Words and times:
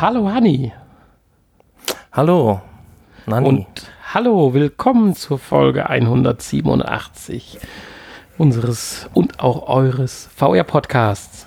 Hallo 0.00 0.30
Hanni. 0.30 0.72
Hallo. 2.10 2.62
Nani. 3.26 3.46
Und 3.46 3.66
hallo, 4.14 4.54
willkommen 4.54 5.14
zur 5.14 5.38
Folge 5.38 5.90
187 5.90 7.58
unseres 8.38 9.10
und 9.12 9.40
auch 9.40 9.68
eures 9.68 10.30
VR-Podcasts. 10.34 11.46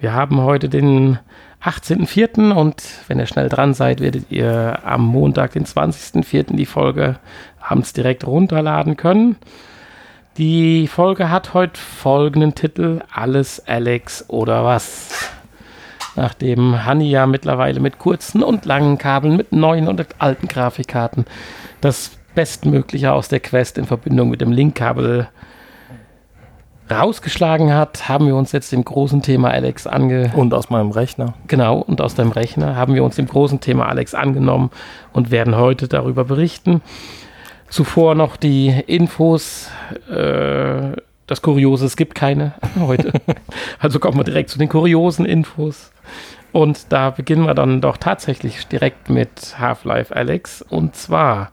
Wir 0.00 0.14
haben 0.14 0.40
heute 0.40 0.70
den 0.70 1.18
18.04. 1.62 2.54
und 2.54 2.82
wenn 3.06 3.18
ihr 3.18 3.26
schnell 3.26 3.50
dran 3.50 3.74
seid, 3.74 4.00
werdet 4.00 4.30
ihr 4.30 4.78
am 4.82 5.04
Montag, 5.04 5.52
den 5.52 5.66
20.04. 5.66 6.56
die 6.56 6.64
Folge 6.64 7.18
abends 7.60 7.92
direkt 7.92 8.26
runterladen 8.26 8.96
können. 8.96 9.36
Die 10.38 10.86
Folge 10.86 11.28
hat 11.28 11.52
heute 11.52 11.78
folgenden 11.78 12.54
Titel: 12.54 13.02
Alles 13.12 13.62
Alex 13.66 14.24
oder 14.28 14.64
was? 14.64 15.28
Nachdem 16.16 16.84
Hanni 16.84 17.10
ja 17.10 17.26
mittlerweile 17.26 17.80
mit 17.80 17.98
kurzen 17.98 18.42
und 18.42 18.64
langen 18.64 18.98
Kabeln, 18.98 19.36
mit 19.36 19.52
neuen 19.52 19.88
und 19.88 20.04
alten 20.18 20.48
Grafikkarten 20.48 21.26
das 21.80 22.12
Bestmögliche 22.34 23.12
aus 23.12 23.28
der 23.28 23.40
Quest 23.40 23.78
in 23.78 23.86
Verbindung 23.86 24.30
mit 24.30 24.40
dem 24.40 24.52
Linkkabel 24.52 25.28
rausgeschlagen 26.90 27.74
hat, 27.74 28.08
haben 28.08 28.26
wir 28.26 28.36
uns 28.36 28.52
jetzt 28.52 28.72
dem 28.72 28.84
großen 28.84 29.22
Thema 29.22 29.50
Alex 29.50 29.86
ange... 29.86 30.32
Und 30.34 30.54
aus 30.54 30.70
meinem 30.70 30.90
Rechner. 30.90 31.34
Genau, 31.46 31.78
und 31.78 32.00
aus 32.00 32.14
deinem 32.14 32.32
Rechner 32.32 32.76
haben 32.76 32.94
wir 32.94 33.04
uns 33.04 33.16
dem 33.16 33.26
großen 33.26 33.60
Thema 33.60 33.88
Alex 33.88 34.14
angenommen 34.14 34.70
und 35.12 35.30
werden 35.30 35.56
heute 35.56 35.88
darüber 35.88 36.24
berichten. 36.24 36.80
Zuvor 37.68 38.14
noch 38.14 38.36
die 38.36 38.68
Infos. 38.86 39.70
Äh, 40.10 40.92
das 41.28 41.42
Kuriose, 41.42 41.86
es 41.86 41.96
gibt 41.96 42.16
keine 42.16 42.54
heute. 42.80 43.12
also 43.78 44.00
kommen 44.00 44.16
wir 44.16 44.24
direkt 44.24 44.50
zu 44.50 44.58
den 44.58 44.68
kuriosen 44.68 45.24
Infos. 45.24 45.92
Und 46.50 46.92
da 46.92 47.10
beginnen 47.10 47.46
wir 47.46 47.54
dann 47.54 47.80
doch 47.80 47.98
tatsächlich 47.98 48.66
direkt 48.66 49.10
mit 49.10 49.56
Half-Life 49.60 50.16
Alex. 50.16 50.62
Und 50.62 50.96
zwar, 50.96 51.52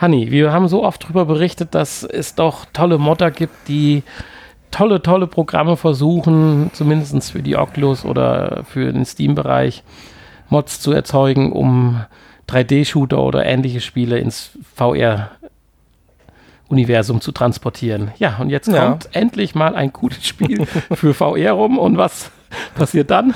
Honey, 0.00 0.30
wir 0.32 0.52
haben 0.52 0.68
so 0.68 0.82
oft 0.82 1.04
darüber 1.04 1.24
berichtet, 1.24 1.74
dass 1.74 2.02
es 2.02 2.34
doch 2.34 2.66
tolle 2.72 2.98
Modder 2.98 3.30
gibt, 3.30 3.68
die 3.68 4.02
tolle, 4.72 5.00
tolle 5.00 5.28
Programme 5.28 5.76
versuchen, 5.76 6.70
zumindest 6.72 7.30
für 7.30 7.42
die 7.42 7.56
Oculus 7.56 8.04
oder 8.04 8.64
für 8.64 8.92
den 8.92 9.04
Steam-Bereich, 9.04 9.84
Mods 10.48 10.80
zu 10.80 10.90
erzeugen, 10.90 11.52
um 11.52 12.04
3D-Shooter 12.48 13.22
oder 13.22 13.46
ähnliche 13.46 13.80
Spiele 13.80 14.18
ins 14.18 14.58
VR-Universum 16.68 17.20
zu 17.20 17.32
transportieren. 17.32 18.12
Ja, 18.18 18.36
und 18.38 18.50
jetzt 18.50 18.68
ja. 18.68 18.86
kommt 18.86 19.08
endlich 19.12 19.54
mal 19.54 19.74
ein 19.74 19.92
gutes 19.92 20.26
Spiel 20.26 20.66
für 20.92 21.14
VR 21.14 21.52
rum. 21.52 21.78
Und 21.78 21.96
was 21.96 22.30
passiert 22.74 23.10
dann? 23.10 23.34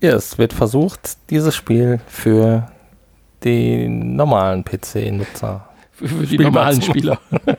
Ja, 0.00 0.14
es 0.14 0.38
wird 0.38 0.52
versucht, 0.52 1.16
dieses 1.30 1.54
Spiel 1.54 2.00
für 2.06 2.70
die 3.44 3.88
normalen 3.88 4.64
PC-Nutzer. 4.64 5.68
Für, 5.92 6.08
für 6.08 6.26
die 6.26 6.38
normalen 6.38 6.82
Spieler. 6.82 7.20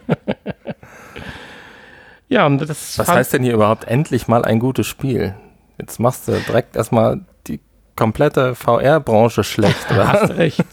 ja, 2.28 2.46
und 2.46 2.60
das. 2.60 3.00
Was 3.00 3.08
heißt 3.08 3.34
denn 3.34 3.44
hier 3.44 3.54
überhaupt 3.54 3.86
endlich 3.86 4.28
mal 4.28 4.44
ein 4.44 4.60
gutes 4.60 4.88
Spiel? 4.88 5.36
Jetzt 5.78 6.00
machst 6.00 6.28
du 6.28 6.34
direkt 6.34 6.76
erstmal 6.76 7.22
die 7.48 7.62
komplette 7.96 8.56
VR-Branche 8.56 9.44
schlecht, 9.44 9.92
oder? 9.92 10.12
Hast 10.12 10.32
recht. 10.32 10.64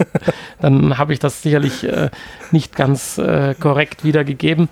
Dann 0.60 0.98
habe 0.98 1.12
ich 1.12 1.18
das 1.18 1.42
sicherlich 1.42 1.84
äh, 1.84 2.10
nicht 2.50 2.76
ganz 2.76 3.18
äh, 3.18 3.54
korrekt 3.58 4.04
wiedergegeben. 4.04 4.68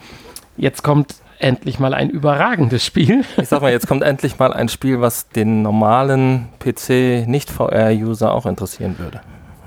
Jetzt 0.56 0.82
kommt 0.82 1.16
endlich 1.38 1.78
mal 1.78 1.94
ein 1.94 2.10
überragendes 2.10 2.84
Spiel. 2.84 3.24
Ich 3.36 3.48
sag 3.48 3.62
mal, 3.62 3.70
jetzt 3.70 3.86
kommt 3.86 4.02
endlich 4.02 4.38
mal 4.38 4.52
ein 4.52 4.68
Spiel, 4.68 5.00
was 5.00 5.28
den 5.28 5.62
normalen 5.62 6.48
PC-Nicht-VR-User 6.58 8.32
auch 8.32 8.46
interessieren 8.46 8.96
würde. 8.98 9.20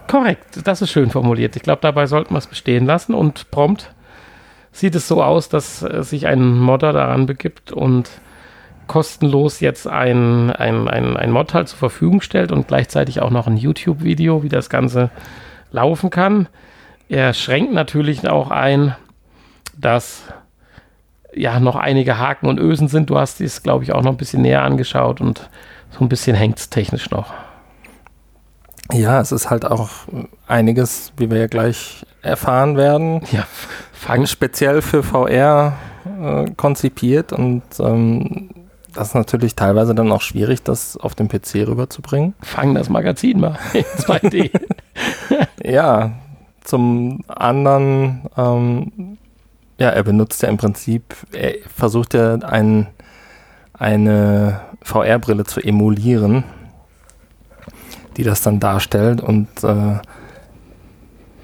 Korrekt, 0.08 0.60
das 0.66 0.82
ist 0.82 0.92
schön 0.92 1.10
formuliert. 1.10 1.56
Ich 1.56 1.64
glaube, 1.64 1.82
dabei 1.82 2.06
sollten 2.06 2.34
wir 2.34 2.40
es 2.40 2.48
bestehen 2.48 2.86
lassen 2.86 3.14
und 3.14 3.50
prompt 3.52 3.92
sieht 4.74 4.96
es 4.96 5.08
so 5.08 5.22
aus, 5.24 5.50
dass 5.50 5.84
äh, 5.84 6.04
sich 6.04 6.28
ein 6.28 6.58
Modder 6.58 6.94
daran 6.94 7.26
begibt 7.26 7.72
und 7.72 8.10
kostenlos 8.88 9.60
jetzt 9.60 9.88
ein, 9.88 10.52
ein, 10.52 10.88
ein, 10.88 11.16
ein 11.16 11.32
Mod 11.32 11.54
halt 11.54 11.70
zur 11.70 11.80
Verfügung 11.80 12.22
stellt 12.22 12.52
und 12.52 12.68
gleichzeitig 12.68 13.22
auch 13.22 13.30
noch 13.30 13.48
ein 13.48 13.58
YouTube-Video, 13.58 14.44
wie 14.44 14.50
das 14.50 14.70
Ganze 14.70 15.10
laufen 15.72 16.10
kann. 16.10 16.48
Er 17.10 17.34
schränkt 17.34 17.74
natürlich 17.74 18.28
auch 18.28 18.52
ein, 18.52 18.96
dass 19.78 20.24
ja 21.34 21.60
noch 21.60 21.76
einige 21.76 22.18
Haken 22.18 22.48
und 22.48 22.60
Ösen 22.60 22.88
sind. 22.88 23.10
Du 23.10 23.18
hast 23.18 23.40
dies, 23.40 23.64
glaube 23.64 23.84
ich, 23.84 23.94
auch 23.94 24.02
noch 24.02 24.12
ein 24.12 24.18
bisschen 24.18 24.42
näher 24.42 24.64
angeschaut 24.64 25.22
und 25.22 25.50
so 25.92 26.04
ein 26.04 26.10
bisschen 26.10 26.36
hängt 26.36 26.60
es 26.60 26.70
technisch 26.70 27.10
noch. 27.10 27.34
Ja, 28.92 29.22
es 29.22 29.32
ist 29.32 29.50
halt 29.50 29.66
auch 29.66 29.90
einiges, 30.48 31.14
wie 31.18 31.30
wir 31.30 31.38
ja 31.38 31.48
gleich 31.48 32.06
erfahren 32.22 32.76
werden. 32.76 33.22
Ja, 33.32 33.48
fang 33.94 34.26
speziell 34.26 34.82
für 34.82 35.04
VR 35.04 35.78
äh, 36.22 36.52
konzipiert 36.58 37.32
und 37.32 37.64
ähm, 37.80 38.50
das 38.94 39.10
ist 39.10 39.16
natürlich 39.16 39.56
teilweise 39.56 39.96
dann 39.96 40.12
auch 40.12 40.22
schwierig, 40.22 40.64
das 40.64 40.98
auf 40.98 41.16
dem 41.16 41.30
PC 41.30 41.68
rüberzubringen. 41.68 42.34
Fang 42.42 42.76
das 42.76 42.90
Magazin 42.90 43.40
mal 43.40 43.58
in 43.74 43.84
2D. 43.84 44.52
ja, 45.64 46.12
zum 46.64 47.24
anderen, 47.28 48.22
ähm, 48.38 49.18
ja, 49.80 49.90
er 49.90 50.04
benutzt 50.04 50.42
ja 50.44 50.50
im 50.50 50.58
Prinzip, 50.58 51.16
er 51.32 51.56
versucht 51.76 52.14
ja 52.14 52.36
ein, 52.36 52.88
eine 53.74 54.62
VR-Brille 54.84 55.44
zu 55.46 55.60
emulieren, 55.60 56.44
die 58.18 58.24
das 58.24 58.42
dann 58.42 58.60
darstellt 58.60 59.22
und 59.22 59.48
äh, 59.64 60.00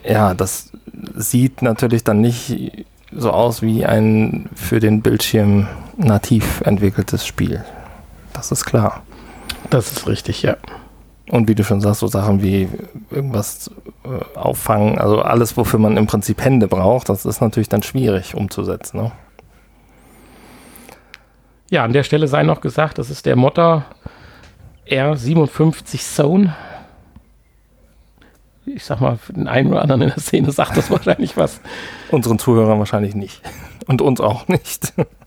ja, 0.03 0.33
das 0.33 0.71
sieht 1.15 1.61
natürlich 1.61 2.03
dann 2.03 2.21
nicht 2.21 2.85
so 3.11 3.31
aus 3.31 3.61
wie 3.61 3.85
ein 3.85 4.49
für 4.55 4.79
den 4.79 5.01
Bildschirm 5.01 5.67
nativ 5.97 6.61
entwickeltes 6.61 7.25
Spiel. 7.25 7.63
Das 8.33 8.51
ist 8.51 8.65
klar. 8.65 9.03
Das 9.69 9.91
ist 9.91 10.07
richtig, 10.07 10.43
ja. 10.43 10.57
Und 11.29 11.47
wie 11.49 11.55
du 11.55 11.63
schon 11.63 11.81
sagst, 11.81 11.99
so 11.99 12.07
Sachen 12.07 12.41
wie 12.41 12.69
irgendwas 13.11 13.69
äh, 14.05 14.37
auffangen, 14.37 14.97
also 14.97 15.21
alles, 15.21 15.57
wofür 15.57 15.79
man 15.79 15.97
im 15.97 16.07
Prinzip 16.07 16.43
Hände 16.43 16.67
braucht, 16.67 17.09
das 17.09 17.25
ist 17.25 17.41
natürlich 17.41 17.69
dann 17.69 17.83
schwierig 17.83 18.33
umzusetzen. 18.33 18.97
Ne? 19.01 19.11
Ja, 21.69 21.83
an 21.83 21.91
der 21.91 22.03
Stelle 22.03 22.27
sei 22.27 22.43
noch 22.43 22.61
gesagt, 22.61 22.97
das 22.97 23.09
ist 23.09 23.25
der 23.25 23.35
Motter 23.35 23.85
R57 24.87 25.99
Zone 25.99 26.55
ich 28.67 28.83
sag 28.83 28.99
mal, 28.99 29.17
für 29.17 29.33
den 29.33 29.47
einen 29.47 29.69
oder 29.71 29.81
anderen 29.81 30.01
in 30.01 30.09
der 30.09 30.19
Szene 30.19 30.51
sagt 30.51 30.77
das 30.77 30.91
wahrscheinlich 30.91 31.37
was. 31.37 31.61
Unseren 32.11 32.39
Zuhörern 32.39 32.79
wahrscheinlich 32.79 33.15
nicht. 33.15 33.41
Und 33.87 34.01
uns 34.01 34.19
auch 34.19 34.47
nicht. 34.47 34.93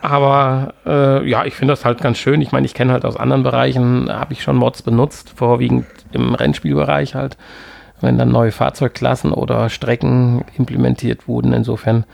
Aber 0.00 0.74
äh, 0.84 1.28
ja, 1.28 1.44
ich 1.44 1.54
finde 1.54 1.72
das 1.72 1.84
halt 1.84 2.00
ganz 2.00 2.18
schön. 2.18 2.40
Ich 2.40 2.52
meine, 2.52 2.66
ich 2.66 2.74
kenne 2.74 2.92
halt 2.92 3.04
aus 3.04 3.16
anderen 3.16 3.42
Bereichen, 3.42 4.10
habe 4.10 4.32
ich 4.32 4.42
schon 4.42 4.56
Mods 4.56 4.82
benutzt, 4.82 5.32
vorwiegend 5.34 5.86
im 6.12 6.34
Rennspielbereich 6.34 7.14
halt, 7.14 7.36
wenn 8.00 8.18
dann 8.18 8.30
neue 8.30 8.52
Fahrzeugklassen 8.52 9.32
oder 9.32 9.68
Strecken 9.68 10.44
implementiert 10.56 11.28
wurden. 11.28 11.52
Insofern 11.52 12.04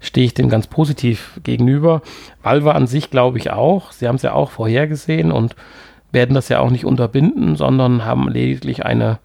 stehe 0.00 0.26
ich 0.26 0.34
dem 0.34 0.48
ganz 0.48 0.66
positiv 0.66 1.40
gegenüber. 1.42 2.02
Valve 2.42 2.74
an 2.74 2.86
sich 2.86 3.10
glaube 3.10 3.38
ich 3.38 3.50
auch. 3.50 3.92
Sie 3.92 4.08
haben 4.08 4.16
es 4.16 4.22
ja 4.22 4.32
auch 4.32 4.50
vorhergesehen 4.50 5.32
und 5.32 5.56
werden 6.12 6.34
das 6.34 6.48
ja 6.48 6.60
auch 6.60 6.70
nicht 6.70 6.84
unterbinden, 6.84 7.56
sondern 7.56 8.04
haben 8.04 8.28
lediglich 8.28 8.84
eine 8.84 9.18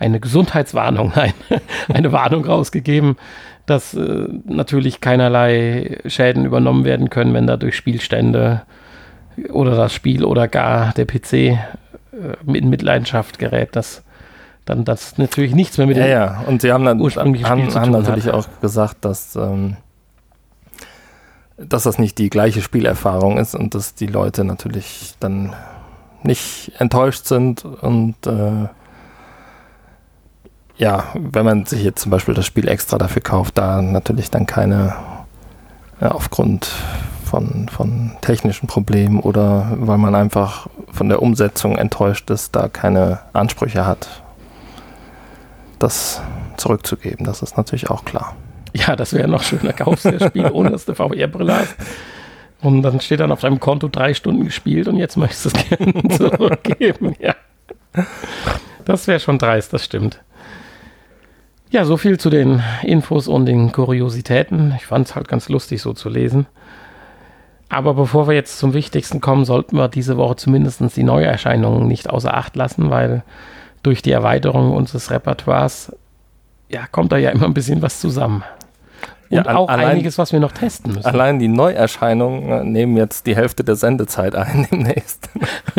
eine 0.00 0.18
Gesundheitswarnung, 0.18 1.12
eine, 1.14 1.34
eine 1.92 2.10
Warnung 2.10 2.44
rausgegeben, 2.44 3.16
dass 3.70 3.94
äh, 3.94 4.26
natürlich 4.44 5.00
keinerlei 5.00 5.98
Schäden 6.06 6.44
übernommen 6.44 6.84
werden 6.84 7.10
können, 7.10 7.32
wenn 7.34 7.46
dadurch 7.46 7.76
Spielstände 7.76 8.62
oder 9.50 9.76
das 9.76 9.94
Spiel 9.94 10.24
oder 10.24 10.48
gar 10.48 10.92
der 10.92 11.06
PC 11.06 11.32
äh, 11.32 11.56
in 12.52 12.68
Mitleidenschaft 12.68 13.38
gerät, 13.38 13.76
dass 13.76 14.02
dann 14.64 14.84
das 14.84 15.18
natürlich 15.18 15.54
nichts 15.54 15.78
mehr 15.78 15.86
mit 15.86 15.96
ja, 15.96 16.04
dem 16.04 16.10
ja. 16.10 16.44
Und 16.46 16.62
sie 16.62 16.72
haben 16.72 16.84
dann 16.84 17.00
ursprünglichen 17.00 17.48
haben, 17.48 17.70
Spiel 17.70 17.80
haben 17.80 17.92
natürlich 17.92 18.26
hat. 18.26 18.34
auch 18.34 18.48
gesagt, 18.60 19.04
dass 19.04 19.36
ähm, 19.36 19.76
dass 21.56 21.82
das 21.82 21.98
nicht 21.98 22.18
die 22.18 22.30
gleiche 22.30 22.62
Spielerfahrung 22.62 23.38
ist 23.38 23.54
und 23.54 23.74
dass 23.74 23.94
die 23.94 24.06
Leute 24.06 24.44
natürlich 24.44 25.14
dann 25.20 25.52
nicht 26.22 26.72
enttäuscht 26.78 27.26
sind 27.26 27.64
und 27.64 28.14
äh, 28.26 28.68
ja, 30.80 31.04
wenn 31.14 31.44
man 31.44 31.66
sich 31.66 31.84
jetzt 31.84 32.00
zum 32.00 32.10
Beispiel 32.10 32.32
das 32.32 32.46
Spiel 32.46 32.66
extra 32.66 32.96
dafür 32.96 33.20
kauft, 33.20 33.58
da 33.58 33.82
natürlich 33.82 34.30
dann 34.30 34.46
keine, 34.46 34.96
ja, 36.00 36.10
aufgrund 36.10 36.72
von, 37.22 37.68
von 37.68 38.12
technischen 38.22 38.66
Problemen 38.66 39.20
oder 39.20 39.72
weil 39.76 39.98
man 39.98 40.14
einfach 40.14 40.68
von 40.90 41.10
der 41.10 41.20
Umsetzung 41.20 41.76
enttäuscht 41.76 42.30
ist, 42.30 42.56
da 42.56 42.68
keine 42.68 43.20
Ansprüche 43.34 43.86
hat, 43.86 44.22
das 45.78 46.22
zurückzugeben. 46.56 47.26
Das 47.26 47.42
ist 47.42 47.58
natürlich 47.58 47.90
auch 47.90 48.06
klar. 48.06 48.34
Ja, 48.72 48.96
das 48.96 49.12
wäre 49.12 49.28
noch 49.28 49.42
schöner. 49.42 49.74
Kaufst 49.74 50.06
das 50.06 50.24
Spiel, 50.28 50.50
ohne 50.50 50.70
dass 50.70 50.86
du 50.86 50.94
VR-Brille 50.94 51.56
hast. 51.56 51.76
Und 52.62 52.82
dann 52.82 53.00
steht 53.00 53.20
dann 53.20 53.32
auf 53.32 53.40
deinem 53.40 53.60
Konto 53.60 53.88
drei 53.88 54.14
Stunden 54.14 54.44
gespielt 54.44 54.88
und 54.88 54.96
jetzt 54.96 55.18
möchtest 55.18 55.44
du 55.44 55.48
es 55.50 55.68
gerne 55.68 56.08
zurückgeben. 56.16 57.16
Ja. 57.18 57.34
Das 58.86 59.06
wäre 59.06 59.20
schon 59.20 59.38
dreist, 59.38 59.74
das 59.74 59.84
stimmt. 59.84 60.20
Ja, 61.70 61.84
so 61.84 61.96
viel 61.96 62.18
zu 62.18 62.30
den 62.30 62.62
Infos 62.82 63.28
und 63.28 63.46
den 63.46 63.70
Kuriositäten. 63.72 64.74
Ich 64.76 64.86
fand 64.86 65.06
es 65.08 65.14
halt 65.14 65.28
ganz 65.28 65.48
lustig, 65.48 65.80
so 65.80 65.92
zu 65.92 66.08
lesen. 66.08 66.46
Aber 67.68 67.94
bevor 67.94 68.26
wir 68.26 68.34
jetzt 68.34 68.58
zum 68.58 68.74
Wichtigsten 68.74 69.20
kommen, 69.20 69.44
sollten 69.44 69.76
wir 69.76 69.86
diese 69.88 70.16
Woche 70.16 70.34
zumindest 70.36 70.82
die 70.96 71.04
Neuerscheinungen 71.04 71.86
nicht 71.86 72.10
außer 72.10 72.36
Acht 72.36 72.56
lassen, 72.56 72.90
weil 72.90 73.22
durch 73.84 74.02
die 74.02 74.10
Erweiterung 74.10 74.72
unseres 74.72 75.10
Repertoires 75.12 75.94
ja, 76.68 76.86
kommt 76.90 77.12
da 77.12 77.16
ja 77.16 77.30
immer 77.30 77.46
ein 77.46 77.54
bisschen 77.54 77.82
was 77.82 78.00
zusammen. 78.00 78.42
Und 79.30 79.36
Ja, 79.36 79.54
auch 79.54 79.68
allein- 79.68 79.90
einiges, 79.90 80.18
was 80.18 80.32
wir 80.32 80.40
noch 80.40 80.50
testen 80.52 80.92
müssen. 80.94 81.06
Allein 81.06 81.38
die 81.38 81.46
Neuerscheinungen 81.46 82.50
äh, 82.50 82.64
nehmen 82.64 82.96
jetzt 82.96 83.26
die 83.28 83.36
Hälfte 83.36 83.62
der 83.62 83.76
Sendezeit 83.76 84.34
ein 84.34 84.66
demnächst. 84.72 85.28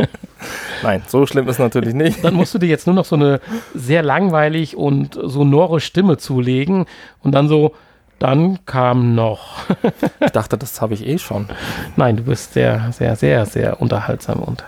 Nein, 0.84 1.04
so 1.08 1.26
schlimm 1.26 1.48
ist 1.48 1.60
natürlich 1.60 1.94
nicht. 1.94 2.24
Dann 2.24 2.34
musst 2.34 2.54
du 2.54 2.58
dir 2.58 2.68
jetzt 2.70 2.88
nur 2.88 2.96
noch 2.96 3.06
so 3.06 3.16
eine 3.16 3.40
sehr 3.76 4.04
langweilig 4.04 4.76
und 4.76 5.18
sonore 5.22 5.80
Stimme 5.80 6.18
zulegen 6.18 6.86
und 7.22 7.34
dann 7.34 7.48
so, 7.48 7.74
dann 8.20 8.66
kam 8.66 9.16
noch. 9.16 9.58
Ich 10.26 10.32
dachte, 10.32 10.58
das 10.58 10.80
habe 10.82 10.94
ich 10.94 11.06
eh 11.06 11.18
schon. 11.18 11.48
Nein, 11.96 12.18
du 12.18 12.24
bist 12.24 12.54
sehr, 12.54 12.92
sehr, 12.92 13.16
sehr, 13.16 13.46
sehr 13.46 13.82
unterhaltsam 13.82 14.40
und 14.40 14.64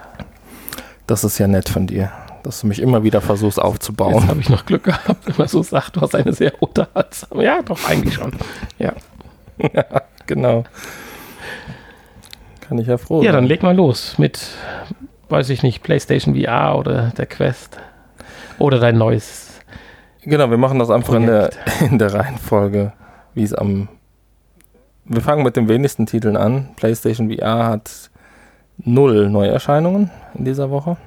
Das 1.08 1.24
ist 1.24 1.38
ja 1.38 1.48
nett 1.48 1.70
von 1.70 1.86
dir, 1.88 2.12
dass 2.44 2.62
du 2.62 2.68
mich 2.68 2.82
immer 2.82 3.04
wieder 3.04 3.22
versuchst 3.22 3.58
jetzt 3.58 3.66
aufzubauen. 3.66 4.28
habe 4.28 4.40
ich 4.42 4.50
noch 4.50 4.66
Glück 4.66 4.84
gehabt, 4.86 5.28
wenn 5.28 5.36
man 5.38 5.48
so 5.48 5.62
sagt, 5.64 5.96
du 5.96 6.02
hast 6.02 6.16
eine 6.16 6.34
sehr 6.34 6.54
unterhaltsame. 6.62 7.44
Ja, 7.44 7.62
doch, 7.62 7.88
eigentlich 7.88 8.16
schon. 8.16 8.32
Ja, 8.80 8.94
Genau. 10.26 10.64
Kann 12.62 12.78
ich 12.80 12.88
ja 12.88 12.98
froh 12.98 13.22
ja 13.22 13.32
dann 13.32 13.44
sein. 13.44 13.50
leg 13.50 13.62
mal 13.64 13.76
los 13.76 14.18
mit, 14.18 14.40
weiß 15.34 15.50
ich 15.50 15.64
nicht, 15.64 15.82
PlayStation 15.82 16.36
VR 16.36 16.78
oder 16.78 17.12
der 17.18 17.26
Quest 17.26 17.80
oder 18.60 18.80
dein 18.80 19.00
neues. 19.00 19.60
Genau, 20.22 20.50
wir 20.52 20.58
machen 20.58 20.78
das 20.78 20.92
einfach 20.92 21.16
in 21.16 21.26
der, 21.26 21.50
in 21.82 21.98
der 21.98 22.14
Reihenfolge, 22.14 22.94
wie 23.34 23.44
es 23.44 23.54
am. 23.54 23.90
Wir 25.06 25.22
fangen 25.22 25.44
mit 25.44 25.58
den 25.58 25.68
wenigsten 25.68 26.06
Titeln 26.06 26.38
an. 26.38 26.70
PlayStation 26.76 27.30
VR 27.30 27.66
hat 27.66 28.12
null 28.78 29.28
Neuerscheinungen 29.30 30.12
in 30.36 30.46
dieser 30.46 30.70
Woche. 30.70 30.98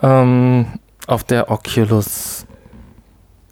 Ähm, 0.00 0.66
auf 1.08 1.24
der 1.24 1.50
Oculus 1.50 2.46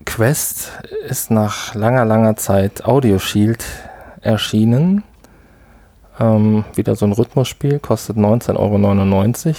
Quest 0.05 0.71
ist 1.09 1.33
nach 1.33 1.75
langer, 1.75 2.05
langer 2.05 2.37
Zeit 2.37 2.85
Audio 2.85 3.19
Shield 3.19 3.65
erschienen. 4.21 5.03
Ähm, 6.19 6.65
wieder 6.75 6.97
so 6.97 7.05
ein 7.07 7.13
Rhythmusspiel, 7.13 7.79
kostet 7.79 8.17
19,99 8.17 9.47
Euro. 9.49 9.57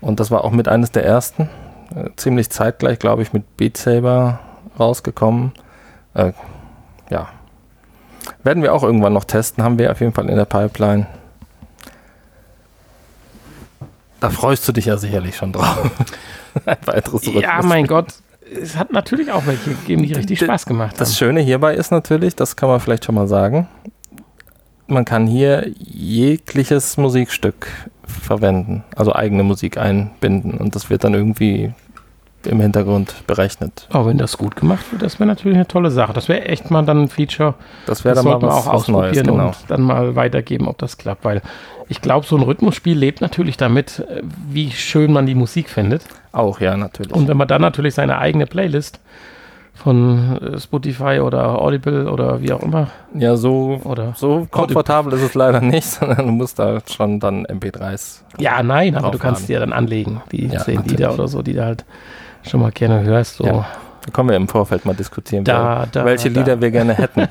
Und 0.00 0.20
das 0.20 0.30
war 0.30 0.44
auch 0.44 0.50
mit 0.50 0.68
eines 0.68 0.90
der 0.90 1.04
ersten 1.04 1.48
äh, 1.94 2.10
ziemlich 2.16 2.50
zeitgleich, 2.50 2.98
glaube 2.98 3.22
ich, 3.22 3.32
mit 3.32 3.56
Beat 3.56 3.76
Saber 3.76 4.40
rausgekommen. 4.78 5.52
Äh, 6.14 6.32
ja. 7.10 7.28
Werden 8.42 8.62
wir 8.62 8.74
auch 8.74 8.82
irgendwann 8.82 9.12
noch 9.12 9.24
testen, 9.24 9.62
haben 9.62 9.78
wir 9.78 9.90
auf 9.92 10.00
jeden 10.00 10.12
Fall 10.12 10.28
in 10.28 10.36
der 10.36 10.44
Pipeline. 10.44 11.06
Da 14.20 14.30
freust 14.30 14.66
du 14.66 14.72
dich 14.72 14.86
ja 14.86 14.96
sicherlich 14.96 15.36
schon 15.36 15.52
drauf. 15.52 15.90
Ein 16.66 16.76
weiteres 16.86 17.24
Ja, 17.26 17.32
Rhythmus- 17.56 17.66
mein 17.66 17.86
Gott, 17.86 18.14
es 18.62 18.76
hat 18.76 18.92
natürlich 18.92 19.30
auch 19.32 19.46
welche 19.46 19.70
gegeben, 19.70 20.02
die 20.02 20.12
richtig 20.14 20.38
Spaß 20.40 20.66
gemacht 20.66 20.92
haben. 20.92 20.98
Das 20.98 21.16
Schöne 21.16 21.40
hierbei 21.40 21.74
ist 21.74 21.90
natürlich, 21.90 22.34
das 22.36 22.56
kann 22.56 22.68
man 22.68 22.80
vielleicht 22.80 23.04
schon 23.04 23.14
mal 23.14 23.26
sagen, 23.28 23.68
man 24.86 25.04
kann 25.04 25.26
hier 25.26 25.70
jegliches 25.78 26.96
Musikstück 26.96 27.68
verwenden, 28.06 28.84
also 28.96 29.14
eigene 29.14 29.42
Musik 29.42 29.78
einbinden 29.78 30.54
und 30.54 30.74
das 30.74 30.90
wird 30.90 31.04
dann 31.04 31.14
irgendwie 31.14 31.72
im 32.46 32.60
Hintergrund 32.60 33.26
berechnet. 33.26 33.86
Aber 33.90 34.06
wenn 34.06 34.18
das 34.18 34.36
gut 34.36 34.56
gemacht 34.56 34.84
wird, 34.92 35.02
das 35.02 35.18
wäre 35.18 35.26
natürlich 35.26 35.56
eine 35.56 35.66
tolle 35.66 35.90
Sache. 35.90 36.12
Das 36.12 36.28
wäre 36.28 36.44
echt 36.44 36.70
mal 36.70 36.84
dann 36.84 37.04
ein 37.04 37.08
Feature, 37.08 37.54
Das 37.86 38.04
wäre 38.04 38.14
dann 38.14 38.24
mal 38.24 38.42
was, 38.42 38.54
auch 38.54 38.74
was 38.74 38.88
Neues, 38.88 39.10
ausprobieren 39.18 39.26
genau. 39.26 39.46
und 39.46 39.56
dann 39.68 39.82
mal 39.82 40.16
weitergeben, 40.16 40.68
ob 40.68 40.78
das 40.78 40.98
klappt. 40.98 41.24
Weil 41.24 41.42
ich 41.88 42.00
glaube, 42.00 42.26
so 42.26 42.36
ein 42.36 42.42
Rhythmusspiel 42.42 42.96
lebt 42.96 43.20
natürlich 43.20 43.56
damit, 43.56 44.00
äh, 44.00 44.22
wie 44.48 44.70
schön 44.70 45.12
man 45.12 45.26
die 45.26 45.34
Musik 45.34 45.68
findet. 45.68 46.02
Auch, 46.32 46.60
ja, 46.60 46.76
natürlich. 46.76 47.12
Und 47.12 47.28
wenn 47.28 47.36
man 47.36 47.48
dann 47.48 47.62
natürlich 47.62 47.94
seine 47.94 48.18
eigene 48.18 48.46
Playlist 48.46 49.00
von 49.74 50.38
äh, 50.40 50.60
Spotify 50.60 51.20
oder 51.20 51.60
Audible 51.60 52.10
oder 52.10 52.40
wie 52.40 52.52
auch 52.52 52.62
immer 52.62 52.88
ja, 53.12 53.36
so, 53.36 53.80
oder 53.84 54.14
so 54.16 54.46
komfortabel 54.50 55.12
ist 55.14 55.22
es 55.22 55.34
leider 55.34 55.60
nicht, 55.60 55.84
sondern 55.90 56.26
du 56.26 56.32
musst 56.32 56.58
da 56.58 56.78
schon 56.88 57.18
dann 57.20 57.44
MP3s. 57.46 58.20
ja 58.38 58.62
nein, 58.62 58.96
aber 58.96 59.10
du 59.10 59.18
kannst 59.18 59.48
die 59.48 59.52
ja 59.52 59.60
dann 59.60 59.72
anlegen, 59.72 60.22
die 60.30 60.46
Ja, 60.46 60.60
10 60.60 60.84
Lieder 60.84 61.12
oder 61.12 61.26
so, 61.28 61.42
die 61.42 61.54
du 61.54 61.64
halt 61.64 61.84
schon 62.42 62.60
mal 62.60 62.70
gerne 62.70 63.02
hörst. 63.02 63.36
So. 63.36 63.44
Ja. 63.44 63.66
Da 64.04 64.10
können 64.12 64.28
wir 64.28 64.36
im 64.36 64.48
Vorfeld 64.48 64.84
mal 64.84 64.94
diskutieren, 64.94 65.44
Da, 65.44 65.86
da, 65.90 66.04
welche 66.04 66.30
da. 66.30 66.40
Lieder 66.40 66.60
wir 66.60 66.70
gerne 66.70 66.94
hätten. 66.98 67.26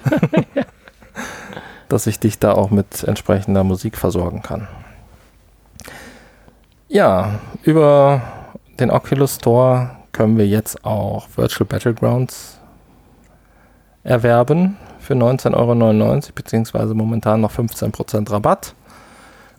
Dass 1.88 2.08
ich 2.08 2.20
dich 2.20 2.40
da 2.40 2.54
auch 2.54 2.72
mit 2.72 3.04
entsprechender 3.04 3.64
Musik 3.64 3.98
versorgen 3.98 4.42
kann. 4.42 4.68
Ja, 6.88 7.40
über 7.64 8.22
den 8.80 8.90
Oculus 8.90 9.36
Store 9.36 9.92
können 10.14 10.38
wir 10.38 10.48
jetzt 10.48 10.86
auch 10.86 11.28
Virtual 11.36 11.68
Battlegrounds 11.68 12.60
erwerben 14.04 14.78
für 15.00 15.14
19,99 15.14 15.56
Euro, 15.56 16.22
beziehungsweise 16.34 16.94
momentan 16.94 17.42
noch 17.42 17.52
15% 17.52 18.32
Rabatt. 18.32 18.74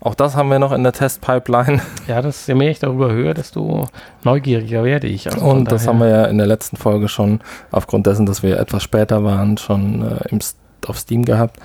Auch 0.00 0.14
das 0.14 0.36
haben 0.36 0.50
wir 0.50 0.58
noch 0.58 0.72
in 0.72 0.82
der 0.82 0.92
Testpipeline. 0.92 1.80
Ja, 2.06 2.20
das, 2.20 2.46
je 2.46 2.54
mehr 2.54 2.70
ich 2.70 2.78
darüber 2.78 3.10
höre, 3.10 3.32
desto 3.32 3.88
neugieriger 4.22 4.84
werde 4.84 5.06
ich. 5.06 5.30
Also 5.30 5.44
Und 5.44 5.72
das 5.72 5.86
haben 5.86 6.00
wir 6.00 6.08
ja 6.08 6.24
in 6.26 6.36
der 6.36 6.46
letzten 6.46 6.76
Folge 6.76 7.08
schon, 7.08 7.40
aufgrund 7.70 8.06
dessen, 8.06 8.26
dass 8.26 8.42
wir 8.42 8.58
etwas 8.58 8.82
später 8.82 9.24
waren, 9.24 9.56
schon 9.56 10.02
äh, 10.02 10.28
im, 10.28 10.40
auf 10.86 10.98
Steam 10.98 11.24
gehabt. 11.24 11.58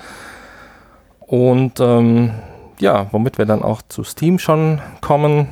Und 1.20 1.78
ähm, 1.80 2.30
ja, 2.78 3.06
womit 3.12 3.36
wir 3.36 3.44
dann 3.44 3.62
auch 3.62 3.82
zu 3.88 4.04
Steam 4.04 4.38
schon 4.38 4.80
kommen, 5.02 5.48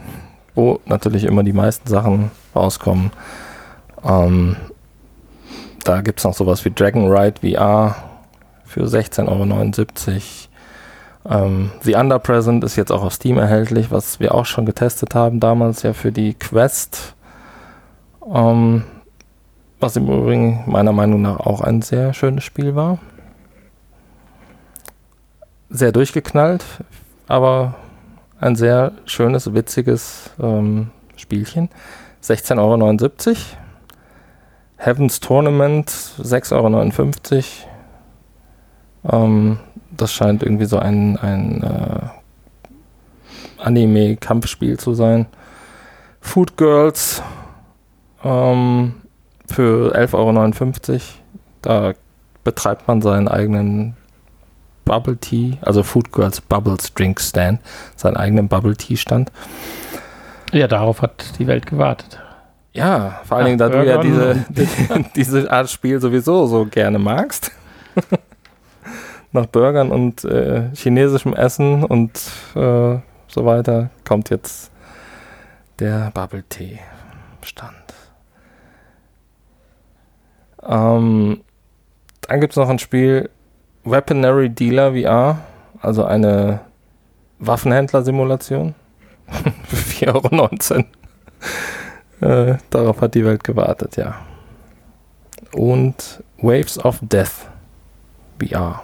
wo 0.58 0.80
natürlich 0.86 1.22
immer 1.22 1.44
die 1.44 1.52
meisten 1.52 1.88
Sachen 1.88 2.32
rauskommen. 2.54 3.12
Ähm, 4.04 4.56
da 5.84 6.00
gibt 6.00 6.18
es 6.18 6.24
noch 6.24 6.34
sowas 6.34 6.64
wie 6.64 6.72
Dragon 6.72 7.08
Ride 7.08 7.40
VR 7.40 7.94
für 8.64 8.82
16,79 8.82 10.48
Euro. 11.24 11.44
Ähm, 11.44 11.70
The 11.82 11.94
Under 11.94 12.18
Present 12.18 12.64
ist 12.64 12.74
jetzt 12.74 12.90
auch 12.90 13.04
auf 13.04 13.14
Steam 13.14 13.38
erhältlich, 13.38 13.92
was 13.92 14.18
wir 14.18 14.34
auch 14.34 14.46
schon 14.46 14.66
getestet 14.66 15.14
haben 15.14 15.38
damals 15.38 15.82
ja 15.84 15.92
für 15.92 16.10
die 16.10 16.34
Quest. 16.34 17.14
Ähm, 18.26 18.82
was 19.78 19.94
im 19.94 20.08
Übrigen 20.08 20.64
meiner 20.66 20.92
Meinung 20.92 21.22
nach 21.22 21.38
auch 21.38 21.60
ein 21.60 21.82
sehr 21.82 22.14
schönes 22.14 22.42
Spiel 22.42 22.74
war. 22.74 22.98
Sehr 25.70 25.92
durchgeknallt, 25.92 26.64
aber 27.28 27.76
ein 28.40 28.56
sehr 28.56 28.92
schönes, 29.04 29.54
witziges 29.54 30.30
ähm, 30.40 30.90
Spielchen. 31.16 31.68
16,79 32.22 33.28
Euro. 33.28 33.38
Heaven's 34.76 35.20
Tournament 35.20 35.90
6,59 35.90 37.44
Euro. 39.04 39.24
Ähm, 39.24 39.58
das 39.90 40.12
scheint 40.12 40.42
irgendwie 40.42 40.66
so 40.66 40.78
ein, 40.78 41.16
ein 41.16 41.62
äh, 41.62 43.62
Anime-Kampfspiel 43.62 44.78
zu 44.78 44.94
sein. 44.94 45.26
Food 46.20 46.56
Girls 46.56 47.22
ähm, 48.22 48.94
für 49.46 49.96
11,59 49.96 50.92
Euro. 50.92 51.02
Da 51.62 51.92
betreibt 52.44 52.86
man 52.86 53.02
seinen 53.02 53.28
eigenen 53.28 53.96
Bubble 54.88 55.16
Tea, 55.16 55.58
also 55.62 55.82
Food 55.82 56.10
Girls 56.12 56.40
Bubbles 56.40 56.92
Drink 56.94 57.20
Stand, 57.20 57.60
seinen 57.94 58.16
eigenen 58.16 58.48
Bubble 58.48 58.76
Tea 58.76 58.96
Stand. 58.96 59.30
Ja, 60.52 60.66
darauf 60.66 61.02
hat 61.02 61.38
die 61.38 61.46
Welt 61.46 61.66
gewartet. 61.66 62.18
Ja, 62.72 63.20
vor 63.24 63.36
allen 63.36 63.46
Dingen, 63.46 63.58
da 63.58 63.68
du 63.68 63.84
ja 63.84 63.98
diese, 63.98 64.44
diese 65.16 65.50
Art 65.50 65.70
Spiel 65.70 66.00
sowieso 66.00 66.46
so 66.46 66.66
gerne 66.66 66.98
magst. 66.98 67.52
Nach 69.32 69.46
Burgern 69.46 69.90
und 69.90 70.24
äh, 70.24 70.70
chinesischem 70.74 71.34
Essen 71.34 71.84
und 71.84 72.18
äh, 72.54 72.96
so 73.28 73.44
weiter 73.44 73.90
kommt 74.06 74.30
jetzt 74.30 74.70
der 75.78 76.10
Bubble 76.14 76.44
Tea 76.48 76.78
Stand. 77.42 77.74
Ähm, 80.62 81.40
dann 82.22 82.40
gibt 82.40 82.52
es 82.52 82.56
noch 82.56 82.68
ein 82.68 82.78
Spiel 82.78 83.30
Weaponry 83.84 84.50
Dealer 84.50 84.92
VR, 84.92 85.38
also 85.80 86.04
eine 86.04 86.60
Waffenhändler-Simulation 87.38 88.74
für 89.68 90.06
4,19 90.06 90.84
Euro. 92.20 92.50
Äh, 92.50 92.58
darauf 92.70 93.00
hat 93.00 93.14
die 93.14 93.24
Welt 93.24 93.44
gewartet, 93.44 93.96
ja. 93.96 94.16
Und 95.52 96.22
Waves 96.38 96.78
of 96.84 96.98
Death 97.00 97.48
VR. 98.40 98.82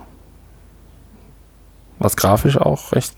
Was 1.99 2.17
grafisch 2.17 2.57
auch 2.57 2.93
recht 2.93 3.17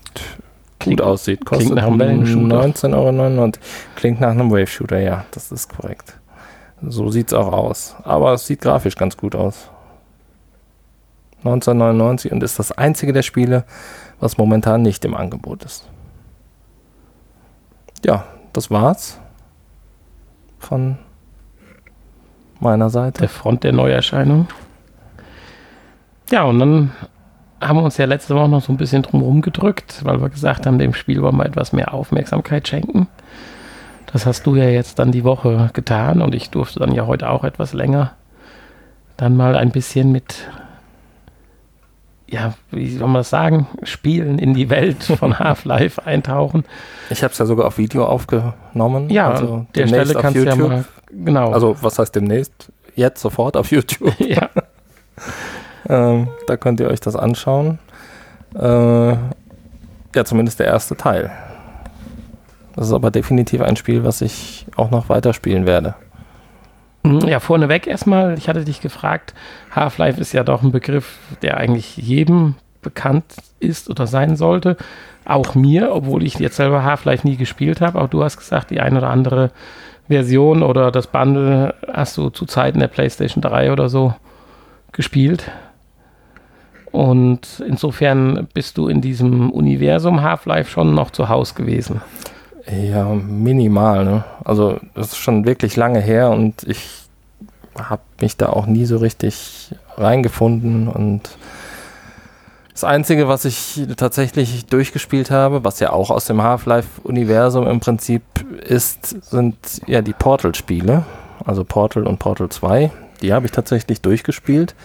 gut 0.83 1.01
aussieht. 1.01 1.45
Kostet 1.45 1.75
nach 1.75 1.87
einem 1.87 1.99
Wellenshooter. 1.99 2.61
19,99 2.63 3.37
Euro. 3.37 3.51
Klingt 3.95 4.21
nach 4.21 4.29
einem 4.29 4.51
Wave-Shooter, 4.51 4.99
ja, 4.99 5.25
das 5.31 5.51
ist 5.51 5.69
korrekt. 5.75 6.17
So 6.81 7.09
sieht 7.09 7.27
es 7.27 7.33
auch 7.33 7.51
aus. 7.51 7.95
Aber 8.03 8.33
es 8.33 8.45
sieht 8.45 8.61
grafisch 8.61 8.95
ganz 8.95 9.17
gut 9.17 9.35
aus. 9.35 9.69
1999 11.39 12.31
und 12.31 12.43
ist 12.43 12.59
das 12.59 12.71
einzige 12.71 13.13
der 13.13 13.21
Spiele, 13.21 13.63
was 14.19 14.37
momentan 14.37 14.81
nicht 14.81 15.05
im 15.05 15.15
Angebot 15.15 15.63
ist. 15.63 15.87
Ja, 18.05 18.25
das 18.53 18.71
war's 18.71 19.19
von 20.59 20.97
meiner 22.59 22.89
Seite. 22.89 23.21
Der 23.21 23.29
Front 23.29 23.63
der 23.63 23.73
Neuerscheinung. 23.73 24.47
Ja, 26.31 26.43
und 26.43 26.59
dann 26.59 26.91
haben 27.61 27.77
wir 27.77 27.83
uns 27.83 27.97
ja 27.97 28.05
letzte 28.05 28.35
Woche 28.35 28.49
noch 28.49 28.61
so 28.61 28.73
ein 28.73 28.77
bisschen 28.77 29.03
drumherum 29.03 29.41
gedrückt, 29.41 30.03
weil 30.03 30.21
wir 30.21 30.29
gesagt 30.29 30.65
haben, 30.65 30.77
dem 30.77 30.93
Spiel 30.93 31.21
wollen 31.21 31.37
wir 31.37 31.45
etwas 31.45 31.73
mehr 31.73 31.93
Aufmerksamkeit 31.93 32.67
schenken. 32.67 33.07
Das 34.11 34.25
hast 34.25 34.45
du 34.45 34.55
ja 34.55 34.65
jetzt 34.65 34.99
dann 34.99 35.11
die 35.11 35.23
Woche 35.23 35.69
getan 35.73 36.21
und 36.21 36.33
ich 36.33 36.49
durfte 36.49 36.79
dann 36.79 36.93
ja 36.93 37.07
heute 37.07 37.29
auch 37.29 37.43
etwas 37.43 37.73
länger 37.73 38.13
dann 39.17 39.35
mal 39.35 39.55
ein 39.55 39.71
bisschen 39.71 40.11
mit, 40.11 40.47
ja, 42.27 42.53
wie 42.71 42.97
soll 42.97 43.07
man 43.07 43.21
das 43.21 43.29
sagen, 43.29 43.67
Spielen 43.83 44.37
in 44.39 44.53
die 44.53 44.69
Welt 44.69 45.03
von 45.03 45.39
Half-Life 45.39 46.05
eintauchen. 46.05 46.65
Ich 47.09 47.23
habe 47.23 47.31
es 47.31 47.37
ja 47.37 47.45
sogar 47.45 47.67
auf 47.67 47.77
Video 47.77 48.05
aufgenommen. 48.05 49.09
Ja, 49.09 49.31
also 49.31 49.65
der 49.75 49.87
Stelle 49.87 50.15
auf 50.15 50.21
kannst 50.21 50.37
du 50.37 50.43
ja 50.43 50.55
mal, 50.55 50.85
genau. 51.11 51.51
Also 51.51 51.75
was 51.81 51.99
heißt 51.99 52.15
demnächst? 52.15 52.71
Jetzt 52.95 53.21
sofort 53.21 53.55
auf 53.55 53.71
YouTube. 53.71 54.13
ja, 54.19 54.49
Ähm, 55.89 56.27
da 56.47 56.57
könnt 56.57 56.79
ihr 56.79 56.89
euch 56.89 56.99
das 56.99 57.15
anschauen. 57.15 57.79
Äh, 58.55 59.11
ja, 59.11 60.25
zumindest 60.25 60.59
der 60.59 60.67
erste 60.67 60.97
Teil. 60.97 61.31
Das 62.75 62.87
ist 62.87 62.93
aber 62.93 63.09
definitiv 63.09 63.61
ein 63.61 63.75
Spiel, 63.75 64.03
was 64.03 64.21
ich 64.21 64.65
auch 64.75 64.91
noch 64.91 65.09
weiterspielen 65.09 65.65
werde. 65.65 65.95
Ja, 67.27 67.39
vorneweg 67.39 67.87
erstmal, 67.87 68.37
ich 68.37 68.49
hatte 68.49 68.65
dich 68.65 68.81
gefragt, 68.81 69.33
Half-Life 69.71 70.19
ist 70.19 70.33
ja 70.33 70.43
doch 70.43 70.63
ein 70.63 70.71
Begriff, 70.71 71.17
der 71.41 71.57
eigentlich 71.57 71.97
jedem 71.97 72.55
bekannt 72.81 73.25
ist 73.59 73.89
oder 73.89 74.07
sein 74.07 74.35
sollte. 74.35 74.77
Auch 75.25 75.55
mir, 75.55 75.93
obwohl 75.93 76.23
ich 76.23 76.39
jetzt 76.39 76.55
selber 76.55 76.83
Half-Life 76.83 77.27
nie 77.27 77.37
gespielt 77.37 77.81
habe. 77.81 77.99
Auch 77.99 78.07
du 78.07 78.23
hast 78.23 78.37
gesagt, 78.37 78.71
die 78.71 78.79
eine 78.79 78.99
oder 78.99 79.09
andere 79.09 79.51
Version 80.07 80.63
oder 80.63 80.91
das 80.91 81.07
Bundle 81.07 81.75
hast 81.91 82.17
du 82.17 82.29
zu 82.29 82.45
Zeiten 82.45 82.79
der 82.79 82.87
PlayStation 82.87 83.41
3 83.41 83.71
oder 83.71 83.89
so 83.89 84.13
gespielt. 84.93 85.51
Und 86.91 87.63
insofern 87.67 88.47
bist 88.53 88.77
du 88.77 88.87
in 88.87 89.01
diesem 89.01 89.51
Universum 89.51 90.21
Half-Life 90.21 90.71
schon 90.71 90.93
noch 90.93 91.11
zu 91.11 91.29
Hause 91.29 91.55
gewesen. 91.55 92.01
Ja, 92.69 93.05
minimal. 93.05 94.05
Ne? 94.05 94.23
Also 94.43 94.79
das 94.93 95.07
ist 95.07 95.17
schon 95.17 95.45
wirklich 95.45 95.75
lange 95.75 95.99
her 95.99 96.31
und 96.31 96.63
ich 96.63 97.07
habe 97.77 98.01
mich 98.19 98.37
da 98.37 98.49
auch 98.49 98.65
nie 98.65 98.85
so 98.85 98.97
richtig 98.97 99.75
reingefunden 99.95 100.87
und 100.87 101.37
das 102.77 102.83
Einzige, 102.83 103.27
was 103.27 103.43
ich 103.45 103.87
tatsächlich 103.97 104.67
durchgespielt 104.67 105.31
habe, 105.31 105.63
was 105.63 105.79
ja 105.79 105.91
auch 105.91 106.11
aus 106.11 106.25
dem 106.25 106.43
Half-Life-Universum 106.43 107.65
im 107.65 107.79
Prinzip 107.79 108.21
ist, 108.61 109.31
sind 109.31 109.57
ja 109.87 110.03
die 110.03 110.13
Portal-Spiele, 110.13 111.03
also 111.43 111.63
Portal 111.63 112.05
und 112.05 112.19
Portal 112.19 112.49
2. 112.49 112.91
Die 113.23 113.33
habe 113.33 113.47
ich 113.47 113.51
tatsächlich 113.51 114.01
durchgespielt. 114.01 114.75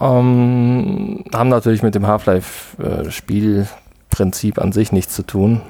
Ähm, 0.00 1.22
haben 1.34 1.50
natürlich 1.50 1.82
mit 1.82 1.94
dem 1.94 2.06
Half-Life-Spielprinzip 2.06 4.58
an 4.58 4.72
sich 4.72 4.90
nichts 4.90 5.14
zu 5.14 5.22
tun. 5.22 5.60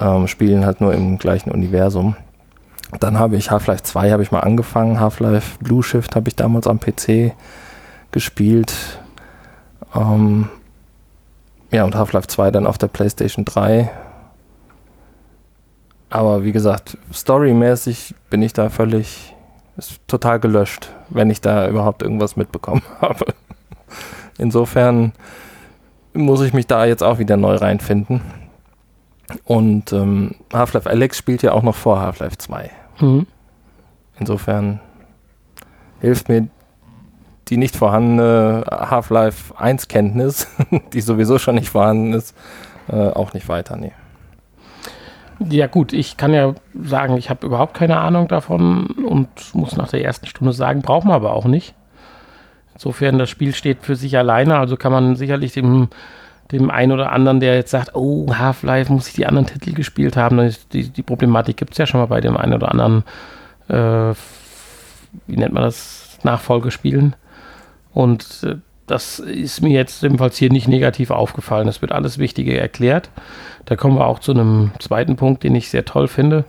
Ähm, 0.00 0.26
spielen 0.26 0.66
halt 0.66 0.80
nur 0.80 0.92
im 0.92 1.18
gleichen 1.18 1.50
Universum. 1.50 2.16
Dann 3.00 3.18
habe 3.18 3.36
ich 3.36 3.50
Half-Life 3.50 3.82
2 3.82 4.10
habe 4.12 4.22
ich 4.22 4.30
mal 4.30 4.40
angefangen, 4.40 5.00
Half-Life 5.00 5.58
Blue 5.60 5.82
Shift 5.82 6.16
habe 6.16 6.28
ich 6.28 6.36
damals 6.36 6.66
am 6.66 6.80
PC 6.80 7.32
gespielt. 8.12 9.00
Ähm, 9.94 10.48
ja, 11.70 11.84
und 11.84 11.94
Half-Life 11.96 12.28
2 12.28 12.50
dann 12.50 12.66
auf 12.66 12.78
der 12.78 12.88
PlayStation 12.88 13.44
3. 13.44 13.90
Aber 16.10 16.44
wie 16.44 16.52
gesagt, 16.52 16.96
storymäßig 17.12 18.14
bin 18.30 18.42
ich 18.42 18.52
da 18.52 18.68
völlig, 18.68 19.34
ist 19.76 19.98
total 20.06 20.38
gelöscht, 20.38 20.90
wenn 21.08 21.30
ich 21.30 21.40
da 21.40 21.68
überhaupt 21.68 22.02
irgendwas 22.02 22.36
mitbekommen 22.36 22.82
habe. 23.00 23.26
Insofern 24.38 25.12
muss 26.12 26.42
ich 26.42 26.52
mich 26.52 26.68
da 26.68 26.84
jetzt 26.84 27.02
auch 27.02 27.18
wieder 27.18 27.36
neu 27.36 27.56
reinfinden. 27.56 28.20
Und 29.44 29.92
ähm, 29.92 30.34
Half-Life 30.52 30.88
Alex 30.88 31.18
spielt 31.18 31.42
ja 31.42 31.52
auch 31.52 31.62
noch 31.62 31.74
vor 31.74 32.00
Half-Life 32.00 32.38
2. 32.38 32.70
Mhm. 33.00 33.26
Insofern 34.18 34.80
hilft 36.00 36.28
mir 36.28 36.48
die 37.48 37.56
nicht 37.56 37.76
vorhandene 37.76 38.64
Half-Life 38.70 39.58
1 39.58 39.88
Kenntnis, 39.88 40.48
die 40.92 41.00
sowieso 41.00 41.38
schon 41.38 41.56
nicht 41.56 41.70
vorhanden 41.70 42.12
ist, 42.12 42.36
äh, 42.88 43.10
auch 43.10 43.32
nicht 43.34 43.48
weiter. 43.48 43.76
Nee. 43.76 43.92
Ja 45.50 45.66
gut, 45.66 45.92
ich 45.92 46.16
kann 46.16 46.32
ja 46.32 46.54
sagen, 46.80 47.16
ich 47.16 47.28
habe 47.28 47.46
überhaupt 47.46 47.74
keine 47.74 47.98
Ahnung 47.98 48.28
davon 48.28 48.86
und 48.86 49.28
muss 49.54 49.76
nach 49.76 49.88
der 49.88 50.04
ersten 50.04 50.26
Stunde 50.26 50.52
sagen, 50.52 50.82
braucht 50.82 51.04
man 51.04 51.14
aber 51.14 51.34
auch 51.34 51.46
nicht. 51.46 51.74
Insofern, 52.74 53.18
das 53.18 53.30
Spiel 53.30 53.54
steht 53.54 53.82
für 53.82 53.96
sich 53.96 54.16
alleine, 54.16 54.58
also 54.58 54.76
kann 54.76 54.92
man 54.92 55.16
sicherlich 55.16 55.52
dem, 55.52 55.88
dem 56.52 56.70
einen 56.70 56.92
oder 56.92 57.12
anderen, 57.12 57.40
der 57.40 57.54
jetzt 57.54 57.70
sagt, 57.70 57.94
oh, 57.94 58.34
Half-Life, 58.34 58.92
muss 58.92 59.08
ich 59.08 59.14
die 59.14 59.26
anderen 59.26 59.46
Titel 59.46 59.72
gespielt 59.72 60.16
haben, 60.16 60.54
die, 60.72 60.88
die 60.88 61.02
Problematik 61.02 61.56
gibt 61.56 61.72
es 61.72 61.78
ja 61.78 61.86
schon 61.86 62.00
mal 62.00 62.06
bei 62.06 62.20
dem 62.20 62.36
einen 62.36 62.54
oder 62.54 62.70
anderen, 62.70 63.04
äh, 63.68 64.14
wie 65.26 65.36
nennt 65.36 65.54
man 65.54 65.62
das, 65.62 66.04
Nachfolgespielen. 66.24 67.16
Und 67.92 68.42
äh, 68.44 68.56
das 68.86 69.18
ist 69.18 69.62
mir 69.62 69.70
jetzt 69.70 70.02
jedenfalls 70.02 70.36
hier 70.36 70.50
nicht 70.50 70.68
negativ 70.68 71.10
aufgefallen. 71.10 71.68
Es 71.68 71.80
wird 71.80 71.92
alles 71.92 72.18
Wichtige 72.18 72.58
erklärt. 72.58 73.10
Da 73.64 73.76
kommen 73.76 73.96
wir 73.96 74.06
auch 74.06 74.18
zu 74.18 74.32
einem 74.32 74.72
zweiten 74.78 75.16
Punkt, 75.16 75.42
den 75.42 75.54
ich 75.54 75.70
sehr 75.70 75.84
toll 75.84 76.08
finde, 76.08 76.44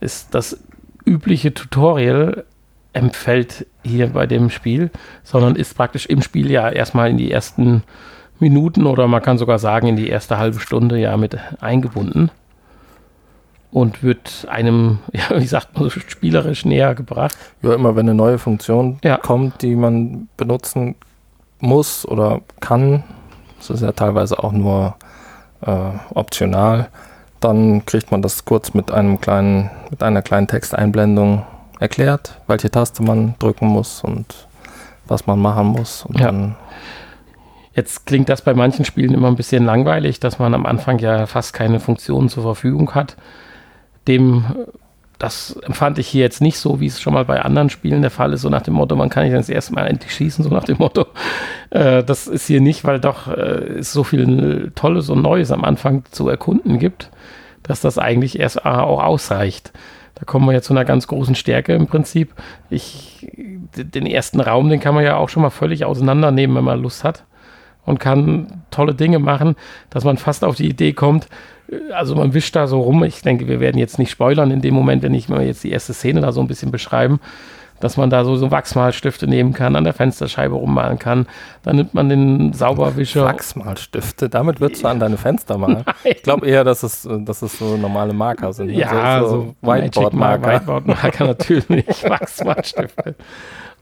ist 0.00 0.34
das 0.34 0.60
übliche 1.04 1.54
Tutorial 1.54 2.44
empfällt 2.92 3.66
hier 3.82 4.08
bei 4.08 4.26
dem 4.26 4.50
Spiel, 4.50 4.90
sondern 5.24 5.56
ist 5.56 5.76
praktisch 5.76 6.06
im 6.06 6.22
Spiel 6.22 6.50
ja 6.50 6.68
erstmal 6.68 7.10
in 7.10 7.16
die 7.16 7.32
ersten 7.32 7.82
Minuten 8.42 8.86
oder 8.86 9.06
man 9.08 9.22
kann 9.22 9.38
sogar 9.38 9.58
sagen 9.58 9.86
in 9.86 9.96
die 9.96 10.08
erste 10.08 10.36
halbe 10.36 10.60
Stunde 10.60 10.98
ja 10.98 11.16
mit 11.16 11.38
eingebunden 11.60 12.30
und 13.70 14.02
wird 14.02 14.46
einem, 14.50 14.98
ja, 15.12 15.40
wie 15.40 15.46
sagt 15.46 15.74
man 15.78 15.84
so, 15.88 16.00
spielerisch 16.00 16.64
näher 16.66 16.94
gebracht. 16.94 17.36
Ja, 17.62 17.72
immer 17.74 17.96
wenn 17.96 18.06
eine 18.06 18.14
neue 18.14 18.38
Funktion 18.38 18.98
Ja. 19.02 19.16
kommt, 19.16 19.62
die 19.62 19.74
man 19.76 20.28
benutzen 20.36 20.94
muss 21.60 22.06
oder 22.06 22.40
kann, 22.60 23.04
das 23.58 23.70
ist 23.70 23.80
ja 23.82 23.92
teilweise 23.92 24.42
auch 24.42 24.52
nur 24.52 24.96
äh, 25.64 25.70
optional, 26.14 26.88
dann 27.40 27.86
kriegt 27.86 28.10
man 28.10 28.20
das 28.22 28.44
kurz 28.44 28.74
mit 28.74 28.90
einem 28.90 29.20
kleinen, 29.20 29.70
mit 29.90 30.02
einer 30.02 30.22
kleinen 30.22 30.48
Texteinblendung 30.48 31.44
erklärt, 31.80 32.40
welche 32.46 32.70
Taste 32.70 33.02
man 33.02 33.34
drücken 33.38 33.66
muss 33.66 34.02
und 34.04 34.48
was 35.06 35.26
man 35.26 35.38
machen 35.40 35.66
muss. 35.68 36.04
Und 36.04 36.18
Ja. 36.20 36.26
dann, 36.26 36.56
Jetzt 37.74 38.04
klingt 38.04 38.28
das 38.28 38.42
bei 38.42 38.54
manchen 38.54 38.84
Spielen 38.84 39.14
immer 39.14 39.28
ein 39.28 39.36
bisschen 39.36 39.64
langweilig, 39.64 40.20
dass 40.20 40.38
man 40.38 40.54
am 40.54 40.66
Anfang 40.66 40.98
ja 40.98 41.26
fast 41.26 41.54
keine 41.54 41.80
Funktionen 41.80 42.28
zur 42.28 42.42
Verfügung 42.42 42.94
hat. 42.94 43.16
Dem, 44.06 44.44
das 45.18 45.56
empfand 45.62 45.98
ich 45.98 46.08
hier 46.08 46.22
jetzt 46.22 46.42
nicht 46.42 46.58
so, 46.58 46.80
wie 46.80 46.86
es 46.86 47.00
schon 47.00 47.14
mal 47.14 47.24
bei 47.24 47.40
anderen 47.40 47.70
Spielen 47.70 48.02
der 48.02 48.10
Fall 48.10 48.34
ist, 48.34 48.42
so 48.42 48.50
nach 48.50 48.62
dem 48.62 48.74
Motto, 48.74 48.94
man 48.94 49.08
kann 49.08 49.24
nicht 49.24 49.34
das 49.34 49.48
erste 49.48 49.72
Mal 49.72 49.86
endlich 49.86 50.14
schießen, 50.14 50.44
so 50.44 50.50
nach 50.50 50.64
dem 50.64 50.78
Motto. 50.78 51.06
Äh, 51.70 52.04
das 52.04 52.26
ist 52.26 52.48
hier 52.48 52.60
nicht, 52.60 52.84
weil 52.84 53.00
doch 53.00 53.28
äh, 53.28 53.78
es 53.78 53.94
so 53.94 54.04
viel 54.04 54.72
Tolles 54.74 55.08
und 55.08 55.22
Neues 55.22 55.50
am 55.50 55.64
Anfang 55.64 56.04
zu 56.10 56.28
erkunden 56.28 56.78
gibt, 56.78 57.08
dass 57.62 57.80
das 57.80 57.96
eigentlich 57.96 58.38
erst 58.38 58.58
äh, 58.58 58.68
auch 58.68 59.02
ausreicht. 59.02 59.72
Da 60.14 60.26
kommen 60.26 60.44
wir 60.44 60.52
jetzt 60.52 60.66
zu 60.66 60.74
einer 60.74 60.84
ganz 60.84 61.06
großen 61.06 61.34
Stärke 61.34 61.72
im 61.72 61.86
Prinzip. 61.86 62.34
Ich, 62.68 63.26
den 63.74 64.04
ersten 64.04 64.40
Raum, 64.40 64.68
den 64.68 64.80
kann 64.80 64.94
man 64.94 65.02
ja 65.02 65.16
auch 65.16 65.30
schon 65.30 65.42
mal 65.42 65.48
völlig 65.48 65.86
auseinandernehmen, 65.86 66.54
wenn 66.58 66.64
man 66.64 66.82
Lust 66.82 67.04
hat 67.04 67.24
und 67.84 67.98
kann 68.00 68.62
tolle 68.70 68.94
Dinge 68.94 69.18
machen, 69.18 69.56
dass 69.90 70.04
man 70.04 70.16
fast 70.16 70.44
auf 70.44 70.56
die 70.56 70.68
Idee 70.68 70.92
kommt, 70.92 71.28
äh, 71.70 71.92
also 71.92 72.14
man 72.14 72.34
wischt 72.34 72.56
da 72.56 72.66
so 72.66 72.80
rum, 72.80 73.04
ich 73.04 73.22
denke, 73.22 73.48
wir 73.48 73.60
werden 73.60 73.78
jetzt 73.78 73.98
nicht 73.98 74.10
spoilern 74.10 74.50
in 74.50 74.60
dem 74.60 74.74
Moment, 74.74 75.02
wenn 75.02 75.14
ich 75.14 75.28
mal 75.28 75.42
jetzt 75.42 75.64
die 75.64 75.70
erste 75.70 75.94
Szene 75.94 76.20
da 76.20 76.32
so 76.32 76.40
ein 76.40 76.46
bisschen 76.46 76.70
beschreiben, 76.70 77.20
dass 77.82 77.96
man 77.96 78.10
da 78.10 78.24
so, 78.24 78.36
so 78.36 78.52
Wachsmalstifte 78.52 79.26
nehmen 79.26 79.52
kann, 79.52 79.74
an 79.74 79.82
der 79.82 79.92
Fensterscheibe 79.92 80.54
rummalen 80.54 81.00
kann, 81.00 81.26
dann 81.64 81.76
nimmt 81.76 81.94
man 81.94 82.08
den 82.08 82.52
Sauberwischer. 82.52 83.24
Wachsmalstifte, 83.24 84.28
damit 84.28 84.60
würdest 84.60 84.84
du 84.84 84.88
an 84.88 85.00
deine 85.00 85.16
Fenster 85.16 85.58
malen. 85.58 85.84
Ich 86.04 86.22
glaube 86.22 86.46
eher, 86.46 86.62
dass 86.62 86.84
es, 86.84 87.08
dass 87.10 87.42
es 87.42 87.58
so 87.58 87.76
normale 87.76 88.12
Marker 88.12 88.52
sind. 88.52 88.70
Ja, 88.70 89.20
so, 89.22 89.28
so, 89.28 89.54
Whiteboard-Marker. 89.62 90.46
Whiteboard-Marker 90.46 91.26
natürlich, 91.26 91.86
Wachsmalstifte. 92.08 93.16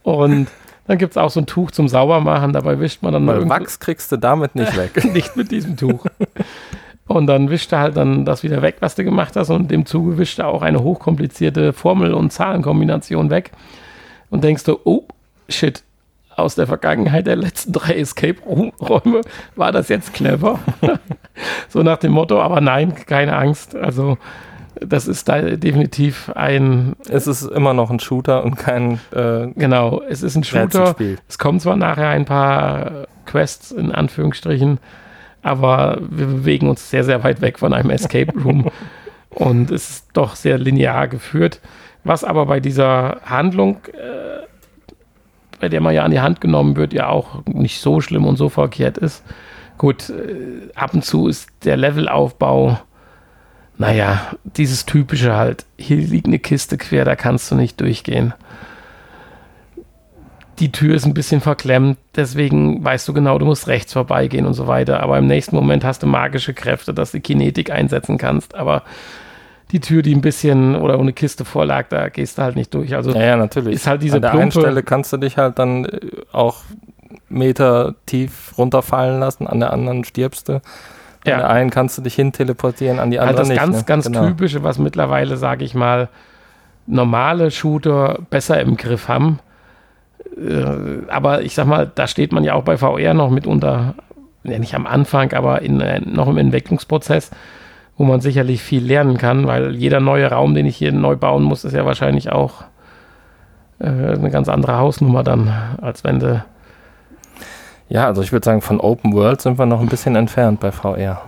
Und 0.03 0.49
dann 0.91 0.99
gibt 0.99 1.13
es 1.13 1.17
auch 1.17 1.31
so 1.31 1.39
ein 1.39 1.47
Tuch 1.47 1.71
zum 1.71 1.87
Saubermachen, 1.87 2.53
dabei 2.53 2.81
wischt 2.81 3.01
man 3.05 3.13
dann 3.13 3.25
Weil 3.25 3.37
irgendwo- 3.37 3.55
Wachs 3.55 3.79
kriegst 3.79 4.11
du 4.11 4.17
damit 4.17 4.57
nicht 4.57 4.77
weg. 4.77 5.05
nicht 5.15 5.37
mit 5.37 5.53
diesem 5.53 5.77
Tuch. 5.77 6.05
Und 7.07 7.29
dann 7.29 7.49
wischt 7.49 7.73
er 7.73 7.79
halt 7.79 7.97
dann 7.97 8.25
das 8.25 8.43
wieder 8.43 8.61
weg, 8.61 8.79
was 8.81 8.97
du 8.97 9.05
gemacht 9.05 9.37
hast. 9.37 9.51
Und 9.51 9.71
dem 9.71 9.87
Zuge 9.87 10.19
wischt 10.19 10.41
er 10.41 10.49
auch 10.49 10.63
eine 10.63 10.83
hochkomplizierte 10.83 11.73
Formel- 11.73 12.13
und 12.13 12.33
Zahlenkombination 12.33 13.31
weg. 13.31 13.53
Und 14.31 14.43
denkst 14.43 14.65
du, 14.65 14.81
oh, 14.83 15.05
shit, 15.49 15.85
aus 16.35 16.57
der 16.57 16.67
Vergangenheit 16.67 17.29
der 17.29 17.37
letzten 17.37 17.73
drei 17.73 17.95
Escape-Räume 17.95 19.21
war 19.55 19.71
das 19.71 19.91
jetzt 19.91 20.13
clever. 20.13 20.59
so 21.69 21.85
nach 21.85 21.99
dem 21.99 22.11
Motto, 22.11 22.43
aber 22.43 22.61
nein, 22.61 22.97
keine 23.07 23.37
Angst. 23.37 23.77
Also 23.77 24.19
das 24.75 25.09
ist 25.09 25.29
da 25.29 25.41
definitiv 25.41 26.31
ein. 26.35 26.95
Es 27.09 27.27
ist 27.27 27.43
immer 27.43 27.75
noch 27.75 27.91
ein 27.91 28.01
Shooter 28.01 28.45
und 28.45 28.57
kein. 28.57 29.01
Äh, 29.13 29.49
genau, 29.57 30.03
es 30.09 30.23
ist 30.23 30.37
ein 30.37 30.45
Shooter. 30.45 30.95
Es 31.29 31.39
kommen 31.39 31.61
zwar 31.61 31.77
nachher 31.77 32.09
ein 32.09 32.25
paar 32.25 33.07
Quests 33.27 33.73
in 33.73 33.93
Anführungsstrichen, 33.93 34.79
aber 35.43 35.99
wir 36.01 36.27
bewegen 36.27 36.69
uns 36.69 36.91
sehr, 36.91 37.05
sehr 37.05 37.23
weit 37.25 37.41
weg 37.41 37.59
von 37.59 37.73
einem 37.73 37.91
Escape 37.91 38.33
Room 38.41 38.71
und 39.31 39.71
es 39.71 39.91
ist 39.91 40.09
doch 40.13 40.37
sehr 40.37 40.59
linear 40.59 41.09
geführt. 41.09 41.61
Was 42.05 42.25
aber 42.25 42.47
bei 42.47 42.61
dieser 42.61 43.21
Handlung, 43.25 43.79
äh, 43.93 44.47
bei 45.61 45.69
der 45.69 45.81
man 45.81 45.95
ja 45.95 46.05
an 46.05 46.11
die 46.11 46.21
Hand 46.21 46.41
genommen 46.41 46.77
wird, 46.77 46.93
ja 46.93 47.09
auch 47.09 47.45
nicht 47.47 47.81
so 47.81 48.01
schlimm 48.01 48.25
und 48.25 48.37
so 48.37 48.49
verkehrt 48.49 48.99
ist. 48.99 49.23
Gut, 49.77 50.11
äh, 50.11 50.71
ab 50.75 50.95
und 50.95 51.05
zu 51.05 51.29
ist 51.29 51.51
der 51.65 51.77
Levelaufbau, 51.77 52.79
naja, 53.81 54.33
dieses 54.45 54.87
typische 54.87 55.35
halt, 55.35 55.67
hier 55.77 55.97
liegt 55.97 56.27
eine 56.27 56.39
Kiste 56.39 56.79
quer, 56.79 57.05
da 57.05 57.17
kannst 57.17 57.51
du 57.51 57.55
nicht 57.55 57.81
durchgehen 57.81 58.35
die 60.61 60.71
Tür 60.71 60.95
ist 60.95 61.07
ein 61.07 61.15
bisschen 61.15 61.41
verklemmt, 61.41 61.99
deswegen 62.15 62.85
weißt 62.85 63.09
du 63.09 63.15
genau, 63.15 63.39
du 63.39 63.47
musst 63.47 63.67
rechts 63.67 63.95
vorbeigehen 63.95 64.47
und 64.47 64.53
so 64.53 64.67
weiter. 64.67 65.03
Aber 65.03 65.19
im 65.19 65.27
nächsten 65.27 65.57
Moment 65.57 65.85
hast 65.85 66.03
du 66.03 66.07
magische 66.07 66.53
Kräfte, 66.53 66.93
dass 66.93 67.13
du 67.13 67.21
Kinetik 67.21 67.71
einsetzen 67.71 68.19
kannst. 68.19 68.55
Aber 68.55 68.83
die 69.73 69.81
Tür, 69.81 70.03
die 70.03 70.15
ein 70.15 70.21
bisschen 70.21 70.77
oder 70.77 70.99
eine 70.99 71.15
Kiste 71.15 71.47
vorlag, 71.47 71.89
da 71.89 72.11
gehst 72.11 72.37
du 72.37 72.43
halt 72.43 72.57
nicht 72.57 72.75
durch. 72.75 72.95
Also 72.95 73.13
ja, 73.13 73.23
ja 73.23 73.37
natürlich. 73.37 73.75
Ist 73.75 73.87
halt 73.87 74.03
diese 74.03 74.17
An 74.17 74.23
der 74.23 74.29
plumpe, 74.31 74.43
einen 74.43 74.53
Stelle 74.53 74.83
kannst 74.83 75.13
du 75.13 75.17
dich 75.17 75.39
halt 75.39 75.59
dann 75.59 75.87
äh, 75.87 76.01
auch 76.31 76.59
Meter 77.29 77.95
tief 78.05 78.53
runterfallen 78.59 79.19
lassen, 79.19 79.47
an 79.47 79.61
der 79.61 79.73
anderen 79.73 80.05
stirbst 80.05 80.51
du. 80.51 80.61
Ja. 81.27 81.35
An 81.35 81.41
der 81.41 81.51
einen 81.51 81.71
kannst 81.71 81.99
du 81.99 82.03
dich 82.03 82.15
hin 82.15 82.33
teleportieren, 82.33 82.99
an 82.99 83.11
die 83.11 83.19
andere 83.19 83.37
halt 83.37 83.39
das 83.41 83.49
nicht. 83.49 83.61
Das 83.61 83.67
ganz, 83.67 83.77
ne? 83.79 83.85
ganz 83.85 84.07
genau. 84.07 84.27
typische, 84.27 84.63
was 84.63 84.79
mittlerweile, 84.79 85.37
sage 85.37 85.65
ich 85.65 85.75
mal, 85.75 86.09
normale 86.87 87.51
Shooter 87.51 88.19
besser 88.31 88.61
im 88.61 88.77
Griff 88.77 89.09
haben 89.09 89.39
äh, 90.37 91.07
aber 91.09 91.43
ich 91.43 91.55
sag 91.55 91.67
mal, 91.67 91.91
da 91.95 92.07
steht 92.07 92.33
man 92.33 92.45
ja 92.45 92.55
auch 92.55 92.65
bei 92.65 92.77
VR 92.77 93.15
noch 93.15 93.31
mitunter, 93.31 93.95
ja 94.45 94.59
nicht 94.59 94.75
am 94.75 94.87
Anfang, 94.87 95.33
aber 95.33 95.63
in, 95.63 95.81
äh, 95.81 96.01
noch 96.01 96.29
im 96.29 96.39
Entwicklungsprozess, 96.39 97.31
wo 97.97 98.05
man 98.05 98.21
sicherlich 98.21 98.63
viel 98.63 98.85
lernen 98.85 99.19
kann, 99.19 99.47
weil 99.47 99.75
jeder 99.75 100.01
neue 100.01 100.31
Raum, 100.31 100.55
den 100.55 100.67
ich 100.67 100.77
hier 100.77 100.93
neu 100.93 101.17
bauen 101.17 101.43
muss, 101.43 101.65
ist 101.65 101.75
ja 101.75 101.85
wahrscheinlich 101.85 102.33
auch 102.33 102.65
äh, 103.79 103.87
eine 103.89 104.31
ganz 104.31 104.49
andere 104.49 104.79
Hausnummer 104.79 105.23
dann, 105.23 105.53
als 105.81 106.05
wenn 106.05 106.21
du. 106.21 106.45
Ja, 107.91 108.07
also 108.07 108.23
ich 108.23 108.33
würde 108.33 108.45
sagen, 108.45 108.63
von 108.63 108.81
Open 108.81 109.13
World 109.13 109.43
sind 109.43 109.59
wir 109.59 109.67
noch 109.67 109.81
ein 109.81 109.89
bisschen 109.89 110.17
entfernt 110.17 110.61
bei 110.61 110.73
VR. 110.73 111.23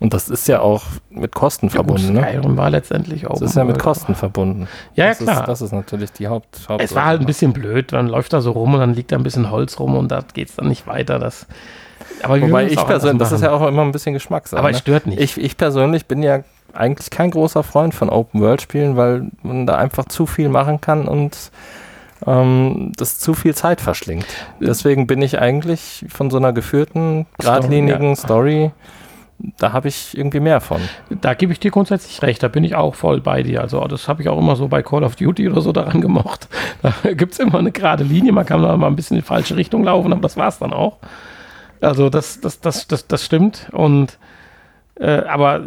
Und 0.00 0.14
das 0.14 0.28
ist 0.28 0.48
ja 0.48 0.60
auch 0.60 0.82
mit 1.10 1.34
Kosten 1.34 1.66
ja, 1.66 1.72
verbunden. 1.72 2.14
Gut, 2.14 2.24
Skyrim 2.24 2.52
ne? 2.52 2.56
war 2.56 2.70
letztendlich 2.70 3.26
auch. 3.26 3.38
Das 3.38 3.50
ist 3.50 3.56
ja 3.56 3.64
mit 3.64 3.78
Kosten 3.78 4.14
verbunden. 4.14 4.66
Ja, 4.94 5.06
ja 5.06 5.14
klar. 5.14 5.40
Ist, 5.42 5.48
das 5.48 5.62
ist 5.62 5.72
natürlich 5.72 6.10
die 6.12 6.26
Haupt. 6.26 6.68
Haupt 6.68 6.82
es 6.82 6.94
war 6.94 7.04
halt 7.04 7.20
ein 7.20 7.26
bisschen 7.26 7.52
blöd. 7.52 7.92
Dann 7.92 8.08
läuft 8.08 8.32
da 8.32 8.40
so 8.40 8.52
rum 8.52 8.74
und 8.74 8.80
dann 8.80 8.94
liegt 8.94 9.12
da 9.12 9.16
ein 9.16 9.22
bisschen 9.22 9.50
Holz 9.50 9.78
rum 9.78 9.96
und 9.96 10.10
da 10.10 10.22
geht 10.32 10.48
es 10.48 10.56
dann 10.56 10.68
nicht 10.68 10.86
weiter. 10.86 11.18
Das, 11.18 11.46
aber 12.22 12.40
Wobei 12.40 12.66
ich 12.66 12.84
persönlich, 12.84 13.18
das 13.18 13.32
ist 13.32 13.42
ja 13.42 13.52
auch 13.52 13.66
immer 13.66 13.82
ein 13.82 13.92
bisschen 13.92 14.14
Geschmackssache. 14.14 14.58
Aber 14.58 14.70
es 14.70 14.76
ne? 14.76 14.80
stört 14.80 15.06
nicht. 15.06 15.20
Ich, 15.20 15.38
ich 15.38 15.56
persönlich 15.58 16.06
bin 16.06 16.22
ja 16.22 16.40
eigentlich 16.72 17.10
kein 17.10 17.30
großer 17.30 17.62
Freund 17.62 17.94
von 17.94 18.08
Open-World-Spielen, 18.08 18.96
weil 18.96 19.30
man 19.42 19.66
da 19.66 19.76
einfach 19.76 20.06
zu 20.06 20.24
viel 20.26 20.48
machen 20.48 20.80
kann 20.80 21.06
und 21.08 21.50
ähm, 22.26 22.92
das 22.96 23.18
zu 23.18 23.34
viel 23.34 23.54
Zeit 23.54 23.80
verschlingt. 23.80 24.26
Deswegen 24.60 25.06
bin 25.06 25.22
ich 25.22 25.38
eigentlich 25.38 26.04
von 26.08 26.30
so 26.30 26.36
einer 26.36 26.52
geführten, 26.52 27.26
geradlinigen 27.38 28.16
Story, 28.16 28.62
ja. 28.62 28.68
Story 28.68 28.72
da 29.58 29.72
habe 29.72 29.88
ich 29.88 30.16
irgendwie 30.16 30.40
mehr 30.40 30.60
von. 30.60 30.80
Da 31.08 31.34
gebe 31.34 31.52
ich 31.52 31.60
dir 31.60 31.70
grundsätzlich 31.70 32.22
recht, 32.22 32.42
da 32.42 32.48
bin 32.48 32.64
ich 32.64 32.74
auch 32.74 32.94
voll 32.94 33.20
bei 33.20 33.42
dir. 33.42 33.60
Also 33.62 33.82
das 33.86 34.08
habe 34.08 34.22
ich 34.22 34.28
auch 34.28 34.38
immer 34.38 34.56
so 34.56 34.68
bei 34.68 34.82
Call 34.82 35.04
of 35.04 35.16
Duty 35.16 35.48
oder 35.48 35.60
so 35.60 35.72
daran 35.72 36.00
gemocht. 36.00 36.48
Da 36.82 36.92
gibt 37.12 37.32
es 37.32 37.38
immer 37.38 37.58
eine 37.58 37.72
gerade 37.72 38.04
Linie, 38.04 38.32
man 38.32 38.46
kann 38.46 38.62
da 38.62 38.76
mal 38.76 38.86
ein 38.86 38.96
bisschen 38.96 39.16
in 39.16 39.22
die 39.22 39.26
falsche 39.26 39.56
Richtung 39.56 39.84
laufen, 39.84 40.12
aber 40.12 40.22
das 40.22 40.36
war 40.36 40.48
es 40.48 40.58
dann 40.58 40.72
auch. 40.72 40.98
Also 41.80 42.10
das, 42.10 42.40
das, 42.40 42.60
das, 42.60 42.86
das, 42.86 43.06
das 43.06 43.24
stimmt. 43.24 43.68
Und 43.72 44.18
äh, 44.96 45.22
aber 45.22 45.62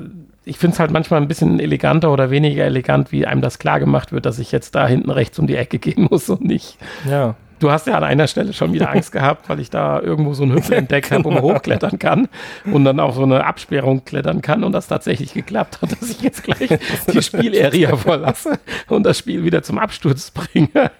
ich 0.46 0.58
finde 0.58 0.74
es 0.74 0.80
halt 0.80 0.92
manchmal 0.92 1.22
ein 1.22 1.28
bisschen 1.28 1.60
eleganter 1.60 2.12
oder 2.12 2.30
weniger 2.30 2.66
elegant, 2.66 3.12
wie 3.12 3.26
einem 3.26 3.42
das 3.42 3.60
klar 3.60 3.80
gemacht 3.80 4.12
wird, 4.12 4.26
dass 4.26 4.40
ich 4.40 4.52
jetzt 4.52 4.76
da 4.76 4.88
hinten 4.88 5.10
rechts 5.10 5.40
um 5.40 5.48
die 5.48 5.56
Ecke 5.56 5.80
gehen 5.80 6.08
muss 6.10 6.30
und 6.30 6.44
nicht. 6.44 6.78
Ja 7.10 7.36
du 7.64 7.72
hast 7.72 7.88
ja 7.88 7.96
an 7.96 8.04
einer 8.04 8.28
Stelle 8.28 8.54
schon 8.54 8.74
wieder 8.74 8.92
Angst 8.92 9.12
gehabt, 9.12 9.50
weil 9.50 9.60
ich 9.60 9.70
da 9.70 10.00
irgendwo 10.00 10.34
so 10.34 10.44
einen 10.44 10.54
Hüpfel 10.54 10.78
entdeckt 10.78 11.12
habe, 11.12 11.24
wo 11.24 11.32
man 11.32 11.42
hochklettern 11.42 11.98
kann 11.98 12.28
und 12.66 12.84
dann 12.84 13.00
auf 13.00 13.16
so 13.16 13.24
eine 13.24 13.46
Absperrung 13.46 14.04
klettern 14.06 14.42
kann 14.42 14.64
und 14.64 14.74
das 14.74 14.88
tatsächlich 14.88 15.34
geklappt 15.34 15.82
hat, 15.82 15.92
dass 15.92 16.10
ich 16.10 16.22
jetzt 16.22 16.44
gleich 16.44 16.70
die 17.14 17.22
Spielarea 17.22 17.96
verlasse 17.96 18.60
und 18.88 19.04
das 19.04 19.18
Spiel 19.18 19.44
wieder 19.44 19.64
zum 19.64 19.80
Absturz 19.80 20.32
bringe. 20.32 20.92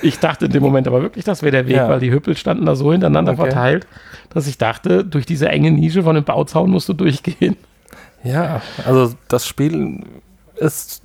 Ich 0.00 0.20
dachte 0.20 0.46
in 0.46 0.52
dem 0.52 0.62
Moment 0.62 0.86
aber 0.86 1.02
wirklich, 1.02 1.24
das 1.24 1.42
wäre 1.42 1.50
der 1.50 1.66
Weg, 1.66 1.76
ja. 1.76 1.88
weil 1.88 2.00
die 2.00 2.12
Hüppel 2.12 2.36
standen 2.36 2.66
da 2.66 2.76
so 2.76 2.92
hintereinander 2.92 3.32
okay. 3.32 3.42
verteilt, 3.42 3.86
dass 4.30 4.46
ich 4.46 4.58
dachte, 4.58 5.04
durch 5.04 5.26
diese 5.26 5.48
enge 5.48 5.72
Nische 5.72 6.04
von 6.04 6.14
dem 6.14 6.24
Bauzaun 6.24 6.70
musst 6.70 6.88
du 6.88 6.92
durchgehen. 6.92 7.56
Ja, 8.22 8.62
also 8.84 9.14
das 9.28 9.46
Spiel 9.46 10.04
ist 10.56 11.02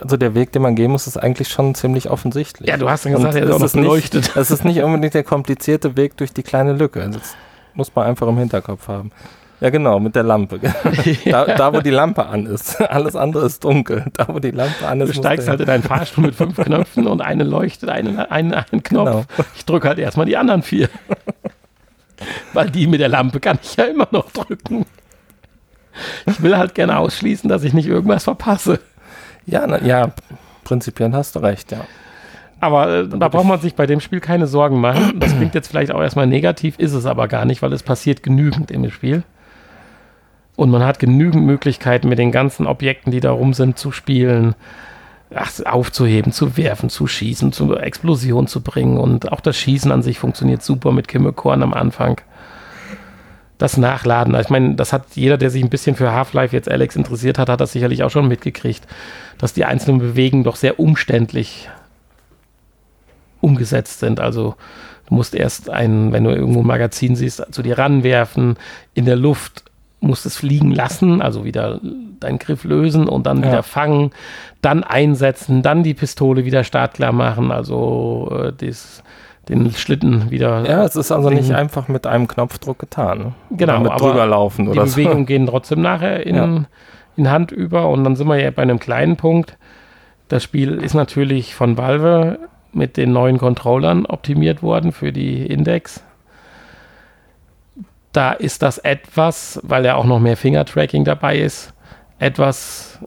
also 0.00 0.16
der 0.16 0.34
Weg, 0.34 0.52
den 0.52 0.62
man 0.62 0.74
gehen 0.74 0.90
muss, 0.90 1.06
ist 1.06 1.16
eigentlich 1.16 1.48
schon 1.48 1.74
ziemlich 1.74 2.08
offensichtlich. 2.08 2.68
Ja, 2.68 2.76
du 2.76 2.88
hast 2.88 3.04
ja 3.04 3.14
gesagt, 3.14 3.34
er 3.34 3.44
ist 3.44 3.50
auch 3.50 3.58
noch 3.58 3.72
beleuchtet. 3.72 4.34
Es 4.36 4.50
ist 4.50 4.64
nicht 4.64 4.82
unbedingt 4.82 5.14
der 5.14 5.24
komplizierte 5.24 5.96
Weg 5.96 6.16
durch 6.16 6.32
die 6.32 6.42
kleine 6.42 6.72
Lücke. 6.72 7.08
Das 7.12 7.36
muss 7.74 7.94
man 7.94 8.06
einfach 8.06 8.26
im 8.28 8.38
Hinterkopf 8.38 8.88
haben. 8.88 9.12
Ja, 9.60 9.70
genau, 9.70 10.00
mit 10.00 10.16
der 10.16 10.24
Lampe. 10.24 10.58
da, 11.24 11.44
da, 11.44 11.72
wo 11.72 11.80
die 11.80 11.90
Lampe 11.90 12.26
an 12.26 12.46
ist. 12.46 12.80
Alles 12.90 13.14
andere 13.14 13.46
ist 13.46 13.62
dunkel. 13.62 14.06
Da, 14.14 14.26
wo 14.26 14.40
die 14.40 14.50
Lampe 14.50 14.88
an 14.88 15.00
ist. 15.00 15.10
Du 15.10 15.20
steigst 15.20 15.48
halt 15.48 15.60
in 15.60 15.70
einen 15.70 15.84
Fahrstuhl 15.84 16.24
mit 16.24 16.34
fünf 16.34 16.56
Knöpfen 16.56 17.06
und 17.06 17.20
eine 17.20 17.44
leuchtet, 17.44 17.88
einen, 17.88 18.18
einen, 18.18 18.54
einen 18.54 18.82
Knopf. 18.82 19.08
Genau. 19.08 19.24
Ich 19.54 19.64
drücke 19.64 19.86
halt 19.86 20.00
erstmal 20.00 20.26
die 20.26 20.36
anderen 20.36 20.62
vier. 20.62 20.88
Weil 22.52 22.70
die 22.70 22.88
mit 22.88 23.00
der 23.00 23.08
Lampe 23.08 23.38
kann 23.38 23.58
ich 23.62 23.76
ja 23.76 23.84
immer 23.84 24.08
noch 24.10 24.32
drücken. 24.32 24.84
Ich 26.26 26.42
will 26.42 26.56
halt 26.56 26.74
gerne 26.74 26.98
ausschließen, 26.98 27.48
dass 27.48 27.64
ich 27.64 27.74
nicht 27.74 27.86
irgendwas 27.86 28.24
verpasse. 28.24 28.80
Ja, 29.46 29.66
na, 29.66 29.82
ja, 29.82 30.12
prinzipiell 30.64 31.12
hast 31.12 31.36
du 31.36 31.40
recht, 31.40 31.72
ja. 31.72 31.84
Aber 32.60 32.88
äh, 32.88 33.08
da 33.08 33.28
braucht 33.28 33.46
man 33.46 33.60
sich 33.60 33.74
bei 33.74 33.86
dem 33.86 34.00
Spiel 34.00 34.20
keine 34.20 34.46
Sorgen 34.46 34.80
machen. 34.80 35.18
Das 35.18 35.36
klingt 35.36 35.54
jetzt 35.54 35.68
vielleicht 35.68 35.90
auch 35.90 36.00
erstmal 36.00 36.28
negativ, 36.28 36.78
ist 36.78 36.92
es 36.92 37.06
aber 37.06 37.26
gar 37.26 37.44
nicht, 37.44 37.60
weil 37.60 37.72
es 37.72 37.82
passiert 37.82 38.22
genügend 38.22 38.70
im 38.70 38.88
Spiel. 38.90 39.24
Und 40.54 40.70
man 40.70 40.84
hat 40.84 40.98
genügend 40.98 41.44
Möglichkeiten, 41.44 42.08
mit 42.08 42.18
den 42.18 42.30
ganzen 42.30 42.66
Objekten, 42.66 43.10
die 43.10 43.20
da 43.20 43.32
rum 43.32 43.52
sind, 43.52 43.78
zu 43.78 43.90
spielen, 43.90 44.54
ach, 45.34 45.50
aufzuheben, 45.64 46.30
zu 46.30 46.56
werfen, 46.56 46.88
zu 46.88 47.08
schießen, 47.08 47.52
zur 47.52 47.82
Explosion 47.82 48.46
zu 48.46 48.60
bringen. 48.60 48.98
Und 48.98 49.32
auch 49.32 49.40
das 49.40 49.56
Schießen 49.56 49.90
an 49.90 50.02
sich 50.02 50.20
funktioniert 50.20 50.62
super 50.62 50.92
mit 50.92 51.08
Kimmelkorn 51.08 51.62
am 51.64 51.74
Anfang 51.74 52.20
das 53.62 53.76
Nachladen. 53.76 54.34
Ich 54.34 54.48
meine, 54.48 54.74
das 54.74 54.92
hat 54.92 55.04
jeder, 55.14 55.38
der 55.38 55.48
sich 55.48 55.62
ein 55.62 55.70
bisschen 55.70 55.94
für 55.94 56.12
Half-Life 56.12 56.54
jetzt 56.54 56.68
Alex 56.68 56.96
interessiert 56.96 57.38
hat, 57.38 57.48
hat 57.48 57.60
das 57.60 57.70
sicherlich 57.70 58.02
auch 58.02 58.10
schon 58.10 58.26
mitgekriegt, 58.26 58.88
dass 59.38 59.54
die 59.54 59.64
einzelnen 59.64 60.00
Bewegungen 60.00 60.42
doch 60.42 60.56
sehr 60.56 60.80
umständlich 60.80 61.70
umgesetzt 63.40 64.00
sind. 64.00 64.18
Also 64.18 64.56
du 65.08 65.14
musst 65.14 65.36
erst 65.36 65.70
ein, 65.70 66.10
wenn 66.12 66.24
du 66.24 66.30
irgendwo 66.30 66.62
ein 66.62 66.66
Magazin 66.66 67.14
siehst, 67.14 67.40
zu 67.52 67.62
dir 67.62 67.78
ranwerfen, 67.78 68.56
in 68.94 69.04
der 69.04 69.14
Luft 69.14 69.62
musst 70.00 70.26
es 70.26 70.36
fliegen 70.36 70.72
lassen, 70.72 71.22
also 71.22 71.44
wieder 71.44 71.80
deinen 72.18 72.40
Griff 72.40 72.64
lösen 72.64 73.08
und 73.08 73.28
dann 73.28 73.42
ja. 73.42 73.46
wieder 73.46 73.62
fangen, 73.62 74.10
dann 74.60 74.82
einsetzen, 74.82 75.62
dann 75.62 75.84
die 75.84 75.94
Pistole 75.94 76.44
wieder 76.44 76.64
startklar 76.64 77.12
machen, 77.12 77.52
also 77.52 78.28
äh, 78.42 78.52
das 78.52 79.04
den 79.48 79.72
Schlitten 79.72 80.30
wieder. 80.30 80.68
Ja, 80.68 80.84
es 80.84 80.96
ist 80.96 81.10
also 81.10 81.30
nicht 81.30 81.52
einfach 81.52 81.88
mit 81.88 82.06
einem 82.06 82.28
Knopfdruck 82.28 82.78
getan. 82.78 83.34
Genau, 83.50 83.80
mit 83.80 83.90
aber 83.90 84.10
drüber 84.10 84.26
laufen 84.26 84.68
oder 84.68 84.84
die 84.84 84.88
so. 84.88 84.96
Bewegungen 84.96 85.26
gehen 85.26 85.46
trotzdem 85.46 85.82
nachher 85.82 86.24
in, 86.26 86.36
ja. 86.36 86.64
in 87.16 87.30
Hand 87.30 87.50
über 87.50 87.88
und 87.88 88.04
dann 88.04 88.14
sind 88.14 88.28
wir 88.28 88.40
ja 88.40 88.50
bei 88.50 88.62
einem 88.62 88.78
kleinen 88.78 89.16
Punkt. 89.16 89.56
Das 90.28 90.42
Spiel 90.42 90.76
ist 90.76 90.94
natürlich 90.94 91.54
von 91.54 91.76
Valve 91.76 92.38
mit 92.72 92.96
den 92.96 93.12
neuen 93.12 93.38
Controllern 93.38 94.06
optimiert 94.06 94.62
worden 94.62 94.92
für 94.92 95.12
die 95.12 95.44
Index. 95.46 96.02
Da 98.12 98.32
ist 98.32 98.62
das 98.62 98.78
etwas, 98.78 99.60
weil 99.62 99.84
ja 99.84 99.96
auch 99.96 100.04
noch 100.04 100.20
mehr 100.20 100.36
Finger-Tracking 100.36 101.04
dabei 101.04 101.38
ist, 101.38 101.72
etwas 102.18 102.98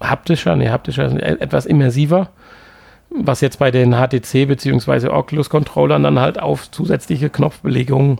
haptischer, 0.00 0.54
nee, 0.56 0.68
haptischer, 0.68 1.12
etwas 1.22 1.66
immersiver 1.66 2.30
was 3.14 3.40
jetzt 3.40 3.58
bei 3.58 3.70
den 3.70 3.94
HTC 3.94 4.46
bzw. 4.46 5.08
Oculus 5.08 5.50
Controllern 5.50 6.02
dann 6.02 6.18
halt 6.18 6.40
auf 6.40 6.70
zusätzliche 6.70 7.30
Knopfbelegungen 7.30 8.18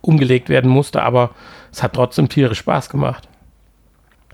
umgelegt 0.00 0.48
werden 0.48 0.70
musste, 0.70 1.02
aber 1.02 1.30
es 1.72 1.82
hat 1.82 1.94
trotzdem 1.94 2.28
tierisch 2.28 2.58
Spaß 2.58 2.88
gemacht. 2.88 3.28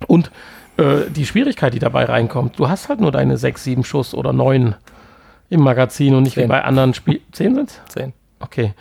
Und 0.07 0.31
äh, 0.77 1.11
die 1.11 1.27
Schwierigkeit, 1.27 1.75
die 1.75 1.79
dabei 1.79 2.05
reinkommt, 2.05 2.59
du 2.59 2.69
hast 2.69 2.89
halt 2.89 3.01
nur 3.01 3.13
deine 3.13 3.37
sechs, 3.37 3.65
sieben 3.65 3.85
Schuss 3.85 4.15
oder 4.15 4.33
neun 4.33 4.75
im 5.49 5.61
Magazin 5.61 6.15
und 6.15 6.23
nicht 6.25 6.35
Zehn. 6.35 6.45
wie 6.45 6.49
bei 6.49 6.65
anderen 6.65 6.95
Spielen. 6.95 7.21
Zehn 7.33 7.55
sind 7.55 7.81
Zehn. 7.89 8.13
Okay. 8.41 8.75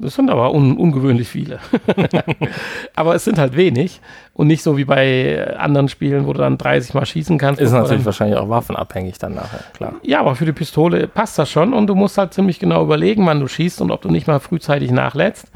Das 0.00 0.14
sind 0.14 0.30
aber 0.30 0.54
un 0.54 0.76
ungewöhnlich 0.76 1.28
viele. 1.28 1.58
aber 2.94 3.16
es 3.16 3.24
sind 3.24 3.36
halt 3.36 3.56
wenig 3.56 4.00
und 4.32 4.46
nicht 4.46 4.62
so 4.62 4.76
wie 4.76 4.84
bei 4.84 5.56
anderen 5.58 5.88
Spielen, 5.88 6.24
wo 6.26 6.32
du 6.32 6.38
dann 6.38 6.56
30 6.56 6.94
Mal 6.94 7.04
schießen 7.04 7.36
kannst. 7.36 7.60
Ist 7.60 7.72
natürlich 7.72 8.04
wahrscheinlich 8.04 8.38
auch 8.38 8.48
waffenabhängig 8.48 9.18
dann 9.18 9.34
nachher, 9.34 9.60
klar. 9.74 9.94
Ja, 10.02 10.20
aber 10.20 10.36
für 10.36 10.44
die 10.44 10.52
Pistole 10.52 11.08
passt 11.08 11.36
das 11.38 11.50
schon 11.50 11.72
und 11.72 11.88
du 11.88 11.96
musst 11.96 12.16
halt 12.16 12.32
ziemlich 12.32 12.60
genau 12.60 12.84
überlegen, 12.84 13.26
wann 13.26 13.40
du 13.40 13.48
schießt 13.48 13.80
und 13.80 13.90
ob 13.90 14.00
du 14.02 14.08
nicht 14.08 14.28
mal 14.28 14.38
frühzeitig 14.38 14.92
nachlädst, 14.92 15.50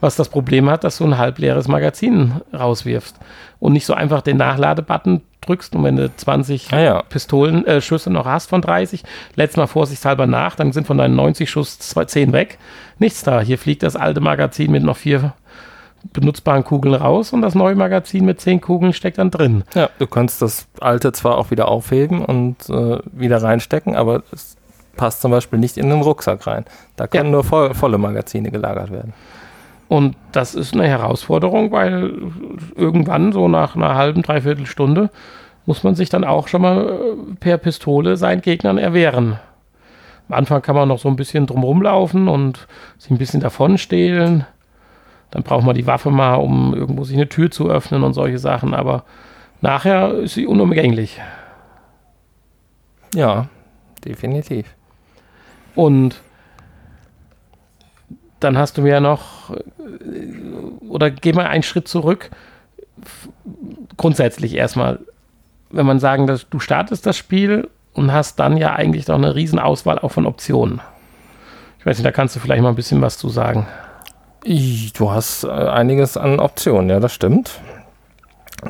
was 0.00 0.16
das 0.16 0.28
Problem 0.28 0.68
hat, 0.68 0.84
dass 0.84 0.98
du 0.98 1.04
ein 1.04 1.18
halbleeres 1.18 1.68
Magazin 1.68 2.40
rauswirfst 2.52 3.16
und 3.58 3.72
nicht 3.72 3.86
so 3.86 3.94
einfach 3.94 4.22
den 4.22 4.36
Nachladebutton 4.36 5.22
drückst 5.40 5.74
und 5.74 5.84
wenn 5.84 5.96
du 5.96 6.14
20 6.14 6.72
ah, 6.72 6.80
ja. 6.80 7.02
Pistolen, 7.02 7.66
äh, 7.66 7.80
Schüsse 7.80 8.10
noch 8.10 8.26
hast 8.26 8.50
von 8.50 8.60
30, 8.60 9.04
letztes 9.36 9.56
Mal 9.56 9.66
vorsichtshalber 9.66 10.26
nach, 10.26 10.56
dann 10.56 10.72
sind 10.72 10.86
von 10.86 10.98
deinen 10.98 11.16
90 11.16 11.48
Schuss 11.48 11.78
10 11.78 12.32
weg. 12.32 12.58
Nichts 12.98 13.22
da. 13.22 13.40
Hier 13.40 13.58
fliegt 13.58 13.82
das 13.82 13.96
alte 13.96 14.20
Magazin 14.20 14.72
mit 14.72 14.82
noch 14.82 14.96
vier 14.96 15.34
benutzbaren 16.12 16.64
Kugeln 16.64 16.94
raus 16.94 17.32
und 17.32 17.42
das 17.42 17.54
neue 17.54 17.74
Magazin 17.74 18.24
mit 18.24 18.40
10 18.40 18.60
Kugeln 18.60 18.92
steckt 18.92 19.18
dann 19.18 19.30
drin. 19.30 19.64
Ja, 19.74 19.90
du 19.98 20.06
kannst 20.06 20.42
das 20.42 20.66
alte 20.80 21.12
zwar 21.12 21.38
auch 21.38 21.50
wieder 21.50 21.68
aufheben 21.68 22.24
und 22.24 22.68
äh, 22.68 22.98
wieder 23.12 23.42
reinstecken, 23.42 23.96
aber 23.96 24.22
es 24.32 24.56
passt 24.96 25.20
zum 25.20 25.30
Beispiel 25.30 25.58
nicht 25.58 25.76
in 25.76 25.90
den 25.90 26.00
Rucksack 26.00 26.46
rein. 26.46 26.64
Da 26.96 27.06
können 27.06 27.26
ja. 27.26 27.32
nur 27.32 27.44
voll, 27.44 27.74
volle 27.74 27.98
Magazine 27.98 28.50
gelagert 28.50 28.90
werden. 28.90 29.12
Und 29.88 30.16
das 30.32 30.54
ist 30.54 30.74
eine 30.74 30.88
Herausforderung, 30.88 31.70
weil 31.70 32.12
irgendwann, 32.74 33.32
so 33.32 33.48
nach 33.48 33.76
einer 33.76 33.94
halben, 33.94 34.22
dreiviertel 34.22 34.66
Stunde, 34.66 35.10
muss 35.64 35.84
man 35.84 35.94
sich 35.94 36.08
dann 36.08 36.24
auch 36.24 36.48
schon 36.48 36.62
mal 36.62 36.88
äh, 36.88 37.34
per 37.38 37.58
Pistole 37.58 38.16
seinen 38.16 38.40
Gegnern 38.40 38.78
erwehren. 38.78 39.38
Am 40.28 40.38
Anfang 40.38 40.62
kann 40.62 40.74
man 40.74 40.88
noch 40.88 40.98
so 40.98 41.08
ein 41.08 41.16
bisschen 41.16 41.46
drumherum 41.46 41.82
laufen 41.82 42.28
und 42.28 42.66
sich 42.98 43.10
ein 43.10 43.18
bisschen 43.18 43.40
davon 43.40 43.78
stehlen. 43.78 44.44
Dann 45.30 45.42
braucht 45.42 45.64
man 45.64 45.76
die 45.76 45.86
Waffe 45.86 46.10
mal, 46.10 46.36
um 46.36 46.74
irgendwo 46.74 47.04
sich 47.04 47.16
eine 47.16 47.28
Tür 47.28 47.50
zu 47.50 47.68
öffnen 47.68 48.02
und 48.02 48.14
solche 48.14 48.38
Sachen. 48.38 48.74
Aber 48.74 49.04
nachher 49.60 50.14
ist 50.14 50.34
sie 50.34 50.46
unumgänglich. 50.46 51.20
Ja, 53.14 53.48
definitiv. 54.04 54.74
Und 55.74 56.20
dann 58.40 58.58
hast 58.58 58.76
du 58.76 58.82
mir 58.82 58.94
ja 58.94 59.00
noch, 59.00 59.50
oder 60.88 61.10
geh 61.10 61.32
mal 61.32 61.46
einen 61.46 61.62
Schritt 61.62 61.88
zurück. 61.88 62.30
Grundsätzlich 63.96 64.54
erstmal, 64.54 65.00
wenn 65.70 65.86
man 65.86 65.98
sagen, 65.98 66.26
dass 66.26 66.48
du 66.48 66.58
startest 66.58 67.06
das 67.06 67.16
Spiel 67.16 67.68
und 67.94 68.12
hast 68.12 68.38
dann 68.38 68.56
ja 68.56 68.74
eigentlich 68.74 69.06
doch 69.06 69.14
eine 69.14 69.34
Riesenauswahl 69.34 69.98
auch 69.98 70.12
von 70.12 70.26
Optionen. 70.26 70.80
Ich 71.78 71.86
weiß 71.86 71.98
nicht, 71.98 72.06
da 72.06 72.12
kannst 72.12 72.36
du 72.36 72.40
vielleicht 72.40 72.62
mal 72.62 72.68
ein 72.68 72.74
bisschen 72.74 73.00
was 73.00 73.16
zu 73.16 73.28
sagen. 73.28 73.66
Du 74.44 75.10
hast 75.10 75.44
äh, 75.44 75.48
einiges 75.48 76.16
an 76.16 76.38
Optionen, 76.38 76.90
ja, 76.90 77.00
das 77.00 77.12
stimmt. 77.12 77.60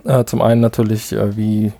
Äh, 0.04 0.24
zum 0.24 0.42
einen 0.42 0.60
natürlich, 0.60 1.12
äh, 1.12 1.36
wie 1.36 1.66
äh, 1.66 1.72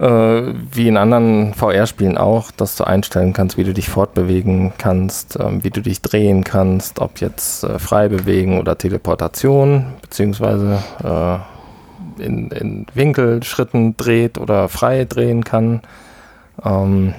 wie 0.00 0.86
in 0.86 0.96
anderen 0.96 1.54
VR-Spielen 1.54 2.18
auch, 2.18 2.52
dass 2.52 2.76
du 2.76 2.84
einstellen 2.84 3.32
kannst, 3.32 3.56
wie 3.56 3.64
du 3.64 3.74
dich 3.74 3.88
fortbewegen 3.88 4.72
kannst, 4.78 5.36
ähm, 5.40 5.64
wie 5.64 5.70
du 5.70 5.80
dich 5.80 6.02
drehen 6.02 6.44
kannst, 6.44 7.00
ob 7.00 7.20
jetzt 7.20 7.64
äh, 7.64 7.80
frei 7.80 8.08
bewegen 8.08 8.60
oder 8.60 8.78
Teleportation, 8.78 9.86
beziehungsweise 10.00 10.78
äh, 11.02 12.22
in, 12.22 12.50
in 12.52 12.86
Winkelschritten 12.94 13.96
dreht 13.96 14.38
oder 14.38 14.68
frei 14.68 15.04
drehen 15.04 15.42
kann. 15.42 15.82
Ähm, 16.64 17.14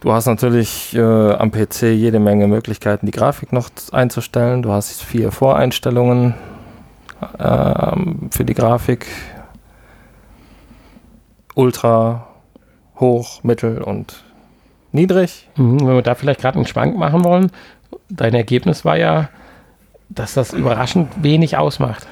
du 0.00 0.12
hast 0.12 0.26
natürlich 0.26 0.96
äh, 0.96 1.02
am 1.02 1.50
PC 1.50 1.82
jede 1.92 2.20
Menge 2.20 2.48
Möglichkeiten, 2.48 3.04
die 3.04 3.12
Grafik 3.12 3.52
noch 3.52 3.68
einzustellen. 3.92 4.62
Du 4.62 4.72
hast 4.72 5.02
vier 5.02 5.30
Voreinstellungen 5.30 6.34
für 7.38 8.44
die 8.44 8.52
Grafik 8.52 9.06
ultra, 11.56 12.28
hoch, 13.00 13.42
mittel 13.42 13.82
und 13.82 14.22
niedrig. 14.92 15.48
Mhm, 15.56 15.80
wenn 15.80 15.94
wir 15.94 16.02
da 16.02 16.14
vielleicht 16.14 16.40
gerade 16.40 16.56
einen 16.56 16.66
Schwank 16.66 16.96
machen 16.96 17.24
wollen, 17.24 17.50
dein 18.08 18.34
Ergebnis 18.34 18.84
war 18.84 18.96
ja, 18.96 19.30
dass 20.08 20.34
das 20.34 20.52
überraschend 20.52 21.08
wenig 21.22 21.56
ausmacht. 21.56 22.06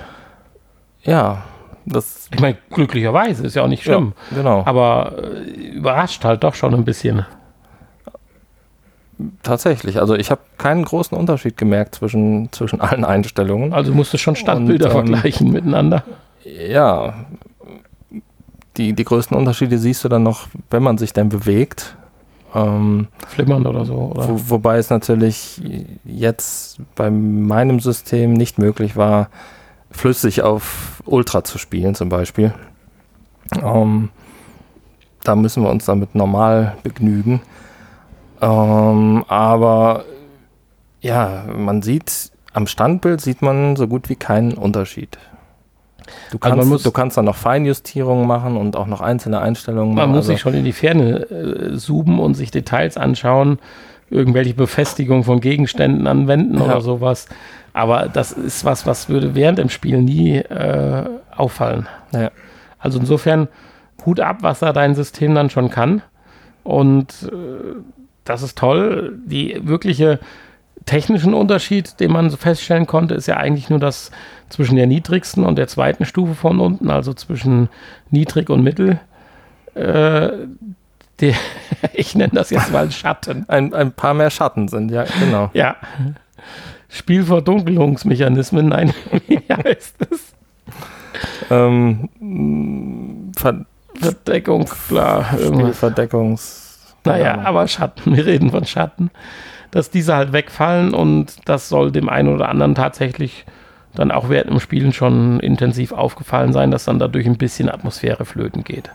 Ja, 1.02 1.44
das. 1.86 2.28
Ich 2.32 2.40
meine, 2.40 2.56
glücklicherweise 2.70 3.46
ist 3.46 3.54
ja 3.54 3.62
auch 3.62 3.68
nicht 3.68 3.84
schlimm. 3.84 4.14
Ja, 4.30 4.38
genau. 4.38 4.62
Aber 4.64 5.12
äh, 5.22 5.50
überrascht 5.50 6.24
halt 6.24 6.42
doch 6.42 6.54
schon 6.54 6.74
ein 6.74 6.84
bisschen. 6.84 7.24
Tatsächlich, 9.42 10.00
also 10.00 10.16
ich 10.16 10.30
habe 10.30 10.40
keinen 10.58 10.84
großen 10.84 11.16
Unterschied 11.16 11.56
gemerkt 11.56 11.94
zwischen, 11.94 12.50
zwischen 12.50 12.80
allen 12.80 13.04
Einstellungen. 13.04 13.72
Also 13.72 13.92
musst 13.92 14.12
du 14.12 14.18
schon 14.18 14.34
Standbilder 14.34 14.86
Und, 14.86 14.90
ähm, 14.90 15.06
vergleichen 15.14 15.52
miteinander. 15.52 16.02
Ja, 16.44 17.14
die, 18.76 18.92
die 18.92 19.04
größten 19.04 19.36
Unterschiede 19.36 19.78
siehst 19.78 20.04
du 20.04 20.08
dann 20.08 20.22
noch, 20.22 20.48
wenn 20.70 20.82
man 20.82 20.98
sich 20.98 21.12
dann 21.12 21.28
bewegt. 21.28 21.96
Ähm, 22.54 23.08
Flimmern 23.28 23.66
oder 23.66 23.84
so. 23.84 23.94
Oder? 23.94 24.28
Wo, 24.28 24.40
wobei 24.50 24.78
es 24.78 24.90
natürlich 24.90 25.60
jetzt 26.04 26.78
bei 26.94 27.10
meinem 27.10 27.80
System 27.80 28.32
nicht 28.32 28.58
möglich 28.58 28.96
war, 28.96 29.28
flüssig 29.90 30.42
auf 30.42 31.02
Ultra 31.04 31.44
zu 31.44 31.58
spielen 31.58 31.94
zum 31.94 32.08
Beispiel. 32.08 32.52
Ähm, 33.62 34.10
da 35.22 35.36
müssen 35.36 35.62
wir 35.62 35.70
uns 35.70 35.84
damit 35.84 36.14
normal 36.14 36.76
begnügen. 36.82 37.40
Ähm, 38.40 39.24
aber 39.28 40.04
ja, 41.00 41.44
man 41.56 41.82
sieht, 41.82 42.30
am 42.52 42.66
Standbild 42.66 43.20
sieht 43.20 43.42
man 43.42 43.76
so 43.76 43.88
gut 43.88 44.08
wie 44.08 44.16
keinen 44.16 44.54
Unterschied. 44.54 45.18
Du 46.30 46.38
kannst, 46.38 46.58
also 46.58 46.70
muss, 46.70 46.82
du 46.82 46.90
kannst 46.90 47.16
dann 47.16 47.24
noch 47.24 47.36
Feinjustierungen 47.36 48.26
machen 48.26 48.56
und 48.56 48.76
auch 48.76 48.86
noch 48.86 49.00
einzelne 49.00 49.40
Einstellungen 49.40 49.94
Man 49.94 50.06
machen. 50.06 50.10
muss 50.10 50.18
also 50.18 50.32
sich 50.32 50.40
schon 50.40 50.54
in 50.54 50.64
die 50.64 50.72
Ferne 50.72 51.30
äh, 51.30 51.76
zoomen 51.76 52.18
und 52.18 52.34
sich 52.34 52.50
Details 52.50 52.96
anschauen, 52.96 53.58
irgendwelche 54.10 54.54
Befestigungen 54.54 55.24
von 55.24 55.40
Gegenständen 55.40 56.06
anwenden 56.06 56.58
ja. 56.58 56.64
oder 56.64 56.80
sowas. 56.80 57.28
Aber 57.72 58.08
das 58.08 58.32
ist 58.32 58.64
was, 58.64 58.86
was 58.86 59.08
würde 59.08 59.34
während 59.34 59.58
dem 59.58 59.68
Spiel 59.68 60.00
nie 60.00 60.36
äh, 60.36 61.04
auffallen. 61.36 61.88
Ja. 62.12 62.30
Also 62.78 62.98
insofern 62.98 63.48
Hut 64.04 64.20
ab, 64.20 64.38
was 64.40 64.60
da 64.60 64.72
dein 64.72 64.94
System 64.94 65.34
dann 65.34 65.50
schon 65.50 65.70
kann. 65.70 66.02
Und 66.62 67.30
äh, 67.32 67.76
das 68.24 68.42
ist 68.42 68.58
toll. 68.58 69.18
Die 69.24 69.60
wirkliche 69.64 70.20
technischen 70.86 71.34
Unterschied, 71.34 71.98
den 72.00 72.12
man 72.12 72.30
so 72.30 72.36
feststellen 72.36 72.86
konnte, 72.86 73.14
ist 73.14 73.26
ja 73.26 73.36
eigentlich 73.36 73.70
nur 73.70 73.78
das 73.78 74.10
zwischen 74.48 74.76
der 74.76 74.86
niedrigsten 74.86 75.44
und 75.44 75.56
der 75.56 75.68
zweiten 75.68 76.04
Stufe 76.04 76.34
von 76.34 76.60
unten, 76.60 76.90
also 76.90 77.14
zwischen 77.14 77.68
niedrig 78.10 78.50
und 78.50 78.62
mittel. 78.62 79.00
Äh, 79.74 80.30
die, 81.20 81.34
ich 81.94 82.14
nenne 82.14 82.32
das 82.34 82.50
jetzt 82.50 82.72
mal 82.72 82.90
Schatten. 82.90 83.44
Ein, 83.48 83.72
ein 83.72 83.92
paar 83.92 84.14
mehr 84.14 84.30
Schatten 84.30 84.68
sind, 84.68 84.90
ja, 84.90 85.04
genau. 85.20 85.50
Ja. 85.54 85.76
Spielverdunkelungsmechanismen, 86.88 88.68
nein, 88.68 88.92
wie 89.26 89.40
heißt 89.50 89.96
es? 90.10 90.34
Ähm, 91.50 93.32
Ver 93.36 93.64
Verdeckung, 93.96 94.64
klar. 94.64 95.24
Spielverdeckungs. 95.38 96.94
Naja, 97.04 97.42
aber 97.44 97.68
Schatten, 97.68 98.16
wir 98.16 98.26
reden 98.26 98.50
von 98.50 98.64
Schatten 98.64 99.10
dass 99.74 99.90
diese 99.90 100.14
halt 100.14 100.32
wegfallen 100.32 100.94
und 100.94 101.34
das 101.46 101.68
soll 101.68 101.90
dem 101.90 102.08
einen 102.08 102.32
oder 102.32 102.48
anderen 102.48 102.76
tatsächlich 102.76 103.44
dann 103.92 104.12
auch 104.12 104.28
während 104.28 104.50
dem 104.50 104.60
Spielen 104.60 104.92
schon 104.92 105.40
intensiv 105.40 105.90
aufgefallen 105.90 106.52
sein, 106.52 106.70
dass 106.70 106.84
dann 106.84 107.00
dadurch 107.00 107.26
ein 107.26 107.38
bisschen 107.38 107.68
Atmosphäre 107.68 108.24
flöten 108.24 108.62
geht. 108.62 108.92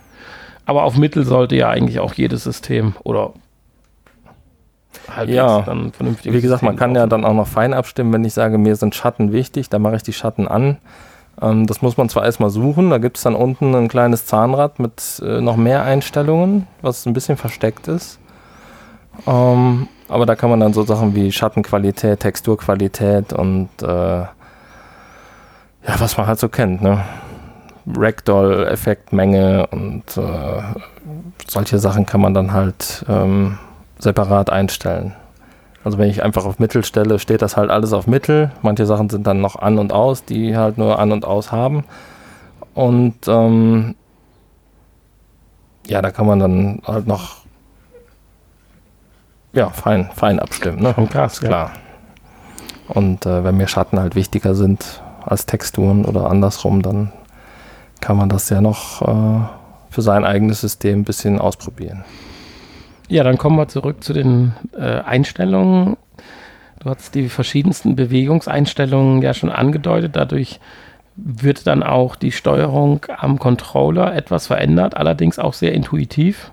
Aber 0.66 0.84
auf 0.84 0.96
Mittel 0.98 1.26
sollte 1.26 1.58
ja 1.58 1.68
eigentlich 1.68 2.00
auch 2.00 2.14
jedes 2.14 2.46
System 2.46 2.94
oder 3.04 3.34
halbwegs 5.10 5.36
ja, 5.36 5.62
dann 5.64 5.92
vernünftig. 5.92 6.32
Wie 6.32 6.40
gesagt, 6.40 6.62
System 6.62 6.68
man 6.68 6.76
kann 6.78 6.96
ja 6.96 7.08
dann 7.08 7.26
auch 7.26 7.34
noch 7.34 7.48
fein 7.48 7.74
abstimmen, 7.74 8.14
wenn 8.14 8.24
ich 8.24 8.34
sage, 8.34 8.58
mir 8.58 8.78
sind 8.78 8.96
Schatten 8.96 9.34
wichtig, 9.34 9.68
dann 9.68 9.82
mache 9.82 9.98
ich 9.98 10.04
die 10.04 10.14
Schatten 10.14 10.48
an. 10.48 10.78
Ähm, 11.42 11.68
das 11.68 11.82
muss 11.82 11.98
man 11.98 12.08
zwar 12.08 12.24
erstmal 12.24 12.52
suchen, 12.52 12.90
da 12.90 13.00
gibt 13.00 13.18
es 13.18 13.24
dann 13.24 13.36
unten 13.36 13.76
ein 13.76 13.90
kleines 13.90 14.26
Zahnrad 14.28 14.80
mit 14.80 15.22
äh, 15.26 15.42
noch 15.42 15.58
mehr 15.58 15.84
Einstellungen, 15.84 16.68
was 16.82 17.06
ein 17.06 17.12
bisschen 17.12 17.36
versteckt 17.36 17.90
ist. 17.90 18.18
Ähm, 19.28 19.90
aber 20.10 20.26
da 20.26 20.36
kann 20.36 20.50
man 20.50 20.60
dann 20.60 20.74
so 20.74 20.84
Sachen 20.84 21.16
wie 21.16 21.32
Schattenqualität, 21.32 22.20
Texturqualität 22.20 23.32
und 23.34 23.70
äh, 23.82 23.86
ja, 23.88 24.30
was 26.00 26.18
man 26.18 26.28
halt 26.28 26.40
so 26.40 26.50
kennt, 26.50 26.82
ne? 26.82 27.04
Ragdoll-Effektmenge 27.96 29.68
und 29.68 30.04
äh, 30.18 30.62
solche 31.48 31.80
Sachen 31.80 32.06
kann 32.06 32.22
man 32.22 32.34
dann 32.34 32.54
halt 32.54 33.06
ähm, 33.08 33.58
separat 33.98 34.50
einstellen. 34.50 35.16
Also 35.84 35.98
wenn 35.98 36.10
ich 36.10 36.22
einfach 36.24 36.46
auf 36.46 36.60
Mittel 36.60 36.84
stelle, 36.84 37.20
steht 37.20 37.42
das 37.42 37.56
halt 37.56 37.70
alles 37.72 37.94
auf 37.94 38.06
Mittel. 38.06 38.52
Manche 38.62 38.86
Sachen 38.86 39.10
sind 39.10 39.26
dann 39.26 39.42
noch 39.42 39.56
an 39.56 39.80
und 39.80 39.94
aus, 39.94 40.26
die 40.26 40.56
halt 40.58 40.78
nur 40.78 41.00
an 41.00 41.12
und 41.12 41.26
aus 41.26 41.52
haben. 41.52 41.86
Und 42.74 43.16
ähm, 43.28 43.96
ja, 45.88 46.02
da 46.02 46.12
kann 46.12 46.28
man 46.28 46.40
dann 46.40 46.82
halt 46.86 47.08
noch 47.08 47.38
ja, 49.54 49.70
fein, 49.70 50.10
fein 50.16 50.40
abstimmen. 50.40 50.82
Ne? 50.82 50.94
Schon 50.94 51.10
krass, 51.10 51.40
klar. 51.40 51.72
Und 52.88 53.26
äh, 53.26 53.44
wenn 53.44 53.58
mir 53.58 53.68
Schatten 53.68 54.00
halt 54.00 54.16
wichtiger 54.16 54.56
sind 54.56 55.02
als 55.26 55.46
Texturen 55.46 56.06
oder 56.06 56.30
andersrum, 56.30 56.82
dann 56.82 57.12
kann 58.02 58.18
man 58.18 58.30
das 58.30 58.50
ja 58.50 58.62
noch 58.62 59.02
äh, 59.02 59.48
für 59.90 60.02
sein 60.02 60.26
eigenes 60.26 60.62
System 60.62 61.00
ein 61.00 61.04
bisschen 61.04 61.40
ausprobieren. 61.40 62.04
Ja, 63.08 63.24
dann 63.24 63.38
kommen 63.38 63.58
wir 63.58 63.68
zurück 63.68 64.04
zu 64.04 64.14
den 64.14 64.54
äh, 64.78 65.00
Einstellungen. 65.02 65.98
Du 66.80 66.90
hast 66.90 67.16
die 67.16 67.28
verschiedensten 67.28 67.96
Bewegungseinstellungen 67.96 69.22
ja 69.22 69.34
schon 69.34 69.50
angedeutet. 69.50 70.16
Dadurch 70.16 70.60
wird 71.16 71.68
dann 71.68 71.84
auch 71.84 72.16
die 72.16 72.32
Steuerung 72.32 73.06
am 73.18 73.40
Controller 73.40 74.16
etwas 74.16 74.48
verändert, 74.48 74.96
allerdings 74.96 75.40
auch 75.40 75.54
sehr 75.54 75.74
intuitiv, 75.74 76.52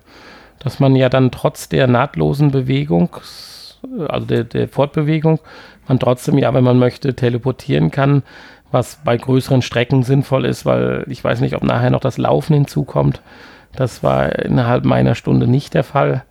dass 0.66 0.80
man 0.80 0.96
ja 0.96 1.08
dann 1.08 1.30
trotz 1.30 1.68
der 1.68 1.86
nahtlosen 1.86 2.50
Bewegung, 2.50 3.10
also 4.08 4.26
der, 4.26 4.42
der 4.42 4.66
Fortbewegung, 4.66 5.38
man 5.86 6.00
trotzdem 6.00 6.38
ja, 6.38 6.52
wenn 6.54 6.64
man 6.64 6.76
möchte, 6.76 7.14
teleportieren 7.14 7.92
kann, 7.92 8.24
was 8.72 8.98
bei 9.04 9.16
größeren 9.16 9.62
Strecken 9.62 10.02
sinnvoll 10.02 10.44
ist, 10.44 10.66
weil 10.66 11.04
ich 11.06 11.22
weiß 11.22 11.40
nicht, 11.40 11.54
ob 11.54 11.62
nachher 11.62 11.90
noch 11.90 12.00
das 12.00 12.18
Laufen 12.18 12.54
hinzukommt. 12.54 13.22
Das 13.76 14.02
war 14.02 14.36
innerhalb 14.40 14.84
meiner 14.84 15.14
Stunde 15.14 15.46
nicht 15.46 15.72
der 15.72 15.84
Fall. 15.84 16.24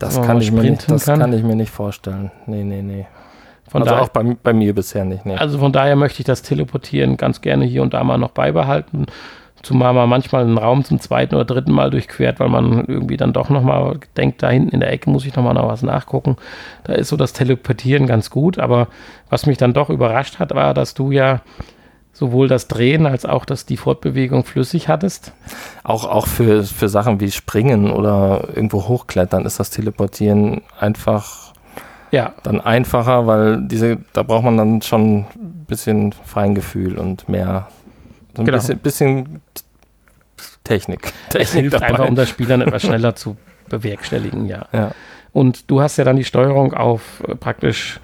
Das, 0.00 0.20
kann 0.20 0.40
ich, 0.40 0.50
mir 0.50 0.62
nicht, 0.62 0.90
das 0.90 1.04
kann. 1.04 1.20
kann 1.20 1.32
ich 1.32 1.44
mir 1.44 1.54
nicht 1.54 1.70
vorstellen. 1.70 2.32
Nee, 2.46 2.64
nee, 2.64 2.82
nee. 2.82 3.06
Von 3.68 3.82
also 3.82 3.94
daher, 3.94 4.02
auch 4.02 4.08
bei, 4.08 4.36
bei, 4.42 4.52
mir 4.52 4.74
bisher 4.74 5.04
nicht. 5.04 5.24
Nee. 5.24 5.36
Also 5.36 5.60
von 5.60 5.70
daher 5.70 5.94
möchte 5.94 6.18
ich 6.18 6.26
das 6.26 6.42
Teleportieren 6.42 7.16
ganz 7.16 7.40
gerne 7.40 7.64
hier 7.64 7.82
und 7.82 7.94
da 7.94 8.02
mal 8.02 8.18
noch 8.18 8.32
beibehalten. 8.32 9.06
Zumal 9.62 9.94
man 9.94 10.08
manchmal 10.08 10.42
einen 10.42 10.58
Raum 10.58 10.84
zum 10.84 11.00
zweiten 11.00 11.34
oder 11.34 11.44
dritten 11.44 11.72
Mal 11.72 11.90
durchquert, 11.90 12.38
weil 12.38 12.48
man 12.48 12.84
irgendwie 12.86 13.16
dann 13.16 13.32
doch 13.32 13.48
nochmal 13.48 13.98
denkt, 14.16 14.42
da 14.42 14.50
hinten 14.50 14.70
in 14.70 14.80
der 14.80 14.92
Ecke 14.92 15.10
muss 15.10 15.26
ich 15.26 15.34
nochmal 15.34 15.54
noch 15.54 15.68
was 15.68 15.82
nachgucken. 15.82 16.36
Da 16.84 16.92
ist 16.92 17.08
so 17.08 17.16
das 17.16 17.32
Teleportieren 17.32 18.06
ganz 18.06 18.30
gut. 18.30 18.58
Aber 18.58 18.88
was 19.28 19.46
mich 19.46 19.58
dann 19.58 19.72
doch 19.72 19.90
überrascht 19.90 20.38
hat, 20.38 20.54
war, 20.54 20.74
dass 20.74 20.94
du 20.94 21.10
ja 21.10 21.40
sowohl 22.12 22.48
das 22.48 22.68
Drehen 22.68 23.06
als 23.06 23.26
auch 23.26 23.44
das, 23.44 23.66
die 23.66 23.76
Fortbewegung 23.76 24.44
flüssig 24.44 24.88
hattest. 24.88 25.32
Auch, 25.84 26.04
auch 26.04 26.26
für, 26.26 26.64
für 26.64 26.88
Sachen 26.88 27.20
wie 27.20 27.30
Springen 27.30 27.90
oder 27.90 28.48
irgendwo 28.54 28.88
hochklettern 28.88 29.44
ist 29.44 29.60
das 29.60 29.70
Teleportieren 29.70 30.62
einfach 30.78 31.52
ja. 32.10 32.32
dann 32.42 32.60
einfacher, 32.60 33.26
weil 33.26 33.60
diese, 33.62 33.98
da 34.12 34.22
braucht 34.22 34.44
man 34.44 34.56
dann 34.56 34.82
schon 34.82 35.26
ein 35.34 35.64
bisschen 35.66 36.12
Feingefühl 36.12 36.98
und 36.98 37.28
mehr, 37.28 37.68
so 38.36 38.42
ein 38.42 38.46
genau. 38.46 38.58
bisschen, 38.58 38.78
bisschen 38.78 39.40
Technik. 40.64 41.12
Technik 41.30 41.40
es 41.40 41.52
hilft 41.52 41.74
dabei. 41.74 41.86
einfach, 41.86 42.08
um 42.08 42.14
das 42.14 42.28
Spiel 42.28 42.46
dann 42.46 42.60
etwas 42.60 42.82
schneller 42.86 43.14
zu 43.14 43.36
bewerkstelligen, 43.68 44.46
ja. 44.46 44.66
ja. 44.72 44.92
Und 45.32 45.70
du 45.70 45.80
hast 45.80 45.96
ja 45.96 46.04
dann 46.04 46.16
die 46.16 46.24
Steuerung 46.24 46.72
auf 46.72 47.22
äh, 47.26 47.34
praktisch 47.34 48.00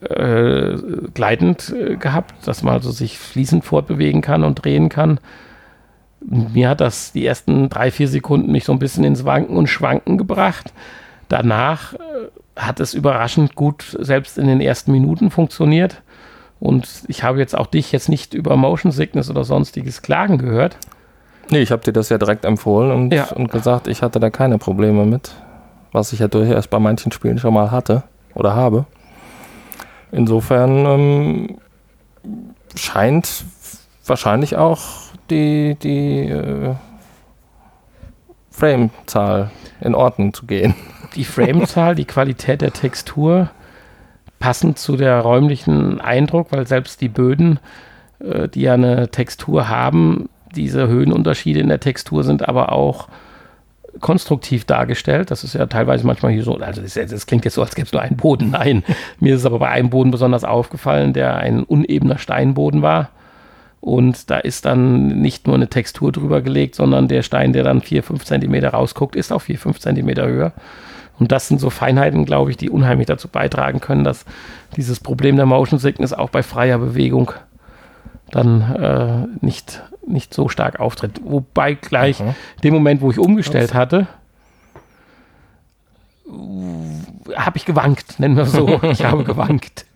äh, 0.00 0.74
gleitend 1.12 1.70
äh, 1.70 1.96
gehabt, 1.96 2.46
dass 2.46 2.62
man 2.62 2.74
also 2.74 2.90
sich 2.90 3.18
fließend 3.18 3.64
fortbewegen 3.64 4.22
kann 4.22 4.44
und 4.44 4.64
drehen 4.64 4.88
kann. 4.88 5.20
Mir 6.20 6.68
hat 6.68 6.80
das 6.80 7.12
die 7.12 7.26
ersten 7.26 7.68
drei, 7.68 7.90
vier 7.90 8.08
Sekunden 8.08 8.52
mich 8.52 8.64
so 8.64 8.72
ein 8.72 8.78
bisschen 8.78 9.04
ins 9.04 9.24
Wanken 9.24 9.56
und 9.56 9.66
Schwanken 9.66 10.18
gebracht. 10.18 10.72
Danach 11.28 11.94
äh, 11.94 11.98
hat 12.56 12.80
es 12.80 12.94
überraschend 12.94 13.54
gut 13.54 13.96
selbst 13.98 14.38
in 14.38 14.46
den 14.46 14.60
ersten 14.60 14.92
Minuten 14.92 15.30
funktioniert. 15.30 16.02
Und 16.62 17.02
ich 17.08 17.24
habe 17.24 17.40
jetzt 17.40 17.58
auch 17.58 17.66
dich 17.66 17.90
jetzt 17.90 18.08
nicht 18.08 18.34
über 18.34 18.56
Motion 18.56 18.92
Sickness 18.92 19.28
oder 19.28 19.42
sonstiges 19.42 20.00
klagen 20.00 20.38
gehört. 20.38 20.76
Nee, 21.50 21.58
ich 21.58 21.72
habe 21.72 21.82
dir 21.82 21.92
das 21.92 22.08
ja 22.08 22.18
direkt 22.18 22.44
empfohlen 22.44 22.92
und, 22.92 23.12
ja. 23.12 23.32
und 23.32 23.50
gesagt, 23.50 23.88
ich 23.88 24.00
hatte 24.00 24.20
da 24.20 24.30
keine 24.30 24.58
Probleme 24.58 25.04
mit. 25.04 25.32
Was 25.90 26.12
ich 26.12 26.20
ja 26.20 26.28
durchaus 26.28 26.68
bei 26.68 26.78
manchen 26.78 27.10
Spielen 27.10 27.38
schon 27.38 27.52
mal 27.52 27.72
hatte 27.72 28.04
oder 28.34 28.54
habe. 28.54 28.86
Insofern 30.12 30.86
ähm, 30.86 31.58
scheint 32.76 33.44
wahrscheinlich 34.06 34.56
auch 34.56 34.82
die, 35.30 35.74
die 35.82 36.28
äh, 36.28 36.76
Frame-Zahl 38.52 39.50
in 39.80 39.96
Ordnung 39.96 40.32
zu 40.32 40.46
gehen. 40.46 40.76
Die 41.16 41.24
Frame-Zahl, 41.24 41.96
die 41.96 42.04
Qualität 42.04 42.60
der 42.60 42.72
Textur 42.72 43.50
passend 44.42 44.76
zu 44.76 44.96
der 44.96 45.20
räumlichen 45.20 46.00
Eindruck, 46.00 46.48
weil 46.50 46.66
selbst 46.66 47.00
die 47.00 47.08
Böden, 47.08 47.60
äh, 48.18 48.48
die 48.48 48.62
ja 48.62 48.74
eine 48.74 49.08
Textur 49.08 49.68
haben, 49.68 50.28
diese 50.56 50.88
Höhenunterschiede 50.88 51.60
in 51.60 51.68
der 51.68 51.78
Textur 51.78 52.24
sind 52.24 52.48
aber 52.48 52.72
auch 52.72 53.06
konstruktiv 54.00 54.64
dargestellt. 54.64 55.30
Das 55.30 55.44
ist 55.44 55.54
ja 55.54 55.66
teilweise 55.66 56.04
manchmal 56.04 56.32
hier 56.32 56.42
so, 56.42 56.56
also 56.56 56.82
das 56.82 57.26
klingt 57.26 57.44
jetzt 57.44 57.54
so, 57.54 57.62
als 57.62 57.76
gäbe 57.76 57.86
es 57.86 57.92
nur 57.92 58.02
einen 58.02 58.16
Boden. 58.16 58.50
Nein, 58.52 58.82
mir 59.20 59.34
ist 59.34 59.42
es 59.42 59.46
aber 59.46 59.60
bei 59.60 59.68
einem 59.68 59.90
Boden 59.90 60.10
besonders 60.10 60.42
aufgefallen, 60.42 61.12
der 61.12 61.36
ein 61.36 61.62
unebener 61.62 62.18
Steinboden 62.18 62.82
war. 62.82 63.10
Und 63.80 64.28
da 64.28 64.38
ist 64.38 64.64
dann 64.64 65.20
nicht 65.20 65.46
nur 65.46 65.54
eine 65.54 65.68
Textur 65.68 66.10
drüber 66.10 66.42
gelegt, 66.42 66.74
sondern 66.74 67.06
der 67.06 67.22
Stein, 67.22 67.52
der 67.52 67.62
dann 67.62 67.80
4, 67.80 68.02
5 68.02 68.24
Zentimeter 68.24 68.70
rausguckt, 68.70 69.14
ist 69.14 69.32
auch 69.32 69.42
4, 69.42 69.56
5 69.56 69.78
Zentimeter 69.78 70.26
höher. 70.26 70.52
Und 71.22 71.30
das 71.30 71.46
sind 71.46 71.60
so 71.60 71.70
Feinheiten, 71.70 72.24
glaube 72.24 72.50
ich, 72.50 72.56
die 72.56 72.68
unheimlich 72.68 73.06
dazu 73.06 73.28
beitragen 73.28 73.80
können, 73.80 74.02
dass 74.02 74.24
dieses 74.76 74.98
Problem 74.98 75.36
der 75.36 75.46
Motion 75.46 75.78
Sickness 75.78 76.12
auch 76.12 76.30
bei 76.30 76.42
freier 76.42 76.78
Bewegung 76.78 77.30
dann 78.32 78.60
äh, 79.40 79.44
nicht, 79.44 79.84
nicht 80.04 80.34
so 80.34 80.48
stark 80.48 80.80
auftritt. 80.80 81.20
Wobei 81.22 81.74
gleich 81.74 82.18
mhm. 82.18 82.34
dem 82.64 82.74
Moment, 82.74 83.02
wo 83.02 83.12
ich 83.12 83.20
umgestellt 83.20 83.70
Ups. 83.70 83.74
hatte, 83.74 84.08
habe 87.36 87.56
ich 87.56 87.66
gewankt, 87.66 88.18
nennen 88.18 88.36
wir 88.36 88.46
so. 88.46 88.80
Ich 88.90 89.04
habe 89.04 89.22
gewankt. 89.22 89.86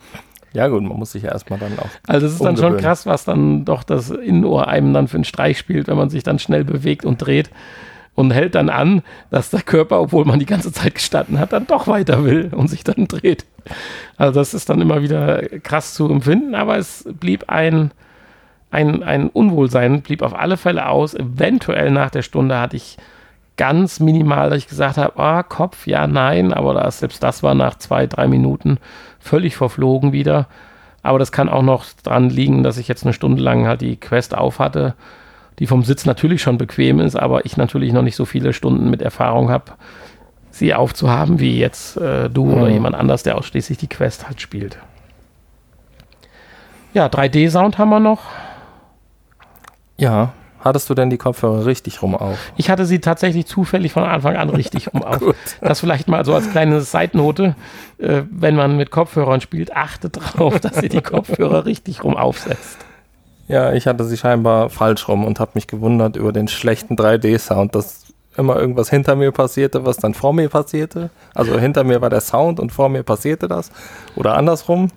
Ja 0.52 0.68
gut, 0.68 0.84
man 0.84 0.96
muss 0.96 1.10
sich 1.10 1.24
ja 1.24 1.32
erstmal 1.32 1.58
dann 1.58 1.76
auch. 1.76 1.88
Also 2.06 2.28
es 2.28 2.34
ist 2.34 2.44
dann 2.44 2.56
schon 2.56 2.76
krass, 2.76 3.04
was 3.04 3.24
dann 3.24 3.64
doch 3.64 3.82
das 3.82 4.10
Innenohr 4.10 4.68
einem 4.68 4.94
dann 4.94 5.08
für 5.08 5.16
einen 5.16 5.24
Streich 5.24 5.58
spielt, 5.58 5.88
wenn 5.88 5.96
man 5.96 6.08
sich 6.08 6.22
dann 6.22 6.38
schnell 6.38 6.62
bewegt 6.62 7.04
und 7.04 7.18
dreht 7.18 7.50
und 8.16 8.32
hält 8.32 8.56
dann 8.56 8.68
an, 8.68 9.02
dass 9.30 9.50
der 9.50 9.62
Körper, 9.62 10.00
obwohl 10.00 10.24
man 10.24 10.40
die 10.40 10.46
ganze 10.46 10.72
Zeit 10.72 10.96
gestanden 10.96 11.38
hat, 11.38 11.52
dann 11.52 11.68
doch 11.68 11.86
weiter 11.86 12.24
will 12.24 12.50
und 12.52 12.68
sich 12.68 12.82
dann 12.82 13.06
dreht. 13.06 13.46
Also 14.16 14.40
das 14.40 14.54
ist 14.54 14.68
dann 14.68 14.80
immer 14.80 15.02
wieder 15.02 15.42
krass 15.60 15.94
zu 15.94 16.10
empfinden, 16.10 16.56
aber 16.56 16.76
es 16.76 17.04
blieb 17.20 17.44
ein 17.48 17.92
ein, 18.70 19.02
ein 19.02 19.28
Unwohlsein 19.28 20.02
blieb 20.02 20.22
auf 20.22 20.34
alle 20.34 20.56
Fälle 20.56 20.88
aus. 20.88 21.14
Eventuell 21.14 21.90
nach 21.90 22.10
der 22.10 22.22
Stunde 22.22 22.58
hatte 22.58 22.76
ich 22.76 22.96
ganz 23.56 24.00
minimal, 24.00 24.50
dass 24.50 24.58
ich 24.58 24.68
gesagt 24.68 24.98
habe, 24.98 25.18
ah, 25.18 25.42
Kopf, 25.42 25.86
ja, 25.86 26.06
nein, 26.06 26.52
aber 26.52 26.74
das, 26.74 26.98
selbst 26.98 27.22
das 27.22 27.42
war 27.42 27.54
nach 27.54 27.78
zwei, 27.78 28.06
drei 28.06 28.28
Minuten 28.28 28.78
völlig 29.18 29.56
verflogen 29.56 30.12
wieder. 30.12 30.46
Aber 31.02 31.18
das 31.18 31.32
kann 31.32 31.48
auch 31.48 31.62
noch 31.62 31.86
dran 32.02 32.28
liegen, 32.28 32.64
dass 32.64 32.78
ich 32.78 32.88
jetzt 32.88 33.04
eine 33.04 33.12
Stunde 33.12 33.40
lang 33.40 33.66
halt 33.66 33.80
die 33.80 33.96
Quest 33.96 34.36
auf 34.36 34.58
hatte, 34.58 34.94
die 35.58 35.66
vom 35.66 35.82
Sitz 35.82 36.04
natürlich 36.04 36.42
schon 36.42 36.58
bequem 36.58 37.00
ist, 37.00 37.16
aber 37.16 37.44
ich 37.46 37.56
natürlich 37.56 37.92
noch 37.92 38.02
nicht 38.02 38.16
so 38.16 38.24
viele 38.24 38.52
Stunden 38.52 38.90
mit 38.90 39.02
Erfahrung 39.02 39.50
habe, 39.50 39.72
sie 40.50 40.74
aufzuhaben, 40.74 41.40
wie 41.40 41.58
jetzt 41.58 41.96
äh, 41.96 42.28
du 42.30 42.46
mhm. 42.46 42.54
oder 42.54 42.68
jemand 42.68 42.94
anders, 42.94 43.22
der 43.22 43.36
ausschließlich 43.38 43.78
die 43.78 43.88
Quest 43.88 44.26
halt 44.26 44.40
spielt. 44.40 44.78
Ja, 46.94 47.06
3D-Sound 47.06 47.78
haben 47.78 47.90
wir 47.90 48.00
noch. 48.00 48.22
Ja. 49.98 50.32
Hattest 50.60 50.90
du 50.90 50.94
denn 50.94 51.10
die 51.10 51.18
Kopfhörer 51.18 51.64
richtig 51.64 52.02
rum 52.02 52.16
auf? 52.16 52.38
Ich 52.56 52.70
hatte 52.70 52.86
sie 52.86 53.00
tatsächlich 53.00 53.46
zufällig 53.46 53.92
von 53.92 54.02
Anfang 54.02 54.36
an 54.36 54.48
richtig 54.48 54.92
rum 54.92 55.02
auf. 55.04 55.22
Das 55.60 55.80
vielleicht 55.80 56.08
mal 56.08 56.24
so 56.24 56.34
als 56.34 56.50
kleine 56.50 56.80
Seitennote, 56.80 57.54
äh, 57.98 58.22
wenn 58.30 58.56
man 58.56 58.76
mit 58.76 58.90
Kopfhörern 58.90 59.40
spielt, 59.40 59.76
achtet 59.76 60.16
darauf, 60.16 60.58
dass 60.58 60.82
ihr 60.82 60.88
die 60.88 61.02
Kopfhörer 61.02 61.66
richtig 61.66 62.02
rum 62.02 62.16
aufsetzt. 62.16 62.85
Ja, 63.48 63.72
ich 63.72 63.86
hatte 63.86 64.04
sie 64.04 64.16
scheinbar 64.16 64.70
falsch 64.70 65.08
rum 65.08 65.24
und 65.24 65.38
habe 65.38 65.52
mich 65.54 65.66
gewundert 65.66 66.16
über 66.16 66.32
den 66.32 66.48
schlechten 66.48 66.96
3D-Sound, 66.96 67.74
dass 67.74 68.06
immer 68.36 68.56
irgendwas 68.56 68.90
hinter 68.90 69.16
mir 69.16 69.32
passierte, 69.32 69.84
was 69.84 69.96
dann 69.96 70.14
vor 70.14 70.32
mir 70.32 70.48
passierte. 70.48 71.10
Also 71.34 71.58
hinter 71.58 71.84
mir 71.84 72.00
war 72.00 72.10
der 72.10 72.20
Sound 72.20 72.60
und 72.60 72.70
vor 72.70 72.88
mir 72.88 73.02
passierte 73.02 73.48
das. 73.48 73.70
Oder 74.14 74.36
andersrum. 74.36 74.90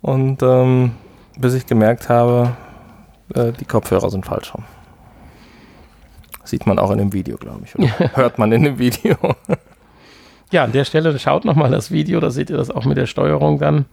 Und 0.00 0.42
ähm, 0.42 0.92
bis 1.38 1.54
ich 1.54 1.66
gemerkt 1.66 2.08
habe, 2.08 2.56
äh, 3.34 3.52
die 3.52 3.64
Kopfhörer 3.64 4.10
sind 4.10 4.26
falsch 4.26 4.54
rum. 4.54 4.64
Sieht 6.44 6.66
man 6.66 6.78
auch 6.78 6.90
in 6.90 6.98
dem 6.98 7.12
Video, 7.12 7.36
glaube 7.36 7.62
ich. 7.64 7.76
Oder 7.76 8.10
hört 8.16 8.38
man 8.38 8.52
in 8.52 8.62
dem 8.62 8.78
Video. 8.78 9.16
ja, 10.50 10.64
an 10.64 10.72
der 10.72 10.84
Stelle 10.84 11.18
schaut 11.18 11.44
nochmal 11.44 11.70
das 11.70 11.90
Video, 11.90 12.20
da 12.20 12.30
seht 12.30 12.50
ihr 12.50 12.56
das 12.56 12.70
auch 12.70 12.84
mit 12.84 12.96
der 12.96 13.06
Steuerung 13.06 13.58
dann. 13.58 13.86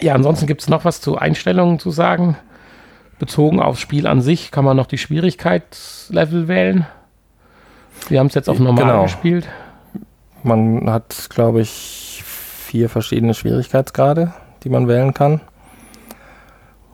Ja, 0.00 0.14
ansonsten 0.14 0.46
gibt 0.46 0.62
es 0.62 0.68
noch 0.68 0.84
was 0.84 1.00
zu 1.00 1.16
Einstellungen 1.16 1.78
zu 1.78 1.90
sagen. 1.90 2.36
Bezogen 3.18 3.60
aufs 3.60 3.80
Spiel 3.80 4.06
an 4.06 4.20
sich 4.20 4.50
kann 4.50 4.64
man 4.64 4.76
noch 4.76 4.86
die 4.86 4.98
Schwierigkeitslevel 4.98 6.48
wählen. 6.48 6.86
Wir 8.08 8.18
haben 8.18 8.26
es 8.26 8.34
jetzt 8.34 8.48
auf 8.48 8.58
normal 8.58 8.84
genau. 8.84 9.02
gespielt. 9.04 9.48
Man 10.42 10.90
hat, 10.90 11.28
glaube 11.30 11.60
ich, 11.60 12.22
vier 12.24 12.88
verschiedene 12.88 13.34
Schwierigkeitsgrade, 13.34 14.34
die 14.62 14.68
man 14.68 14.88
wählen 14.88 15.14
kann. 15.14 15.40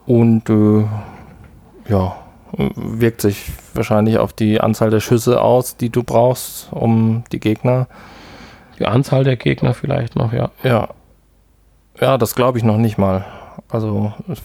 Und 0.06 0.48
äh, 0.50 0.84
ja, 1.88 2.16
wirkt 2.56 3.22
sich 3.22 3.50
wahrscheinlich 3.74 4.18
auf 4.18 4.32
die 4.32 4.60
Anzahl 4.60 4.90
der 4.90 5.00
Schüsse 5.00 5.40
aus, 5.40 5.76
die 5.76 5.90
du 5.90 6.02
brauchst, 6.02 6.68
um 6.72 7.24
die 7.32 7.40
Gegner. 7.40 7.86
Die 8.78 8.86
Anzahl 8.86 9.24
der 9.24 9.36
Gegner 9.36 9.74
vielleicht 9.74 10.16
noch, 10.16 10.32
ja. 10.32 10.50
Ja. 10.62 10.88
Ja, 12.00 12.18
das 12.18 12.34
glaube 12.34 12.58
ich 12.58 12.64
noch 12.64 12.78
nicht 12.78 12.98
mal. 12.98 13.24
Also 13.68 14.12
ich 14.32 14.40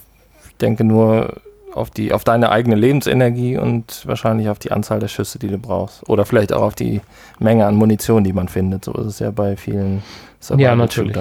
denke 0.57 0.83
nur 0.83 1.41
auf 1.73 1.89
die, 1.89 2.13
auf 2.13 2.23
deine 2.23 2.51
eigene 2.51 2.75
Lebensenergie 2.75 3.57
und 3.57 4.05
wahrscheinlich 4.07 4.49
auf 4.49 4.59
die 4.59 4.71
Anzahl 4.71 4.99
der 4.99 5.09
Schüsse, 5.09 5.39
die 5.39 5.49
du 5.49 5.57
brauchst. 5.57 6.07
Oder 6.09 6.25
vielleicht 6.25 6.53
auch 6.53 6.61
auf 6.61 6.75
die 6.75 7.01
Menge 7.39 7.65
an 7.65 7.75
Munition, 7.75 8.23
die 8.23 8.33
man 8.33 8.47
findet. 8.47 8.85
So 8.85 8.93
ist 8.93 9.07
es 9.07 9.19
ja 9.19 9.31
bei 9.31 9.57
vielen 9.57 10.01
Ja, 10.57 10.75
natürlich. 10.75 11.15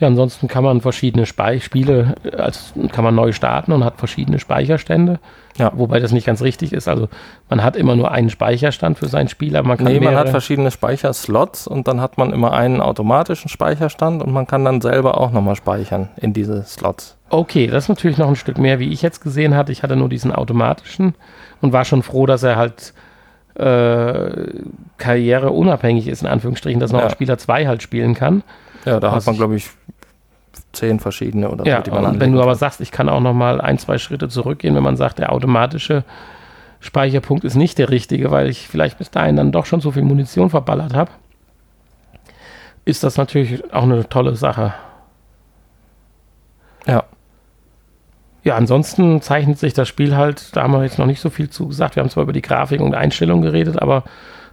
Ja, 0.00 0.06
ansonsten 0.06 0.46
kann 0.46 0.62
man 0.62 0.80
verschiedene 0.80 1.26
Spe 1.26 1.60
Spiele, 1.60 2.14
als 2.36 2.72
kann 2.92 3.02
man 3.02 3.16
neu 3.16 3.32
starten 3.32 3.72
und 3.72 3.84
hat 3.84 3.98
verschiedene 3.98 4.38
Speicherstände. 4.38 5.18
Ja. 5.56 5.72
Wobei 5.74 5.98
das 5.98 6.12
nicht 6.12 6.24
ganz 6.24 6.40
richtig 6.40 6.72
ist. 6.72 6.86
Also 6.86 7.08
man 7.48 7.64
hat 7.64 7.74
immer 7.74 7.96
nur 7.96 8.12
einen 8.12 8.30
Speicherstand 8.30 8.96
für 8.96 9.08
sein 9.08 9.26
Spiel, 9.26 9.56
aber 9.56 9.66
man 9.66 9.76
kann. 9.76 9.88
Nee, 9.88 9.98
man 9.98 10.14
hat 10.14 10.28
verschiedene 10.28 10.70
Speicherslots 10.70 11.66
und 11.66 11.88
dann 11.88 12.00
hat 12.00 12.16
man 12.16 12.32
immer 12.32 12.52
einen 12.52 12.80
automatischen 12.80 13.48
Speicherstand 13.48 14.22
und 14.22 14.32
man 14.32 14.46
kann 14.46 14.64
dann 14.64 14.80
selber 14.80 15.20
auch 15.20 15.32
nochmal 15.32 15.56
speichern 15.56 16.10
in 16.16 16.32
diese 16.32 16.62
Slots. 16.62 17.16
Okay, 17.30 17.66
das 17.66 17.84
ist 17.84 17.88
natürlich 17.88 18.18
noch 18.18 18.28
ein 18.28 18.36
Stück 18.36 18.58
mehr, 18.58 18.78
wie 18.78 18.92
ich 18.92 19.02
jetzt 19.02 19.20
gesehen 19.20 19.56
hatte. 19.56 19.72
Ich 19.72 19.82
hatte 19.82 19.96
nur 19.96 20.08
diesen 20.08 20.30
automatischen 20.30 21.14
und 21.60 21.72
war 21.72 21.84
schon 21.84 22.04
froh, 22.04 22.24
dass 22.26 22.44
er 22.44 22.54
halt 22.54 22.94
äh, 23.54 24.30
karriereunabhängig 24.96 26.06
ist, 26.06 26.22
in 26.22 26.28
Anführungsstrichen, 26.28 26.78
dass 26.78 26.92
noch 26.92 27.00
ja. 27.00 27.10
Spieler 27.10 27.36
2 27.36 27.66
halt 27.66 27.82
spielen 27.82 28.14
kann. 28.14 28.44
Ja, 28.84 29.00
da 29.00 29.12
hat 29.12 29.26
man, 29.26 29.36
glaube 29.36 29.56
ich, 29.56 29.70
zehn 30.72 31.00
verschiedene 31.00 31.50
oder 31.50 31.66
ja, 31.66 31.78
so, 31.78 31.82
die 31.82 31.90
man 31.90 32.04
und 32.04 32.20
wenn 32.20 32.32
du 32.32 32.40
aber 32.40 32.54
sagst, 32.54 32.80
ich 32.80 32.90
kann 32.90 33.08
auch 33.08 33.20
noch 33.20 33.34
mal 33.34 33.60
ein, 33.60 33.78
zwei 33.78 33.98
Schritte 33.98 34.28
zurückgehen, 34.28 34.74
wenn 34.74 34.82
man 34.82 34.96
sagt, 34.96 35.18
der 35.18 35.32
automatische 35.32 36.04
Speicherpunkt 36.80 37.44
ist 37.44 37.56
nicht 37.56 37.78
der 37.78 37.90
richtige, 37.90 38.30
weil 38.30 38.48
ich 38.48 38.68
vielleicht 38.68 38.98
bis 38.98 39.10
dahin 39.10 39.36
dann 39.36 39.52
doch 39.52 39.66
schon 39.66 39.80
so 39.80 39.90
viel 39.90 40.02
Munition 40.02 40.50
verballert 40.50 40.94
habe, 40.94 41.10
ist 42.84 43.02
das 43.02 43.16
natürlich 43.16 43.72
auch 43.72 43.82
eine 43.82 44.08
tolle 44.08 44.36
Sache. 44.36 44.74
Ja. 46.86 47.04
Ja, 48.44 48.56
ansonsten 48.56 49.20
zeichnet 49.20 49.58
sich 49.58 49.74
das 49.74 49.88
Spiel 49.88 50.16
halt, 50.16 50.56
da 50.56 50.62
haben 50.62 50.72
wir 50.72 50.82
jetzt 50.82 50.98
noch 50.98 51.06
nicht 51.06 51.20
so 51.20 51.28
viel 51.28 51.50
zu 51.50 51.68
gesagt. 51.68 51.96
Wir 51.96 52.02
haben 52.02 52.10
zwar 52.10 52.22
über 52.22 52.32
die 52.32 52.40
Grafik 52.40 52.80
und 52.80 52.94
Einstellungen 52.94 53.42
geredet, 53.42 53.82
aber 53.82 54.04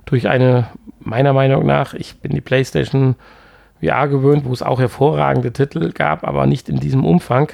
durch 0.05 0.27
eine, 0.27 0.67
meiner 0.99 1.33
Meinung 1.33 1.65
nach, 1.65 1.93
ich 1.93 2.17
bin 2.17 2.33
die 2.33 2.41
PlayStation 2.41 3.15
VR 3.85 4.07
gewöhnt, 4.07 4.45
wo 4.45 4.53
es 4.53 4.61
auch 4.61 4.79
hervorragende 4.79 5.51
Titel 5.51 5.91
gab, 5.91 6.27
aber 6.27 6.45
nicht 6.45 6.69
in 6.69 6.79
diesem 6.79 7.05
Umfang. 7.05 7.51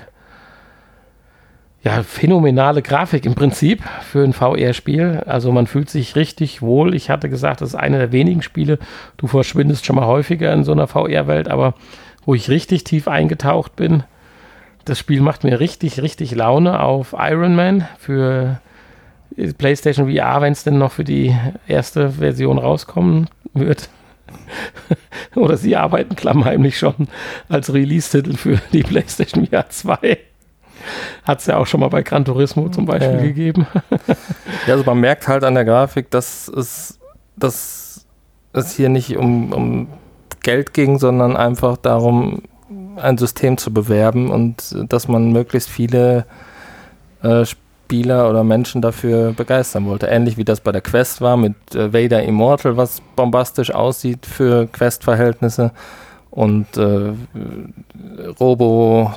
Ja, 1.84 2.04
phänomenale 2.04 2.84
Grafik 2.84 3.26
im 3.26 3.34
Prinzip 3.34 3.84
für 4.02 4.24
ein 4.24 4.34
VR-Spiel. 4.34 5.24
Also 5.26 5.52
man 5.52 5.66
fühlt 5.66 5.90
sich 5.90 6.16
richtig 6.16 6.62
wohl. 6.62 6.94
Ich 6.94 7.10
hatte 7.10 7.28
gesagt, 7.28 7.62
das 7.62 7.70
ist 7.70 7.76
eine 7.76 7.98
der 7.98 8.12
wenigen 8.12 8.44
Spiele. 8.44 8.78
Du 9.18 9.26
verschwindest 9.26 9.86
schon 9.86 9.96
mal 9.96 10.06
häufiger 10.06 10.54
in 10.54 10.64
so 10.64 10.74
einer 10.74 10.86
VR-Welt, 10.86 11.50
aber 11.50 11.74
wo 12.24 12.36
ich 12.36 12.50
richtig 12.50 12.84
tief 12.84 13.08
eingetaucht 13.08 13.76
bin. 13.76 14.04
Das 14.86 15.00
Spiel 15.00 15.22
macht 15.22 15.44
mir 15.44 15.60
richtig, 15.60 16.02
richtig 16.02 16.36
Laune 16.36 16.80
auf 16.82 17.16
Iron 17.18 17.56
Man 17.56 17.88
für 17.98 18.60
PlayStation 19.58 20.12
VR, 20.12 20.42
wenn 20.42 20.54
es 20.54 20.64
denn 20.64 20.78
noch 20.78 20.92
für 20.92 21.04
die 21.04 21.36
erste 21.68 22.12
Version 22.12 22.60
rauskommen 22.60 23.28
wird. 23.54 23.90
Oder 25.36 25.58
sie 25.58 25.76
arbeiten 25.76 26.16
klammheimlich 26.16 26.78
schon 26.78 27.08
als 27.50 27.74
Release-Titel 27.74 28.36
für 28.36 28.62
die 28.74 28.84
PlayStation 28.84 29.48
VR 29.48 29.70
2. 29.70 30.18
Hat 31.24 31.40
es 31.40 31.46
ja 31.46 31.58
auch 31.58 31.68
schon 31.68 31.80
mal 31.80 31.90
bei 31.90 32.02
Gran 32.02 32.26
Turismo 32.26 32.70
zum 32.70 32.86
Beispiel 32.86 33.16
ja. 33.16 33.22
gegeben. 33.22 33.68
ja, 34.68 34.74
also 34.74 34.84
man 34.84 35.00
merkt 35.00 35.28
halt 35.28 35.44
an 35.44 35.54
der 35.54 35.66
Grafik, 35.66 36.10
dass 36.10 36.48
es, 36.48 37.00
dass 37.36 38.06
es 38.54 38.76
hier 38.76 38.90
nicht 38.90 39.16
um, 39.16 39.54
um 39.54 39.88
Geld 40.42 40.74
ging, 40.74 40.98
sondern 40.98 41.38
einfach 41.38 41.78
darum, 41.78 42.42
ein 42.96 43.18
System 43.18 43.58
zu 43.58 43.74
bewerben 43.74 44.30
und 44.30 44.76
dass 44.90 45.08
man 45.08 45.32
möglichst 45.32 45.70
viele 45.70 46.26
äh, 47.24 47.46
Spieler 47.92 48.30
oder 48.30 48.46
Menschen 48.46 48.82
dafür 48.82 49.34
begeistern 49.34 49.86
wollte. 49.86 50.08
Ähnlich 50.08 50.38
wie 50.38 50.46
das 50.46 50.62
bei 50.62 50.72
der 50.72 50.80
Quest 50.80 51.20
war 51.20 51.36
mit 51.36 51.76
äh, 51.76 51.92
Vader 51.92 52.24
Immortal, 52.24 52.78
was 52.78 53.02
bombastisch 53.18 53.74
aussieht 53.74 54.26
für 54.26 54.68
Quest-Verhältnisse. 54.68 55.72
Und 56.30 56.78
äh, 56.78 57.12
Robo, 58.40 59.12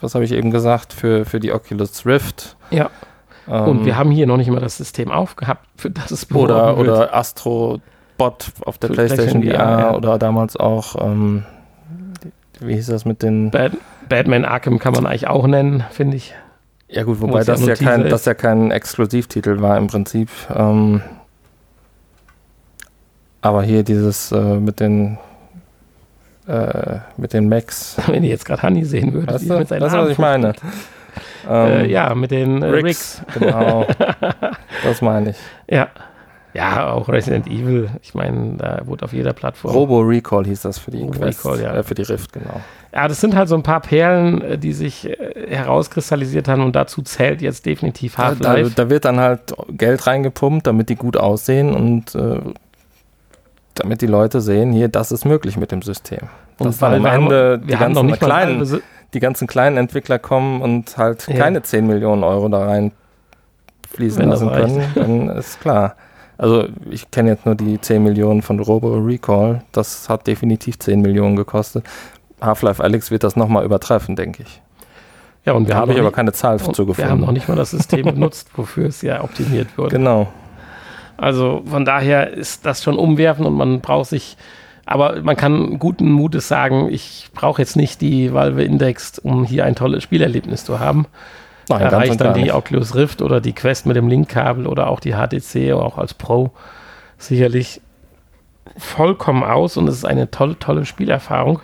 was 0.00 0.14
habe 0.14 0.24
ich 0.24 0.30
eben 0.30 0.52
gesagt, 0.52 0.92
für, 0.92 1.24
für 1.24 1.40
die 1.40 1.52
Oculus 1.52 2.06
Rift. 2.06 2.56
Ja. 2.70 2.88
Ähm, 3.48 3.64
Und 3.64 3.84
wir 3.84 3.96
haben 3.96 4.12
hier 4.12 4.28
noch 4.28 4.36
nicht 4.36 4.48
mal 4.48 4.60
das 4.60 4.76
System 4.76 5.10
aufgehabt, 5.10 5.66
für 5.76 5.90
das 5.90 6.12
es 6.12 6.30
Oder, 6.30 6.78
oder 6.78 7.12
Astro 7.12 7.80
Bot 8.16 8.52
auf 8.64 8.78
der 8.78 8.88
PlayStation, 8.88 9.40
PlayStation 9.40 9.78
VR 9.80 9.80
ja. 9.80 9.96
oder 9.96 10.18
damals 10.18 10.56
auch, 10.56 11.04
ähm, 11.04 11.44
wie 12.60 12.74
hieß 12.74 12.86
das 12.86 13.04
mit 13.04 13.24
den. 13.24 13.50
Bad, 13.50 13.72
Batman 14.08 14.44
Arkham 14.44 14.78
kann 14.78 14.92
man 14.92 15.04
eigentlich 15.04 15.26
auch 15.26 15.48
nennen, 15.48 15.84
finde 15.90 16.16
ich. 16.16 16.34
Ja 16.88 17.02
gut, 17.02 17.20
wobei 17.20 17.44
das 17.44 17.64
ja, 17.66 17.74
kein, 17.74 18.08
das 18.08 18.24
ja 18.24 18.34
kein 18.34 18.70
Exklusivtitel 18.70 19.60
war 19.60 19.76
im 19.76 19.88
Prinzip. 19.88 20.30
Ähm, 20.54 21.02
aber 23.40 23.62
hier 23.62 23.82
dieses 23.82 24.32
äh, 24.32 24.58
mit 24.58 24.80
den 24.80 25.18
äh, 26.48 26.98
mit 27.16 27.34
den 27.34 27.48
Macs. 27.48 27.96
Wenn 28.06 28.24
ihr 28.24 28.30
jetzt 28.30 28.46
gerade 28.46 28.62
Honey 28.62 28.84
sehen 28.84 29.12
würdet, 29.12 29.34
weißt 29.34 29.50
du, 29.50 29.58
mit 29.58 29.70
das 29.70 29.92
ist, 29.92 29.98
was 29.98 30.10
ich 30.10 30.18
meine. 30.18 30.54
Äh, 31.48 31.84
ähm, 31.84 31.90
ja, 31.90 32.14
mit 32.14 32.30
den 32.30 32.62
äh, 32.62 32.66
Rigs. 32.66 33.22
Rigs. 33.24 33.38
Genau. 33.38 33.86
das 34.84 35.02
meine 35.02 35.30
ich. 35.30 35.36
Ja. 35.68 35.88
Ja, 36.54 36.92
auch 36.92 37.08
Resident 37.08 37.46
Evil. 37.46 37.90
Ich 38.02 38.14
meine, 38.14 38.56
da 38.56 38.82
wurde 38.84 39.04
auf 39.04 39.12
jeder 39.12 39.32
Plattform. 39.32 39.72
Robo 39.72 40.00
Recall 40.00 40.44
hieß 40.44 40.62
das 40.62 40.78
für 40.78 40.90
die 40.90 41.02
Robo 41.02 41.18
Quest, 41.18 41.44
Recall, 41.44 41.62
ja. 41.62 41.74
Äh, 41.74 41.82
für 41.82 41.94
die 41.94 42.02
Rift, 42.02 42.32
genau. 42.32 42.60
Ja, 42.92 43.06
das 43.06 43.20
sind 43.20 43.36
halt 43.36 43.48
so 43.48 43.54
ein 43.54 43.62
paar 43.62 43.80
Perlen, 43.80 44.42
äh, 44.42 44.58
die 44.58 44.72
sich 44.72 45.08
äh, 45.08 45.46
herauskristallisiert 45.48 46.48
haben 46.48 46.64
und 46.64 46.74
dazu 46.74 47.02
zählt 47.02 47.42
jetzt 47.42 47.66
definitiv 47.66 48.18
Half-Life. 48.18 48.70
Da, 48.74 48.84
da, 48.84 48.90
wird 48.90 49.04
dann 49.04 49.20
halt 49.20 49.54
Geld 49.70 50.06
reingepumpt, 50.06 50.66
damit 50.66 50.88
die 50.88 50.96
gut 50.96 51.16
aussehen 51.16 51.74
und 51.74 52.14
äh, 52.14 52.40
damit 53.74 54.00
die 54.00 54.06
Leute 54.06 54.40
sehen, 54.40 54.72
hier, 54.72 54.88
das 54.88 55.12
ist 55.12 55.24
möglich 55.24 55.56
mit 55.56 55.70
dem 55.70 55.82
System. 55.82 56.28
Und 56.58 56.80
weil 56.80 56.94
am 56.94 57.06
Ende 57.06 57.58
die 57.58 57.76
ganzen 57.76 58.12
kleinen, 58.12 58.80
die 59.14 59.20
ganzen 59.20 59.46
kleinen 59.46 59.76
Entwickler 59.76 60.18
kommen 60.18 60.60
und 60.60 60.96
halt 60.96 61.28
ja. 61.28 61.36
keine 61.36 61.62
10 61.62 61.86
Millionen 61.86 62.24
Euro 62.24 62.48
da 62.48 62.64
rein 62.64 62.92
fließen 63.94 64.28
lassen 64.28 64.50
können, 64.50 64.82
dann 64.94 65.28
ist 65.36 65.60
klar. 65.60 65.94
Also 66.36 66.68
ich 66.90 67.10
kenne 67.10 67.30
jetzt 67.30 67.46
nur 67.46 67.54
die 67.54 67.80
10 67.80 68.02
Millionen 68.02 68.42
von 68.42 68.60
Robo 68.60 68.96
Recall. 68.98 69.62
Das 69.72 70.08
hat 70.08 70.26
definitiv 70.26 70.78
10 70.78 71.00
Millionen 71.00 71.36
gekostet. 71.36 71.84
Half-Life 72.40 72.82
Alex 72.82 73.10
wird 73.10 73.24
das 73.24 73.36
nochmal 73.36 73.64
übertreffen, 73.64 74.16
denke 74.16 74.42
ich. 74.42 74.60
Ja, 75.44 75.54
und 75.54 75.66
wir 75.66 75.74
da 75.74 75.80
haben 75.80 75.92
ich 75.92 75.98
aber 75.98 76.12
keine 76.12 76.32
Zahl 76.32 76.58
zu 76.58 76.66
gefunden. 76.84 76.98
Wir 76.98 77.10
haben 77.10 77.20
noch 77.20 77.32
nicht 77.32 77.48
mal 77.48 77.56
das 77.56 77.70
System 77.70 78.04
benutzt, 78.04 78.50
wofür 78.54 78.86
es 78.86 79.02
ja 79.02 79.22
optimiert 79.22 79.78
wurde. 79.78 79.96
Genau. 79.96 80.28
Also 81.16 81.62
von 81.66 81.84
daher 81.84 82.30
ist 82.30 82.66
das 82.66 82.82
schon 82.82 82.96
umwerfen 82.96 83.46
und 83.46 83.54
man 83.54 83.80
braucht 83.80 84.08
sich, 84.08 84.36
aber 84.86 85.20
man 85.22 85.36
kann 85.36 85.78
guten 85.78 86.10
Mutes 86.12 86.48
sagen, 86.48 86.88
ich 86.90 87.30
brauche 87.34 87.60
jetzt 87.60 87.76
nicht 87.76 88.00
die 88.00 88.32
Valve 88.32 88.62
Index, 88.62 89.18
um 89.18 89.44
hier 89.44 89.64
ein 89.64 89.74
tolles 89.74 90.02
Spielerlebnis 90.02 90.64
zu 90.64 90.80
haben. 90.80 91.06
Nein, 91.68 91.80
da 91.90 91.96
reicht 91.96 92.20
dann 92.20 92.34
die 92.34 92.42
nicht. 92.42 92.54
Oculus 92.54 92.94
Rift 92.94 93.20
oder 93.20 93.40
die 93.40 93.52
Quest 93.52 93.86
mit 93.86 93.96
dem 93.96 94.08
Linkkabel 94.08 94.66
oder 94.66 94.88
auch 94.88 95.00
die 95.00 95.14
HTC 95.14 95.74
oder 95.74 95.84
auch 95.84 95.98
als 95.98 96.14
Pro 96.14 96.52
sicherlich 97.18 97.80
vollkommen 98.76 99.42
aus 99.42 99.76
und 99.76 99.88
es 99.88 99.96
ist 99.96 100.04
eine 100.04 100.30
tolle, 100.30 100.58
tolle 100.58 100.86
Spielerfahrung. 100.86 101.60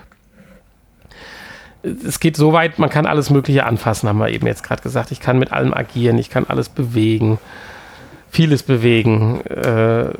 Es 2.07 2.19
geht 2.21 2.37
so 2.37 2.53
weit, 2.53 2.79
man 2.79 2.91
kann 2.91 3.07
alles 3.07 3.31
Mögliche 3.31 3.65
anfassen, 3.67 4.09
haben 4.09 4.19
wir 4.19 4.31
eben 4.31 4.47
jetzt 4.47 4.63
gerade 4.63 4.83
gesagt. 4.83 5.11
Ich 5.11 5.21
kann 5.21 5.39
mit 5.39 5.53
allem 5.53 5.75
agieren, 5.75 6.19
ich 6.19 6.31
kann 6.31 6.47
alles 6.49 6.69
bewegen, 6.69 7.39
vieles 8.31 8.63
bewegen. 8.63 9.41
Äh, 9.43 10.11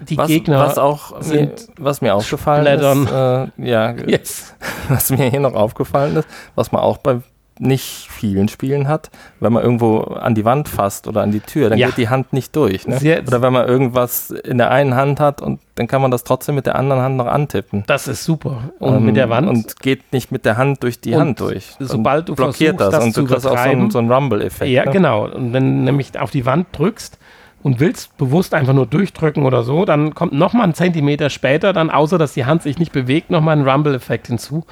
die 0.00 0.18
was, 0.18 0.28
Gegner 0.28 0.60
was 0.60 0.78
auch 0.78 1.20
mir, 1.22 1.52
was 1.78 2.00
mir 2.00 2.14
aufgefallen 2.14 2.66
ist, 2.66 3.10
äh, 3.10 3.46
ja, 3.56 3.92
yes. 4.06 4.54
was 4.88 5.10
mir 5.10 5.30
hier 5.30 5.40
noch 5.40 5.54
aufgefallen 5.54 6.16
ist, 6.16 6.28
was 6.54 6.72
man 6.72 6.82
auch 6.82 6.98
bei 6.98 7.20
nicht 7.58 8.08
vielen 8.10 8.48
Spielen 8.48 8.88
hat, 8.88 9.10
wenn 9.40 9.52
man 9.52 9.62
irgendwo 9.62 10.00
an 10.00 10.34
die 10.34 10.44
Wand 10.44 10.68
fasst 10.68 11.06
oder 11.08 11.22
an 11.22 11.30
die 11.30 11.40
Tür, 11.40 11.70
dann 11.70 11.78
ja. 11.78 11.86
geht 11.86 11.96
die 11.96 12.08
Hand 12.08 12.32
nicht 12.32 12.54
durch. 12.54 12.86
Ne? 12.86 13.22
Oder 13.26 13.42
wenn 13.42 13.52
man 13.52 13.66
irgendwas 13.66 14.30
in 14.30 14.58
der 14.58 14.70
einen 14.70 14.94
Hand 14.94 15.20
hat 15.20 15.40
und 15.40 15.60
dann 15.74 15.86
kann 15.86 16.02
man 16.02 16.10
das 16.10 16.24
trotzdem 16.24 16.54
mit 16.54 16.66
der 16.66 16.76
anderen 16.76 17.02
Hand 17.02 17.16
noch 17.16 17.26
antippen. 17.26 17.84
Das 17.86 18.08
ist 18.08 18.24
super. 18.24 18.70
Und 18.78 18.96
ähm, 18.96 19.06
mit 19.06 19.16
der 19.16 19.28
Wand. 19.30 19.48
Und 19.48 19.80
geht 19.80 20.12
nicht 20.12 20.32
mit 20.32 20.44
der 20.44 20.56
Hand 20.56 20.82
durch 20.82 21.00
die 21.00 21.12
und 21.12 21.20
Hand 21.20 21.40
durch. 21.40 21.76
Sobald 21.78 22.28
du 22.28 22.34
blockiert 22.34 22.80
das, 22.80 22.90
das 22.90 23.04
und 23.04 23.16
du 23.16 23.24
kriegst 23.24 23.46
auch 23.46 23.52
so 23.52 23.56
einen, 23.56 23.90
so 23.90 23.98
einen 23.98 24.10
Rumble-Effekt. 24.10 24.70
Ja, 24.70 24.84
ne? 24.84 24.90
genau. 24.90 25.26
Und 25.26 25.52
wenn 25.52 25.78
du 25.78 25.84
nämlich 25.84 26.18
auf 26.18 26.30
die 26.30 26.46
Wand 26.46 26.68
drückst, 26.72 27.18
und 27.66 27.80
willst 27.80 28.16
bewusst 28.16 28.54
einfach 28.54 28.74
nur 28.74 28.86
durchdrücken 28.86 29.44
oder 29.44 29.64
so, 29.64 29.84
dann 29.84 30.14
kommt 30.14 30.32
nochmal 30.32 30.62
einen 30.62 30.74
Zentimeter 30.74 31.30
später 31.30 31.72
dann, 31.72 31.90
außer 31.90 32.16
dass 32.16 32.32
die 32.32 32.44
Hand 32.44 32.62
sich 32.62 32.78
nicht 32.78 32.92
bewegt, 32.92 33.28
nochmal 33.28 33.56
ein 33.56 33.68
Rumble-Effekt 33.68 34.28
hinzu. 34.28 34.64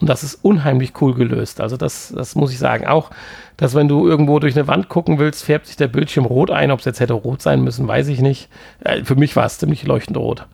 Und 0.00 0.08
das 0.08 0.22
ist 0.22 0.36
unheimlich 0.36 0.94
cool 1.02 1.12
gelöst. 1.12 1.60
Also 1.60 1.76
das, 1.76 2.10
das 2.16 2.36
muss 2.36 2.50
ich 2.50 2.58
sagen. 2.58 2.86
Auch, 2.86 3.10
dass 3.58 3.74
wenn 3.74 3.86
du 3.86 4.08
irgendwo 4.08 4.38
durch 4.38 4.56
eine 4.56 4.66
Wand 4.66 4.88
gucken 4.88 5.18
willst, 5.18 5.44
färbt 5.44 5.66
sich 5.66 5.76
der 5.76 5.88
Bildschirm 5.88 6.24
rot 6.24 6.50
ein. 6.50 6.70
Ob 6.70 6.78
es 6.78 6.86
jetzt 6.86 7.00
hätte 7.00 7.12
rot 7.12 7.42
sein 7.42 7.60
müssen, 7.62 7.86
weiß 7.86 8.08
ich 8.08 8.22
nicht. 8.22 8.48
Äh, 8.82 9.04
für 9.04 9.16
mich 9.16 9.36
war 9.36 9.44
es 9.44 9.58
ziemlich 9.58 9.86
leuchtend 9.86 10.16
rot. 10.16 10.46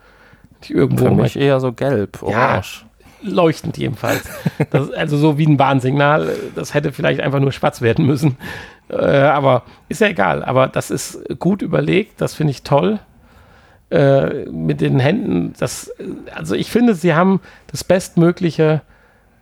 Irgendwo 0.69 1.05
für 1.05 1.15
mich 1.15 1.39
eher 1.39 1.61
so 1.61 1.73
gelb, 1.73 2.25
orange. 2.25 2.87
Ja, 3.23 3.31
leuchtend 3.31 3.79
jedenfalls. 3.79 4.25
Das, 4.71 4.91
also 4.91 5.17
so 5.17 5.39
wie 5.39 5.47
ein 5.47 5.61
Warnsignal. 5.61 6.35
Das 6.57 6.75
hätte 6.75 6.91
vielleicht 6.91 7.21
einfach 7.21 7.39
nur 7.39 7.53
schwarz 7.53 7.83
werden 7.83 8.05
müssen. 8.05 8.37
Äh, 8.89 8.97
aber 8.97 9.63
ist 9.89 10.01
ja 10.01 10.09
egal. 10.09 10.45
Aber 10.45 10.69
das 10.69 10.91
ist 10.91 11.39
gut 11.39 11.63
überlegt. 11.63 12.21
Das 12.21 12.35
finde 12.35 12.53
ich 12.53 12.63
toll. 12.63 12.99
Äh, 13.91 14.47
mit 14.47 14.81
den 14.81 14.99
Händen, 14.99 15.53
das, 15.59 15.93
also 16.35 16.55
ich 16.55 16.71
finde, 16.71 16.95
sie 16.95 17.15
haben 17.15 17.41
das 17.69 17.85
Bestmögliche 17.85 18.83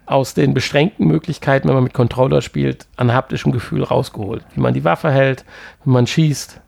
aus 0.05 0.34
den 0.34 0.53
beschränkten 0.53 1.07
Möglichkeiten, 1.07 1.68
wenn 1.68 1.74
man 1.74 1.84
mit 1.84 1.95
Controller 1.95 2.43
spielt, 2.43 2.86
an 2.97 3.14
haptischem 3.14 3.53
Gefühl 3.53 3.82
rausgeholt. 3.82 4.45
Wie 4.55 4.61
man 4.61 4.74
die 4.74 4.84
Waffe 4.84 5.11
hält, 5.11 5.45
wie 5.84 5.90
man 5.90 6.07
schießt, 6.07 6.61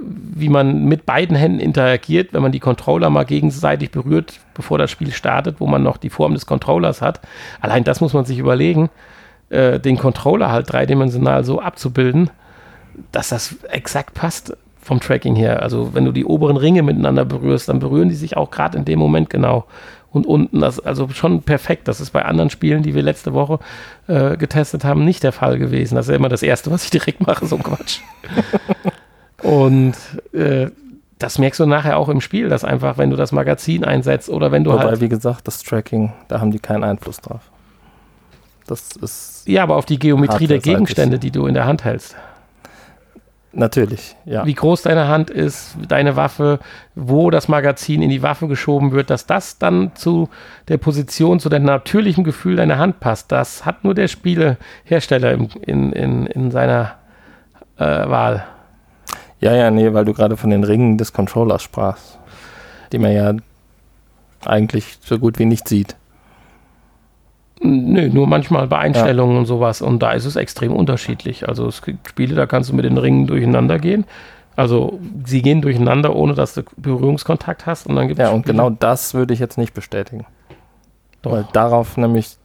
wie 0.00 0.48
man 0.48 0.84
mit 0.84 1.06
beiden 1.06 1.36
Händen 1.36 1.60
interagiert, 1.60 2.34
wenn 2.34 2.42
man 2.42 2.52
die 2.52 2.60
Controller 2.60 3.10
mal 3.10 3.24
gegenseitig 3.24 3.90
berührt, 3.90 4.40
bevor 4.54 4.76
das 4.76 4.90
Spiel 4.90 5.12
startet, 5.12 5.60
wo 5.60 5.66
man 5.66 5.82
noch 5.82 5.96
die 5.96 6.10
Form 6.10 6.34
des 6.34 6.46
Controllers 6.46 7.00
hat. 7.00 7.20
Allein 7.60 7.84
das 7.84 8.00
muss 8.00 8.12
man 8.12 8.24
sich 8.24 8.38
überlegen, 8.38 8.90
äh, 9.50 9.78
den 9.78 9.96
Controller 9.96 10.50
halt 10.50 10.72
dreidimensional 10.72 11.44
so 11.44 11.60
abzubilden, 11.60 12.30
dass 13.12 13.28
das 13.28 13.56
exakt 13.68 14.14
passt 14.14 14.56
vom 14.80 15.00
Tracking 15.00 15.34
her. 15.34 15.62
Also 15.62 15.94
wenn 15.94 16.04
du 16.04 16.12
die 16.12 16.24
oberen 16.24 16.56
Ringe 16.56 16.82
miteinander 16.82 17.24
berührst, 17.24 17.68
dann 17.68 17.80
berühren 17.80 18.08
die 18.08 18.14
sich 18.14 18.36
auch 18.36 18.50
gerade 18.50 18.78
in 18.78 18.84
dem 18.84 18.98
Moment 18.98 19.30
genau 19.30 19.66
und 20.12 20.26
unten. 20.26 20.60
Das, 20.60 20.80
also 20.80 21.08
schon 21.08 21.42
perfekt. 21.42 21.88
Das 21.88 22.00
ist 22.00 22.10
bei 22.10 22.24
anderen 22.24 22.50
Spielen, 22.50 22.82
die 22.82 22.94
wir 22.94 23.02
letzte 23.02 23.34
Woche 23.34 23.58
äh, 24.06 24.36
getestet 24.36 24.84
haben, 24.84 25.04
nicht 25.04 25.22
der 25.22 25.32
Fall 25.32 25.58
gewesen. 25.58 25.96
Das 25.96 26.06
ist 26.06 26.10
ja 26.10 26.16
immer 26.16 26.28
das 26.28 26.42
Erste, 26.42 26.70
was 26.70 26.84
ich 26.84 26.90
direkt 26.90 27.26
mache, 27.26 27.46
so 27.46 27.56
ein 27.56 27.62
Quatsch. 27.62 28.00
und 29.42 29.94
äh, 30.32 30.70
das 31.18 31.38
merkst 31.38 31.60
du 31.60 31.66
nachher 31.66 31.98
auch 31.98 32.08
im 32.08 32.20
Spiel, 32.20 32.48
dass 32.48 32.64
einfach, 32.64 32.98
wenn 32.98 33.10
du 33.10 33.16
das 33.16 33.32
Magazin 33.32 33.84
einsetzt 33.84 34.28
oder 34.28 34.52
wenn 34.52 34.64
du 34.64 34.72
Wobei, 34.72 34.84
halt. 34.84 35.00
wie 35.00 35.08
gesagt, 35.08 35.46
das 35.46 35.62
Tracking, 35.62 36.12
da 36.28 36.40
haben 36.40 36.50
die 36.50 36.58
keinen 36.58 36.84
Einfluss 36.84 37.18
drauf. 37.20 37.40
Das 38.66 38.96
ist. 38.96 39.42
Ja, 39.46 39.62
aber 39.62 39.76
auf 39.76 39.86
die 39.86 39.98
Geometrie 39.98 40.46
der 40.46 40.58
Gegenstände, 40.58 41.18
die 41.18 41.30
du 41.30 41.46
in 41.46 41.54
der 41.54 41.66
Hand 41.66 41.84
hältst. 41.84 42.16
Natürlich, 43.52 44.16
ja. 44.26 44.44
Wie 44.44 44.52
groß 44.52 44.82
deine 44.82 45.08
Hand 45.08 45.30
ist, 45.30 45.76
deine 45.88 46.14
Waffe, 46.14 46.58
wo 46.94 47.30
das 47.30 47.48
Magazin 47.48 48.02
in 48.02 48.10
die 48.10 48.22
Waffe 48.22 48.48
geschoben 48.48 48.92
wird, 48.92 49.08
dass 49.08 49.24
das 49.24 49.56
dann 49.56 49.92
zu 49.94 50.28
der 50.68 50.76
Position, 50.76 51.40
zu 51.40 51.48
deinem 51.48 51.64
natürlichen 51.64 52.22
Gefühl 52.22 52.56
deiner 52.56 52.76
Hand 52.76 53.00
passt, 53.00 53.32
das 53.32 53.64
hat 53.64 53.82
nur 53.82 53.94
der 53.94 54.08
Spielehersteller 54.08 55.32
in, 55.32 55.48
in, 55.62 55.92
in, 55.92 56.26
in 56.26 56.50
seiner 56.50 56.96
äh, 57.78 57.84
Wahl. 57.84 58.44
Ja, 59.40 59.54
ja, 59.54 59.70
nee, 59.70 59.90
weil 59.94 60.04
du 60.04 60.12
gerade 60.12 60.36
von 60.36 60.50
den 60.50 60.62
Ringen 60.62 60.98
des 60.98 61.14
Controllers 61.14 61.62
sprachst, 61.62 62.18
die 62.92 62.98
man 62.98 63.12
ja 63.12 63.32
eigentlich 64.44 64.98
so 65.00 65.18
gut 65.18 65.38
wie 65.38 65.46
nicht 65.46 65.66
sieht. 65.66 65.96
Nö, 67.60 68.08
nur 68.08 68.26
manchmal 68.26 68.66
bei 68.66 68.78
Einstellungen 68.78 69.34
ja. 69.34 69.40
und 69.40 69.46
sowas. 69.46 69.80
Und 69.80 70.02
da 70.02 70.12
ist 70.12 70.24
es 70.24 70.36
extrem 70.36 70.72
unterschiedlich. 70.72 71.48
Also 71.48 71.66
es 71.66 71.82
gibt 71.82 72.08
Spiele, 72.08 72.34
da 72.34 72.46
kannst 72.46 72.70
du 72.70 72.74
mit 72.74 72.84
den 72.84 72.98
Ringen 72.98 73.26
durcheinander 73.26 73.78
gehen. 73.78 74.04
Also 74.56 74.98
sie 75.24 75.42
gehen 75.42 75.62
durcheinander, 75.62 76.14
ohne 76.14 76.34
dass 76.34 76.54
du 76.54 76.62
Berührungskontakt 76.76 77.66
hast. 77.66 77.86
Und 77.86 77.96
dann 77.96 78.08
gibt 78.08 78.20
ja, 78.20 78.30
und 78.30 78.44
genau 78.44 78.70
das 78.70 79.14
würde 79.14 79.34
ich 79.34 79.40
jetzt 79.40 79.58
nicht 79.58 79.74
bestätigen. 79.74 80.26
Doch. 81.22 81.32
Weil 81.32 81.46
darauf 81.52 81.96
nämlich 81.96 82.36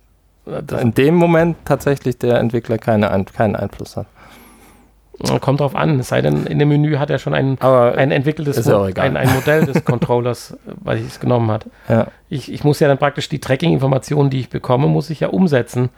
das 0.46 0.82
in 0.82 0.94
dem 0.94 1.16
Moment 1.16 1.58
tatsächlich 1.66 2.18
der 2.18 2.40
Entwickler 2.40 2.78
keine, 2.78 3.26
keinen 3.26 3.56
Einfluss 3.56 3.96
hat. 3.96 4.08
Kommt 5.40 5.60
drauf 5.60 5.76
an, 5.76 6.00
es 6.00 6.10
sei 6.10 6.22
denn, 6.22 6.46
in 6.46 6.60
dem 6.60 6.70
Menü 6.70 6.98
hat 6.98 7.10
er 7.10 7.20
schon 7.20 7.34
ein, 7.34 7.60
ein 7.62 8.12
entwickeltes 8.12 8.66
Mo 8.66 8.84
ein, 8.84 9.18
ein, 9.18 9.34
Modell 9.34 9.66
des 9.66 9.86
Controllers, 9.86 10.58
weil 10.66 10.98
ich 10.98 11.08
es 11.08 11.20
genommen 11.20 11.52
hat. 11.52 11.66
Ja. 11.88 12.08
Ich, 12.30 12.52
ich 12.52 12.64
muss 12.64 12.80
ja 12.80 12.88
dann 12.88 12.98
praktisch 12.98 13.30
die 13.30 13.40
Tracking-Informationen, 13.40 14.30
die 14.30 14.40
ich 14.40 14.50
bekomme, 14.50 14.88
muss 14.88 15.10
ich 15.10 15.20
ja 15.20 15.30
umsetzen, 15.30 15.90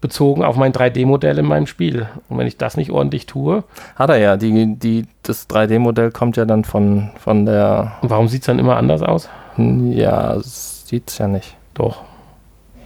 bezogen 0.00 0.44
auf 0.44 0.56
mein 0.56 0.72
3D-Modell 0.72 1.38
in 1.38 1.46
meinem 1.46 1.66
Spiel. 1.66 2.06
Und 2.28 2.38
wenn 2.38 2.46
ich 2.46 2.56
das 2.56 2.76
nicht 2.76 2.90
ordentlich 2.90 3.26
tue. 3.26 3.64
Hat 3.96 4.10
er 4.10 4.18
ja, 4.18 4.36
die, 4.36 4.76
die, 4.76 5.06
das 5.22 5.48
3D-Modell 5.48 6.10
kommt 6.12 6.36
ja 6.36 6.44
dann 6.44 6.64
von, 6.64 7.10
von 7.18 7.46
der. 7.46 7.92
Und 8.02 8.10
warum 8.10 8.28
sieht 8.28 8.42
es 8.42 8.46
dann 8.46 8.58
immer 8.58 8.76
anders 8.76 9.02
aus? 9.02 9.28
Ja, 9.56 10.36
sieht 10.40 11.10
es 11.10 11.18
ja 11.18 11.28
nicht. 11.28 11.56
Doch. 11.74 12.02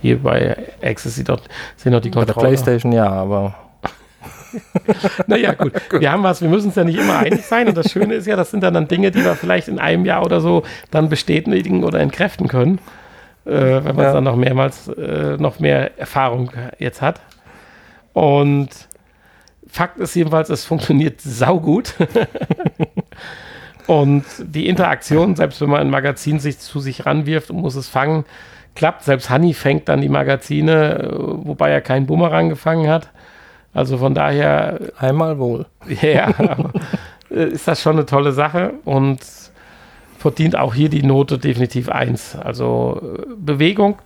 Hier 0.02 0.22
bei 0.22 0.56
Access 0.82 1.16
sieht 1.16 1.28
doch, 1.28 1.40
sehen 1.76 1.92
doch 1.92 2.00
die 2.00 2.10
Controller. 2.10 2.34
Bei 2.34 2.40
der 2.40 2.48
PlayStation 2.48 2.92
ja, 2.92 3.08
aber. 3.10 3.54
naja, 5.26 5.54
gut. 5.54 5.72
gut. 5.88 6.00
Wir 6.00 6.12
haben 6.12 6.22
was, 6.22 6.42
wir 6.42 6.48
müssen 6.48 6.66
uns 6.66 6.76
ja 6.76 6.84
nicht 6.84 6.98
immer 6.98 7.18
einig 7.18 7.44
sein. 7.46 7.68
Und 7.68 7.76
das 7.76 7.90
Schöne 7.90 8.14
ist 8.14 8.26
ja, 8.26 8.36
das 8.36 8.50
sind 8.50 8.62
dann, 8.62 8.74
dann 8.74 8.88
Dinge, 8.88 9.10
die 9.10 9.24
wir 9.24 9.34
vielleicht 9.34 9.68
in 9.68 9.78
einem 9.78 10.04
Jahr 10.04 10.24
oder 10.24 10.40
so 10.40 10.62
dann 10.90 11.08
bestätigen 11.08 11.84
oder 11.84 12.00
entkräften 12.00 12.48
können. 12.48 12.78
Äh, 13.46 13.84
wenn 13.84 13.96
man 13.96 14.04
ja. 14.04 14.12
dann 14.12 14.24
noch 14.24 14.36
mehrmals, 14.36 14.88
äh, 14.88 15.36
noch 15.38 15.60
mehr 15.60 15.98
Erfahrung 15.98 16.50
jetzt 16.78 17.00
hat. 17.00 17.20
Und 18.12 18.68
Fakt 19.66 19.98
ist 19.98 20.14
jedenfalls, 20.14 20.50
es 20.50 20.64
funktioniert 20.64 21.20
saugut. 21.20 21.94
und 23.86 24.24
die 24.40 24.66
Interaktion, 24.66 25.36
selbst 25.36 25.60
wenn 25.60 25.70
man 25.70 25.80
ein 25.80 25.90
Magazin 25.90 26.40
sich 26.40 26.58
zu 26.58 26.80
sich 26.80 27.06
ranwirft 27.06 27.50
und 27.50 27.56
muss 27.56 27.76
es 27.76 27.88
fangen, 27.88 28.24
klappt. 28.74 29.04
Selbst 29.04 29.30
Honey 29.30 29.54
fängt 29.54 29.88
dann 29.88 30.00
die 30.00 30.08
Magazine, 30.08 30.98
äh, 30.98 31.08
wobei 31.12 31.70
er 31.70 31.80
keinen 31.80 32.06
Bumerang 32.06 32.48
gefangen 32.48 32.88
hat. 32.88 33.10
Also 33.72 33.98
von 33.98 34.14
daher. 34.14 34.78
Einmal 34.98 35.38
wohl. 35.38 35.66
Ja, 36.02 36.32
ist 37.28 37.68
das 37.68 37.80
schon 37.80 37.96
eine 37.96 38.06
tolle 38.06 38.32
Sache 38.32 38.74
und 38.84 39.20
verdient 40.18 40.56
auch 40.56 40.74
hier 40.74 40.88
die 40.88 41.02
Note 41.02 41.38
definitiv 41.38 41.88
1. 41.88 42.36
Also 42.36 43.00
äh, 43.02 43.22
Bewegung, 43.36 43.98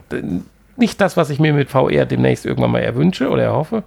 nicht 0.76 1.00
das, 1.00 1.16
was 1.16 1.30
ich 1.30 1.40
mir 1.40 1.52
mit 1.52 1.70
VR 1.70 2.06
demnächst 2.06 2.46
irgendwann 2.46 2.70
mal 2.70 2.82
erwünsche 2.82 3.30
oder 3.30 3.42
erhoffe, 3.42 3.82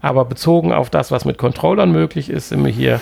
aber 0.00 0.24
bezogen 0.24 0.72
auf 0.72 0.90
das, 0.90 1.10
was 1.10 1.24
mit 1.24 1.38
Controllern 1.38 1.92
möglich 1.92 2.30
ist, 2.30 2.50
sind 2.50 2.64
wir 2.64 2.70
hier, 2.70 3.00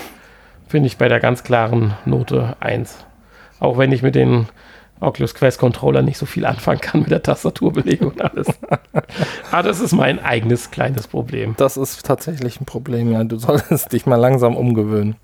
finde 0.67 0.87
ich, 0.87 0.97
bei 0.97 1.09
der 1.09 1.21
ganz 1.21 1.45
klaren 1.45 1.95
Note 2.07 2.57
1. 2.61 3.05
Auch 3.61 3.79
wenn 3.79 3.93
ich 3.93 4.03
mit 4.03 4.15
den 4.15 4.49
Oculus 5.01 5.35
Quest 5.35 5.59
Controller 5.59 6.03
nicht 6.03 6.17
so 6.19 6.27
viel 6.27 6.47
anfangen 6.47 6.81
kann 6.81 7.01
mit 7.01 7.11
der 7.11 7.23
Tastaturbelegung 7.23 8.13
und 8.13 8.23
alles. 8.23 8.47
Aber 9.53 9.63
das 9.63 9.81
ist 9.81 9.93
mein 9.93 10.23
eigenes 10.25 10.71
kleines 10.71 11.07
Problem. 11.07 11.55
Das 11.59 11.77
ist 11.77 12.05
tatsächlich 12.07 12.61
ein 12.61 12.65
Problem, 12.65 13.13
ja. 13.13 13.23
Du 13.25 13.37
solltest 13.37 13.93
dich 13.93 14.07
mal 14.07 14.17
langsam 14.17 14.57
umgewöhnen. 14.57 15.17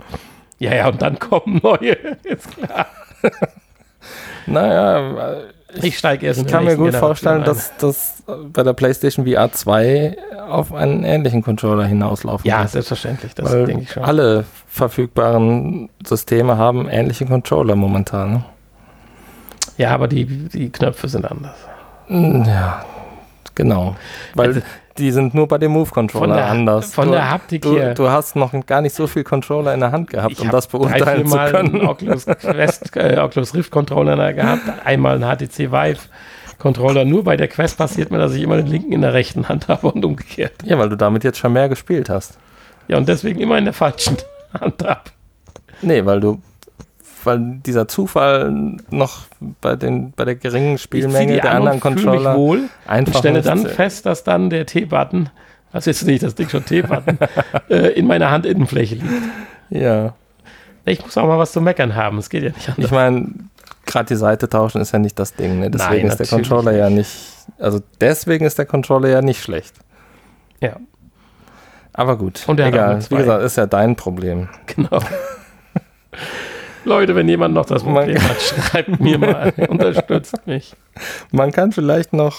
Ja, 0.59 0.75
ja, 0.75 0.89
und 0.89 1.01
dann 1.03 1.19
kommen 1.19 1.61
neue, 1.63 1.93
ist 2.25 2.49
klar. 2.57 2.87
naja, 4.47 5.37
ich, 5.75 5.85
ich 5.85 5.99
steige 5.99 6.27
erst. 6.27 6.41
Ich 6.41 6.47
kann 6.47 6.65
mir 6.65 6.77
gut 6.77 6.95
vorstellen, 6.95 7.45
dass 7.45 7.73
das 7.79 8.23
bei 8.53 8.63
der 8.63 8.73
PlayStation 8.75 9.27
VR 9.27 9.51
2 9.53 10.17
auf 10.49 10.73
einen 10.75 11.03
ähnlichen 11.05 11.43
Controller 11.43 11.85
hinauslaufen 11.87 12.47
Ja, 12.47 12.61
wird. 12.61 12.71
selbstverständlich, 12.71 13.35
das 13.35 13.51
denke 13.51 13.81
ich 13.83 13.93
schon. 13.93 14.05
Alle 14.05 14.45
verfügbaren 14.69 15.89
Systeme 16.07 16.59
haben 16.59 16.89
ähnliche 16.89 17.25
Controller 17.27 17.75
momentan. 17.75 18.45
Ja, 19.77 19.91
aber 19.91 20.09
die, 20.09 20.25
die 20.25 20.71
Knöpfe 20.71 21.09
sind 21.09 21.31
anders. 21.31 21.57
Hm, 22.07 22.45
ja, 22.45 22.85
genau. 23.55 23.97
Weil 24.35 24.49
also, 24.49 24.61
die 24.99 25.11
sind 25.11 25.35
nur 25.35 25.49
bei 25.49 25.59
dem 25.59 25.73
Move-Controller 25.73 26.47
anders. 26.47 26.93
Von 26.93 27.07
du, 27.07 27.13
der 27.13 27.31
Haptik 27.31 27.63
du, 27.63 27.77
her. 27.77 27.95
Du 27.95 28.11
hast 28.11 28.37
noch 28.37 28.53
gar 28.67 28.83
nicht 28.83 28.95
so 28.95 29.07
viel 29.07 29.25
Controller 29.25 29.73
in 29.73 29.81
der 29.81 29.93
Hand 29.93 30.11
gehabt, 30.11 30.39
um 30.41 30.51
das 30.51 30.67
beurteilen 30.67 31.27
zu 31.27 31.37
können. 31.37 31.77
Einen 31.77 31.87
Oculus, 31.87 32.27
Quest, 32.27 32.95
äh, 32.97 33.19
Oculus 33.19 33.55
Rift 33.55 33.71
Controller 33.71 34.33
gehabt, 34.33 34.63
einmal 34.85 35.15
einen 35.15 35.25
HTC 35.25 35.73
Vive. 35.73 36.01
Controller. 36.59 37.05
Nur 37.05 37.25
bei 37.25 37.37
der 37.37 37.49
Quest 37.49 37.77
passiert 37.77 38.13
mir, 38.13 38.19
dass 38.19 38.35
ich 38.35 38.43
immer 38.43 38.57
den 38.57 38.69
linken 38.69 38.93
in 38.93 39.01
der 39.01 39.15
rechten 39.15 39.49
Hand 39.49 39.67
habe 39.67 39.91
und 39.91 40.05
umgekehrt. 40.05 40.53
Ja, 40.63 40.79
weil 40.79 40.89
du 40.89 40.97
damit 40.97 41.25
jetzt 41.25 41.39
schon 41.39 41.53
mehr 41.53 41.69
gespielt 41.69 42.09
hast. 42.09 42.39
Ja, 42.87 42.99
und 42.99 43.09
deswegen 43.09 43.41
immer 43.41 43.59
in 43.59 43.65
der 43.65 43.75
falschen 43.75 44.17
Hand 44.61 44.87
ab. 44.87 45.11
Nee, 45.81 46.05
weil 46.05 46.21
du 46.21 46.41
weil 47.27 47.61
dieser 47.65 47.89
Zufall 47.89 48.77
noch 48.91 49.23
bei, 49.61 49.77
den, 49.77 50.13
bei 50.13 50.25
der 50.25 50.37
geringen 50.37 50.79
Spielmenge 50.79 51.41
der 51.41 51.53
anderen 51.53 51.81
Controller 51.81 52.37
wohl 52.37 52.69
einfach 52.87 53.15
und 53.15 53.19
stelle 53.19 53.43
dann 53.43 53.67
fest, 53.67 54.07
dass 54.07 54.25
dann 54.25 54.51
der 54.51 54.67
T-Button, 54.67 55.31
was 55.73 55.87
jetzt 55.87 56.05
nicht 56.07 56.23
das 56.23 56.35
Ding 56.35 56.49
schon 56.49 56.65
T-Button, 56.65 57.19
äh, 57.71 57.89
in 57.93 58.07
meiner 58.07 58.31
Handinnenfläche 58.31 58.97
liegt. 58.97 59.23
Ja. 59.71 60.15
Ich 60.85 61.03
muss 61.03 61.17
auch 61.17 61.27
mal 61.27 61.39
was 61.39 61.53
zu 61.53 61.61
meckern 61.61 61.95
haben, 61.95 62.19
es 62.19 62.29
geht 62.29 62.43
ja 62.43 62.51
nicht 62.51 62.69
anders. 62.69 62.85
Ich 62.87 62.91
meine, 62.91 63.29
gerade 63.87 64.07
die 64.07 64.17
Seite 64.17 64.49
tauschen 64.49 64.81
ist 64.81 64.93
ja 64.93 64.99
nicht 64.99 65.19
das 65.19 65.35
Ding, 65.35 65.61
ne? 65.61 65.71
deswegen 65.71 66.09
Nein, 66.09 66.19
ist 66.19 66.19
der 66.19 66.27
Controller 66.27 66.73
nicht. 66.73 66.81
ja 66.81 66.91
nicht, 66.91 67.11
also 67.59 67.81
deswegen 68.01 68.45
ist 68.45 68.59
der 68.59 68.67
Controller 68.67 69.09
ja 69.09 69.23
nicht 69.23 69.43
schlecht. 69.43 69.75
Ja. 70.61 70.77
Aber 71.93 72.17
gut, 72.17 72.43
und 72.47 72.59
egal. 72.59 73.01
Wie 73.11 73.17
gesagt, 73.17 73.45
ist 73.45 73.57
ja 73.57 73.67
dein 73.67 73.97
Problem. 73.97 74.49
Genau. 74.67 75.01
Leute, 76.85 77.15
wenn 77.15 77.29
jemand 77.29 77.55
noch 77.55 77.67
das 77.67 77.83
Problem 77.83 78.19
hat, 78.21 78.41
schreibt 78.41 79.01
mir 79.01 79.19
mal, 79.19 79.53
unterstützt 79.69 80.47
mich. 80.47 80.75
Man 81.31 81.53
kann 81.53 81.73
vielleicht 81.73 82.13
noch 82.13 82.37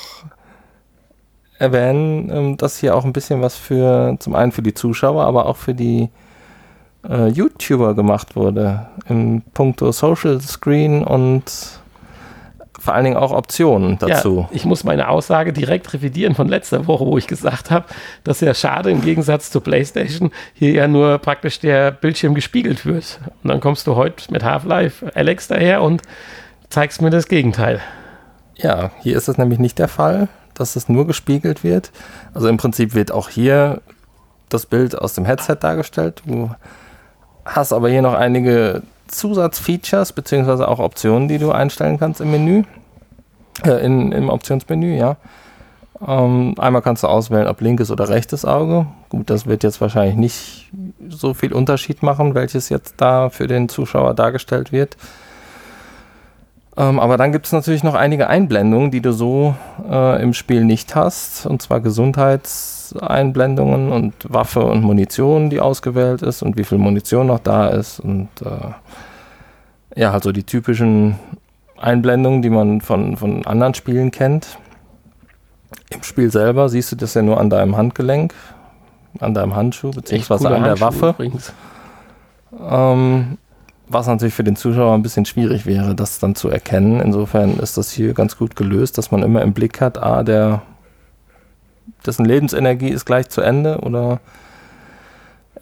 erwähnen, 1.57 2.29
ähm, 2.31 2.57
dass 2.57 2.77
hier 2.77 2.95
auch 2.95 3.05
ein 3.05 3.13
bisschen 3.13 3.41
was 3.41 3.55
für, 3.55 4.17
zum 4.19 4.35
einen 4.35 4.51
für 4.51 4.61
die 4.61 4.73
Zuschauer, 4.73 5.23
aber 5.25 5.45
auch 5.45 5.57
für 5.57 5.73
die 5.73 6.09
äh, 7.07 7.27
YouTuber 7.27 7.93
gemacht 7.95 8.35
wurde. 8.35 8.87
Im 9.07 9.41
Punkto 9.53 9.91
Social 9.91 10.39
Screen 10.41 11.03
und 11.03 11.43
vor 12.83 12.93
allen 12.93 13.05
Dingen 13.05 13.15
auch 13.15 13.31
Optionen 13.31 13.97
dazu. 13.97 14.39
Ja, 14.39 14.49
ich 14.51 14.65
muss 14.65 14.83
meine 14.83 15.07
Aussage 15.07 15.53
direkt 15.53 15.93
revidieren 15.93 16.35
von 16.35 16.49
letzter 16.49 16.85
Woche, 16.85 17.05
wo 17.05 17.17
ich 17.17 17.27
gesagt 17.27 17.71
habe, 17.71 17.85
dass 18.25 18.41
ja 18.41 18.53
schade 18.53 18.91
im 18.91 19.01
Gegensatz 19.01 19.51
zur 19.51 19.63
PlayStation 19.63 20.31
hier 20.53 20.71
ja 20.73 20.87
nur 20.89 21.17
praktisch 21.19 21.61
der 21.61 21.91
Bildschirm 21.91 22.35
gespiegelt 22.35 22.85
wird. 22.85 23.21
Und 23.41 23.51
dann 23.51 23.61
kommst 23.61 23.87
du 23.87 23.95
heute 23.95 24.29
mit 24.33 24.43
Half-Life 24.43 25.15
Alex 25.15 25.47
daher 25.47 25.81
und 25.81 26.01
zeigst 26.67 27.01
mir 27.01 27.09
das 27.09 27.29
Gegenteil. 27.29 27.79
Ja, 28.57 28.91
hier 28.99 29.15
ist 29.15 29.29
es 29.29 29.37
nämlich 29.37 29.59
nicht 29.59 29.79
der 29.79 29.87
Fall, 29.87 30.27
dass 30.53 30.75
es 30.75 30.89
nur 30.89 31.07
gespiegelt 31.07 31.63
wird. 31.63 31.89
Also 32.33 32.49
im 32.49 32.57
Prinzip 32.57 32.95
wird 32.95 33.13
auch 33.13 33.29
hier 33.29 33.81
das 34.49 34.65
Bild 34.65 34.99
aus 34.99 35.13
dem 35.13 35.23
Headset 35.23 35.55
dargestellt. 35.61 36.21
Du 36.25 36.51
hast 37.45 37.71
aber 37.71 37.87
hier 37.87 38.01
noch 38.01 38.13
einige 38.13 38.81
Zusatzfeatures 39.13 40.13
beziehungsweise 40.13 40.67
auch 40.67 40.79
Optionen, 40.79 41.27
die 41.27 41.37
du 41.37 41.51
einstellen 41.51 41.99
kannst 41.99 42.21
im 42.21 42.31
Menü, 42.31 42.63
äh, 43.65 43.85
in, 43.85 44.11
im 44.11 44.29
Optionsmenü, 44.29 44.95
ja. 44.97 45.17
Ähm, 46.05 46.55
einmal 46.57 46.81
kannst 46.81 47.03
du 47.03 47.07
auswählen, 47.07 47.47
ob 47.47 47.61
linkes 47.61 47.91
oder 47.91 48.09
rechtes 48.09 48.43
Auge. 48.45 48.87
Gut, 49.09 49.29
das 49.29 49.45
wird 49.45 49.63
jetzt 49.63 49.79
wahrscheinlich 49.79 50.15
nicht 50.15 50.71
so 51.07 51.33
viel 51.33 51.53
Unterschied 51.53 52.03
machen, 52.03 52.35
welches 52.35 52.69
jetzt 52.69 52.95
da 52.97 53.29
für 53.29 53.47
den 53.47 53.69
Zuschauer 53.69 54.13
dargestellt 54.13 54.71
wird. 54.71 54.97
Ähm, 56.75 56.99
aber 56.99 57.17
dann 57.17 57.31
gibt 57.31 57.45
es 57.45 57.51
natürlich 57.51 57.83
noch 57.83 57.93
einige 57.93 58.27
Einblendungen, 58.27 58.89
die 58.89 59.01
du 59.01 59.13
so 59.13 59.53
äh, 59.87 60.19
im 60.21 60.33
Spiel 60.33 60.65
nicht 60.65 60.95
hast. 60.95 61.45
Und 61.45 61.61
zwar 61.61 61.81
Gesundheitseinblendungen 61.81 63.91
und 63.91 64.13
Waffe 64.27 64.63
und 64.63 64.81
Munition, 64.81 65.51
die 65.51 65.59
ausgewählt 65.59 66.23
ist 66.23 66.41
und 66.41 66.57
wie 66.57 66.63
viel 66.63 66.79
Munition 66.79 67.27
noch 67.27 67.37
da 67.39 67.67
ist. 67.67 67.99
Und 67.99 68.29
äh, 68.43 68.71
ja, 69.95 70.11
also 70.11 70.31
die 70.31 70.43
typischen 70.43 71.19
Einblendungen, 71.77 72.41
die 72.41 72.49
man 72.49 72.81
von, 72.81 73.17
von 73.17 73.45
anderen 73.45 73.75
Spielen 73.75 74.09
kennt. 74.09 74.57
Im 75.89 76.01
Spiel 76.01 76.31
selber 76.31 76.69
siehst 76.69 76.91
du 76.91 76.95
das 76.95 77.13
ja 77.13 77.21
nur 77.21 77.39
an 77.39 77.51
deinem 77.51 77.77
Handgelenk, 77.77 78.33
an 79.19 79.35
deinem 79.35 79.55
Handschuh, 79.55 79.91
beziehungsweise 79.91 80.49
an 80.49 80.63
der 80.63 80.79
Waffe. 80.79 81.13
Ähm, 82.67 83.37
was 83.93 84.07
natürlich 84.07 84.33
für 84.33 84.43
den 84.43 84.55
Zuschauer 84.55 84.93
ein 84.93 85.03
bisschen 85.03 85.25
schwierig 85.25 85.65
wäre, 85.65 85.95
das 85.95 86.19
dann 86.19 86.35
zu 86.35 86.49
erkennen. 86.49 86.99
Insofern 86.99 87.57
ist 87.59 87.77
das 87.77 87.91
hier 87.91 88.13
ganz 88.13 88.37
gut 88.37 88.55
gelöst, 88.55 88.97
dass 88.97 89.11
man 89.11 89.23
immer 89.23 89.41
im 89.41 89.53
Blick 89.53 89.81
hat, 89.81 90.01
ah, 90.01 90.23
der, 90.23 90.61
dessen 92.05 92.25
Lebensenergie 92.25 92.89
ist 92.89 93.05
gleich 93.05 93.29
zu 93.29 93.41
Ende 93.41 93.79
oder 93.79 94.19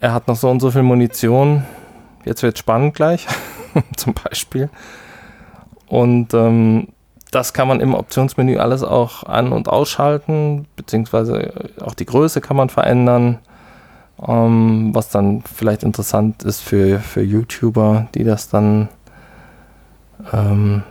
er 0.00 0.12
hat 0.12 0.28
noch 0.28 0.36
so 0.36 0.50
und 0.50 0.60
so 0.60 0.70
viel 0.70 0.82
Munition. 0.82 1.64
Jetzt 2.24 2.42
wird 2.42 2.58
spannend 2.58 2.94
gleich, 2.94 3.26
zum 3.96 4.14
Beispiel. 4.14 4.68
Und 5.86 6.34
ähm, 6.34 6.88
das 7.30 7.52
kann 7.52 7.68
man 7.68 7.80
im 7.80 7.94
Optionsmenü 7.94 8.58
alles 8.58 8.82
auch 8.82 9.24
an- 9.24 9.52
und 9.52 9.68
ausschalten, 9.68 10.66
beziehungsweise 10.76 11.70
auch 11.80 11.94
die 11.94 12.06
Größe 12.06 12.40
kann 12.40 12.56
man 12.56 12.68
verändern 12.68 13.38
ähm, 14.20 14.90
was 14.94 15.08
dann 15.08 15.42
vielleicht 15.42 15.82
interessant 15.82 16.42
ist 16.42 16.60
für, 16.60 17.00
für 17.00 17.22
YouTuber, 17.22 18.08
die 18.14 18.24
das 18.24 18.48
dann 18.48 18.88
ähm, 20.32 20.82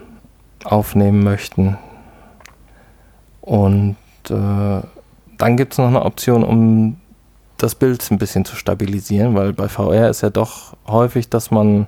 aufnehmen 0.64 1.24
möchten. 1.24 1.78
Und 3.42 3.98
äh, 4.30 4.82
dann 5.38 5.58
gibt 5.58 5.74
es 5.74 5.80
noch 5.80 5.88
eine 5.88 6.04
Option, 6.04 6.44
um 6.44 6.98
das 7.58 7.76
Bild 7.76 8.10
ein 8.12 8.18
bisschen 8.18 8.46
zu 8.46 8.56
stabilisieren, 8.56 9.36
weil 9.36 9.54
bei 9.54 9.68
VR 9.68 10.10
ist 10.10 10.22
ja 10.22 10.30
doch 10.30 10.74
häufig, 10.88 11.30
dass 11.30 11.52
man 11.52 11.88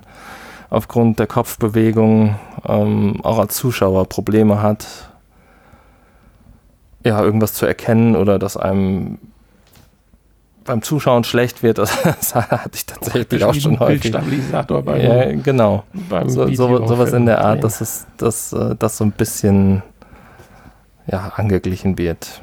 aufgrund 0.70 1.18
der 1.18 1.26
Kopfbewegung 1.26 2.36
ähm, 2.66 3.20
auch 3.22 3.38
als 3.38 3.56
Zuschauer 3.56 4.08
Probleme 4.08 4.62
hat, 4.62 5.10
ja, 7.04 7.22
irgendwas 7.22 7.54
zu 7.54 7.66
erkennen 7.66 8.16
oder 8.16 8.38
dass 8.38 8.56
einem 8.56 9.18
beim 10.64 10.82
Zuschauen 10.82 11.24
schlecht 11.24 11.62
wird, 11.62 11.78
das, 11.78 12.02
das 12.02 12.34
hatte 12.34 12.70
ich 12.74 12.86
tatsächlich 12.86 13.44
auch 13.44 13.54
schon 13.54 13.78
häufig. 13.78 14.02
Bildstabilisator 14.02 14.82
beim, 14.82 15.00
ja, 15.00 15.32
genau. 15.32 15.84
Beim 16.08 16.28
so, 16.28 16.52
so, 16.52 16.86
sowas 16.86 17.12
in 17.12 17.26
der 17.26 17.40
Art, 17.44 17.62
dass 17.62 17.80
es 17.80 18.06
dass, 18.16 18.52
äh, 18.52 18.74
das 18.78 18.96
so 18.96 19.04
ein 19.04 19.12
bisschen 19.12 19.82
ja, 21.06 21.32
angeglichen 21.36 21.98
wird. 21.98 22.42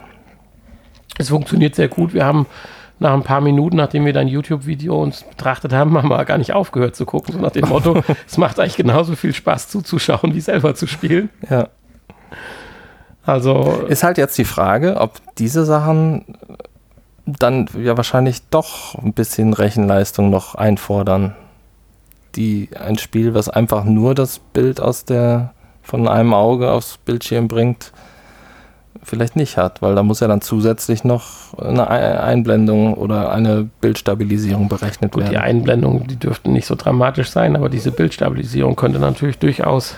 Es 1.17 1.29
funktioniert 1.29 1.75
sehr 1.75 1.87
gut. 1.87 2.13
Wir 2.13 2.25
haben 2.25 2.45
nach 2.99 3.13
ein 3.13 3.23
paar 3.23 3.41
Minuten, 3.41 3.77
nachdem 3.77 4.05
wir 4.05 4.13
dein 4.13 4.27
YouTube-Video 4.27 5.01
uns 5.01 5.23
betrachtet 5.23 5.73
haben, 5.73 5.97
haben 5.97 6.09
wir 6.09 6.23
gar 6.25 6.37
nicht 6.37 6.53
aufgehört 6.53 6.95
zu 6.95 7.05
gucken. 7.05 7.33
So 7.33 7.39
nach 7.39 7.51
dem 7.51 7.67
Motto, 7.67 8.03
es 8.27 8.37
macht 8.37 8.59
eigentlich 8.59 8.77
genauso 8.77 9.15
viel 9.15 9.33
Spaß 9.33 9.69
zuzuschauen, 9.69 10.33
wie 10.35 10.41
selber 10.41 10.75
zu 10.75 10.87
spielen. 10.87 11.29
Ja. 11.49 11.69
Also. 13.23 13.85
Ist 13.87 14.03
halt 14.03 14.17
jetzt 14.17 14.37
die 14.37 14.45
Frage, 14.45 14.97
ob 14.97 15.19
diese 15.37 15.65
Sachen 15.65 16.25
dann 17.39 17.67
ja 17.77 17.97
wahrscheinlich 17.97 18.41
doch 18.49 18.95
ein 18.95 19.13
bisschen 19.13 19.53
Rechenleistung 19.53 20.29
noch 20.29 20.55
einfordern. 20.55 21.35
Die 22.35 22.69
ein 22.79 22.97
Spiel, 22.97 23.33
was 23.33 23.49
einfach 23.49 23.83
nur 23.83 24.15
das 24.15 24.39
Bild 24.39 24.79
aus 24.79 25.05
der 25.05 25.53
von 25.81 26.07
einem 26.07 26.33
Auge 26.33 26.71
aufs 26.71 26.97
Bildschirm 26.97 27.47
bringt, 27.47 27.91
vielleicht 29.03 29.35
nicht 29.35 29.57
hat, 29.57 29.81
weil 29.81 29.95
da 29.95 30.03
muss 30.03 30.19
ja 30.19 30.27
dann 30.27 30.41
zusätzlich 30.41 31.03
noch 31.03 31.57
eine 31.57 31.89
Einblendung 31.89 32.93
oder 32.93 33.31
eine 33.31 33.67
Bildstabilisierung 33.81 34.69
berechnet 34.69 35.11
Gut, 35.11 35.23
werden. 35.23 35.31
Die 35.31 35.37
Einblendungen, 35.37 36.07
die 36.07 36.17
dürften 36.17 36.53
nicht 36.53 36.67
so 36.67 36.75
dramatisch 36.75 37.29
sein, 37.29 37.55
aber 37.55 37.69
diese 37.69 37.91
Bildstabilisierung 37.91 38.75
könnte 38.75 38.99
natürlich 38.99 39.39
durchaus 39.39 39.95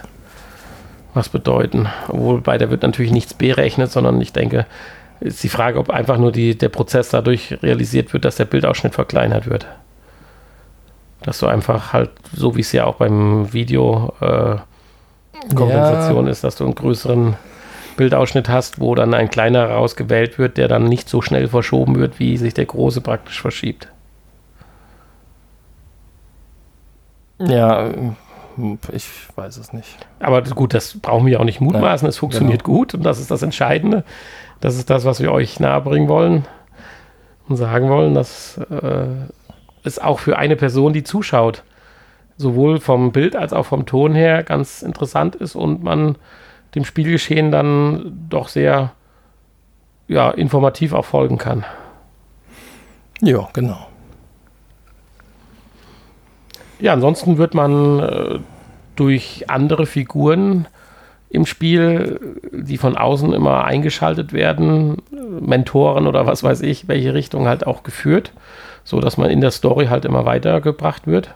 was 1.13 1.29
bedeuten. 1.29 1.87
Wobei 2.07 2.57
da 2.57 2.69
wird 2.69 2.83
natürlich 2.83 3.11
nichts 3.11 3.33
berechnet, 3.33 3.91
sondern 3.91 4.19
ich 4.21 4.33
denke, 4.33 4.65
ist 5.23 5.43
die 5.43 5.49
Frage, 5.49 5.79
ob 5.79 5.89
einfach 5.89 6.17
nur 6.17 6.31
die, 6.31 6.57
der 6.57 6.69
Prozess 6.69 7.09
dadurch 7.09 7.57
realisiert 7.63 8.13
wird, 8.13 8.25
dass 8.25 8.35
der 8.35 8.45
Bildausschnitt 8.45 8.93
verkleinert 8.93 9.49
wird. 9.49 9.65
Dass 11.21 11.39
du 11.39 11.47
einfach 11.47 11.93
halt, 11.93 12.11
so 12.33 12.55
wie 12.55 12.61
es 12.61 12.71
ja 12.73 12.85
auch 12.85 12.95
beim 12.95 13.53
Video 13.53 14.13
äh, 14.19 14.57
Kompensation 15.55 16.25
ja. 16.25 16.31
ist, 16.31 16.43
dass 16.43 16.57
du 16.57 16.65
einen 16.65 16.75
größeren 16.75 17.35
Bildausschnitt 17.95 18.49
hast, 18.49 18.79
wo 18.79 18.95
dann 18.95 19.13
ein 19.13 19.29
kleiner 19.29 19.69
rausgewählt 19.69 20.37
wird, 20.37 20.57
der 20.57 20.67
dann 20.67 20.85
nicht 20.85 21.07
so 21.07 21.21
schnell 21.21 21.47
verschoben 21.47 21.95
wird, 21.95 22.19
wie 22.19 22.37
sich 22.37 22.53
der 22.53 22.65
große 22.65 23.01
praktisch 23.01 23.41
verschiebt. 23.41 23.87
Ja, 27.39 27.89
ich 28.91 29.09
weiß 29.35 29.57
es 29.57 29.73
nicht. 29.73 29.97
Aber 30.19 30.41
gut, 30.41 30.73
das 30.73 30.99
brauchen 30.99 31.25
wir 31.25 31.39
auch 31.39 31.45
nicht 31.45 31.61
mutmaßen. 31.61 32.07
es 32.07 32.17
funktioniert 32.17 32.63
genau. 32.63 32.77
gut 32.77 32.93
und 32.93 33.03
das 33.03 33.19
ist 33.19 33.31
das 33.31 33.41
Entscheidende. 33.41 34.03
Das 34.63 34.77
ist 34.77 34.89
das, 34.89 35.03
was 35.03 35.19
wir 35.19 35.33
euch 35.33 35.59
nahebringen 35.59 36.07
wollen 36.07 36.45
und 37.49 37.57
sagen 37.57 37.89
wollen, 37.89 38.13
dass 38.13 38.57
äh, 38.69 39.07
es 39.83 39.99
auch 39.99 40.19
für 40.19 40.37
eine 40.37 40.55
Person, 40.55 40.93
die 40.93 41.03
zuschaut, 41.03 41.63
sowohl 42.37 42.79
vom 42.79 43.11
Bild 43.11 43.35
als 43.35 43.51
auch 43.51 43.65
vom 43.65 43.85
Ton 43.85 44.15
her 44.15 44.41
ganz 44.41 44.81
interessant 44.81 45.35
ist 45.35 45.55
und 45.55 45.83
man 45.83 46.17
dem 46.75 46.85
Spielgeschehen 46.85 47.51
dann 47.51 48.25
doch 48.29 48.47
sehr 48.47 48.93
ja, 50.07 50.31
informativ 50.31 50.93
auch 50.93 51.03
folgen 51.03 51.37
kann. 51.37 51.65
Ja, 53.19 53.49
genau. 53.51 53.85
Ja, 56.79 56.93
ansonsten 56.93 57.37
wird 57.37 57.53
man 57.53 57.99
äh, 57.99 58.39
durch 58.95 59.43
andere 59.49 59.85
Figuren 59.85 60.67
im 61.33 61.47
Spiel, 61.47 62.19
die 62.51 62.77
von 62.77 62.95
außen 62.95 63.33
immer 63.33 63.65
eingeschaltet 63.65 64.33
werden, 64.33 64.97
Mentoren 65.41 66.05
oder 66.05 66.27
was 66.27 66.43
weiß 66.43 66.61
ich, 66.61 66.87
welche 66.87 67.15
Richtung 67.15 67.47
halt 67.47 67.65
auch 67.65 67.81
geführt, 67.81 68.33
so 68.83 69.01
dass 69.01 69.17
man 69.17 69.31
in 69.31 69.41
der 69.41 69.49
Story 69.49 69.87
halt 69.87 70.05
immer 70.05 70.25
weitergebracht 70.25 71.07
wird. 71.07 71.33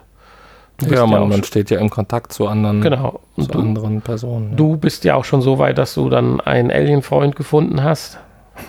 Ja, 0.88 1.04
man, 1.04 1.22
ja 1.22 1.26
man 1.26 1.42
steht 1.42 1.70
ja 1.70 1.80
im 1.80 1.90
Kontakt 1.90 2.32
zu 2.32 2.46
anderen, 2.46 2.80
genau. 2.80 3.18
zu 3.36 3.48
du, 3.48 3.58
anderen 3.58 4.00
Personen. 4.00 4.50
Ja. 4.50 4.56
Du 4.56 4.76
bist 4.76 5.02
ja 5.02 5.16
auch 5.16 5.24
schon 5.24 5.42
so 5.42 5.58
weit, 5.58 5.78
dass 5.78 5.94
du 5.94 6.08
dann 6.08 6.40
einen 6.40 6.70
Alien-Freund 6.70 7.34
gefunden 7.34 7.82
hast. 7.82 8.20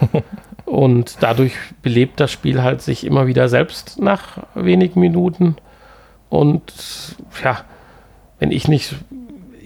und 0.66 1.18
dadurch 1.20 1.54
belebt 1.84 2.20
das 2.20 2.32
Spiel 2.32 2.64
halt 2.64 2.82
sich 2.82 3.06
immer 3.06 3.28
wieder 3.28 3.50
selbst 3.50 4.02
nach 4.02 4.40
wenigen 4.56 5.00
Minuten. 5.00 5.58
Und 6.30 6.64
ja, 7.44 7.60
wenn 8.40 8.52
ich 8.52 8.68
nicht 8.68 8.96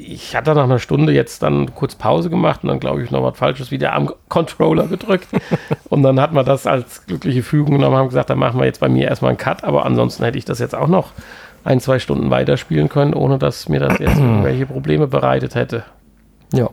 ich 0.06 0.36
hatte 0.36 0.54
nach 0.54 0.64
einer 0.66 0.80
Stunde 0.80 1.14
jetzt 1.14 1.44
dann 1.44 1.74
kurz 1.76 1.96
Pause 1.96 2.30
gemacht 2.30 2.64
und 2.64 2.70
dann 2.70 2.80
glaube 2.80 3.04
ich 3.04 3.12
noch 3.12 3.24
was 3.24 3.38
Falsches 3.38 3.72
wieder 3.72 3.94
am 3.94 4.12
Controller 4.30 4.88
gedrückt. 4.88 5.28
und 5.90 6.04
dann 6.04 6.20
hat 6.20 6.34
man 6.34 6.46
das 6.46 6.68
als 6.68 7.06
glückliche 7.06 7.44
Fügung 7.44 7.76
genommen 7.76 7.94
und 7.94 8.00
haben 8.00 8.10
gesagt, 8.10 8.30
dann 8.30 8.40
machen 8.40 8.60
wir 8.60 8.66
jetzt 8.66 8.80
bei 8.80 8.90
mir 8.90 9.08
erstmal 9.08 9.30
einen 9.30 9.38
Cut, 9.38 9.64
aber 9.64 9.86
ansonsten 9.86 10.24
hätte 10.24 10.38
ich 10.38 10.46
das 10.46 10.60
jetzt 10.60 10.76
auch 10.76 10.88
noch 10.88 11.12
ein, 11.64 11.80
zwei 11.80 12.00
Stunden 12.00 12.30
weiterspielen 12.30 12.90
können, 12.90 13.14
ohne 13.14 13.38
dass 13.38 13.70
mir 13.70 13.80
das 13.80 14.00
jetzt 14.00 14.18
irgendwelche 14.18 14.66
Probleme 14.66 15.08
bereitet 15.08 15.56
hätte. 15.56 15.84
Ja. 16.54 16.70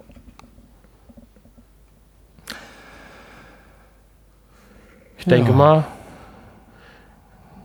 Ich 5.19 5.27
denke 5.27 5.51
Ja. 5.51 5.57
mal, 5.57 5.85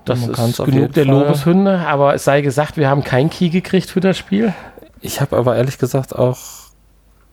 das 0.03 0.27
Man 0.27 0.49
ist 0.49 0.63
genug 0.63 0.93
der 0.93 1.05
Lobeshymne, 1.05 1.87
aber 1.87 2.13
es 2.13 2.25
sei 2.25 2.41
gesagt, 2.41 2.77
wir 2.77 2.89
haben 2.89 3.03
keinen 3.03 3.29
Key 3.31 3.49
gekriegt 3.49 3.89
für 3.89 4.01
das 4.01 4.17
Spiel. 4.17 4.53
Ich 5.01 5.21
habe 5.21 5.37
aber 5.37 5.55
ehrlich 5.55 5.77
gesagt 5.77 6.15
auch 6.15 6.65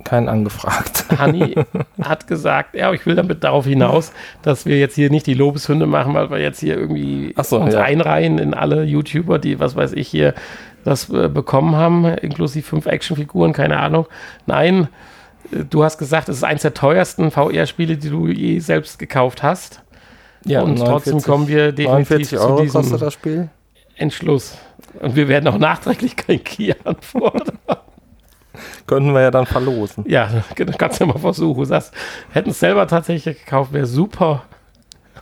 keinen 0.05 0.29
angefragt. 0.29 1.07
Hanni 1.19 1.55
hat 2.01 2.27
gesagt, 2.27 2.75
ja, 2.75 2.93
ich 2.93 3.07
will 3.07 3.15
damit 3.15 3.45
darauf 3.45 3.67
hinaus, 3.67 4.13
dass 4.43 4.67
wir 4.67 4.79
jetzt 4.79 4.95
hier 4.95 5.11
nicht 5.11 5.27
die 5.27 5.35
Lobeshymne 5.35 5.87
machen, 5.87 6.15
weil 6.15 6.31
wir 6.31 6.39
jetzt 6.39 6.61
hier 6.61 6.77
irgendwie 6.77 7.35
so, 7.43 7.61
uns 7.61 7.75
ja. 7.75 7.83
einreihen 7.83 8.39
in 8.39 8.55
alle 8.55 8.85
YouTuber, 8.85 9.39
die, 9.39 9.61
was 9.61 9.77
weiß 9.77 9.93
ich, 9.93 10.09
hier 10.09 10.35
das 10.85 11.11
äh, 11.11 11.29
bekommen 11.29 11.77
haben, 11.77 12.05
inklusive 12.05 12.67
fünf 12.67 12.87
Actionfiguren, 12.87 13.53
keine 13.53 13.79
Ahnung. 13.79 14.07
Nein, 14.47 14.89
äh, 15.53 15.65
du 15.65 15.85
hast 15.85 15.99
gesagt, 15.99 16.29
es 16.29 16.39
ist 16.39 16.45
eins 16.45 16.63
der 16.63 16.75
teuersten 16.75 17.31
VR-Spiele, 17.31 17.97
die 17.97 18.11
du 18.11 18.27
je 18.27 18.59
selbst 18.59 18.99
gekauft 18.99 19.43
hast. 19.43 19.83
und 20.63 20.77
trotzdem 20.77 21.23
kommen 21.23 21.47
wir 21.47 21.71
definitiv 21.71 22.33
49 22.33 22.39
Euro 22.39 22.57
zu 22.57 22.63
diesem 22.65 22.81
kostet 22.81 23.03
das 23.03 23.15
Spiel. 23.15 23.49
Entschluss. 24.03 24.59
Und 25.01 25.17
wir 25.17 25.29
werden 25.29 25.49
auch 25.49 25.59
nachträglich 25.59 26.17
kein 26.17 26.43
Key 26.45 26.75
antworten. 26.85 27.59
Könnten 28.87 29.15
wir 29.15 29.23
ja 29.23 29.31
dann 29.31 29.47
verlosen. 29.47 30.05
Ja, 30.07 30.29
das 30.57 30.79
kannst 30.79 31.01
du 31.01 31.05
ja 31.05 31.13
mal 31.13 31.19
versuchen. 31.19 31.65
Sagst, 31.65 31.95
hätten 32.33 32.51
es 32.51 32.61
selber 32.61 32.87
tatsächlich 32.87 33.45
gekauft, 33.45 33.73
wäre 33.73 33.87
super. 33.87 34.45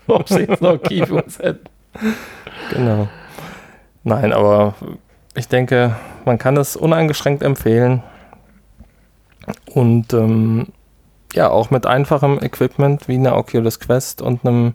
Ob 0.06 0.28
sie 0.28 0.40
jetzt 0.40 0.62
noch 0.62 0.78
Key 0.78 1.06
für 1.06 1.22
uns 1.22 1.38
hätten. 1.38 1.66
Genau. 2.70 3.08
Nein, 4.02 4.32
aber 4.32 4.74
ich 5.36 5.48
denke, 5.48 5.96
man 6.24 6.38
kann 6.38 6.56
es 6.56 6.76
uneingeschränkt 6.76 7.42
empfehlen. 7.42 8.02
Und 9.72 10.12
ähm, 10.12 10.68
ja, 11.32 11.50
auch 11.50 11.70
mit 11.70 11.86
einfachem 11.86 12.38
Equipment 12.42 13.08
wie 13.08 13.14
einer 13.14 13.36
Oculus 13.36 13.78
Quest 13.78 14.20
und 14.22 14.44
einem 14.44 14.72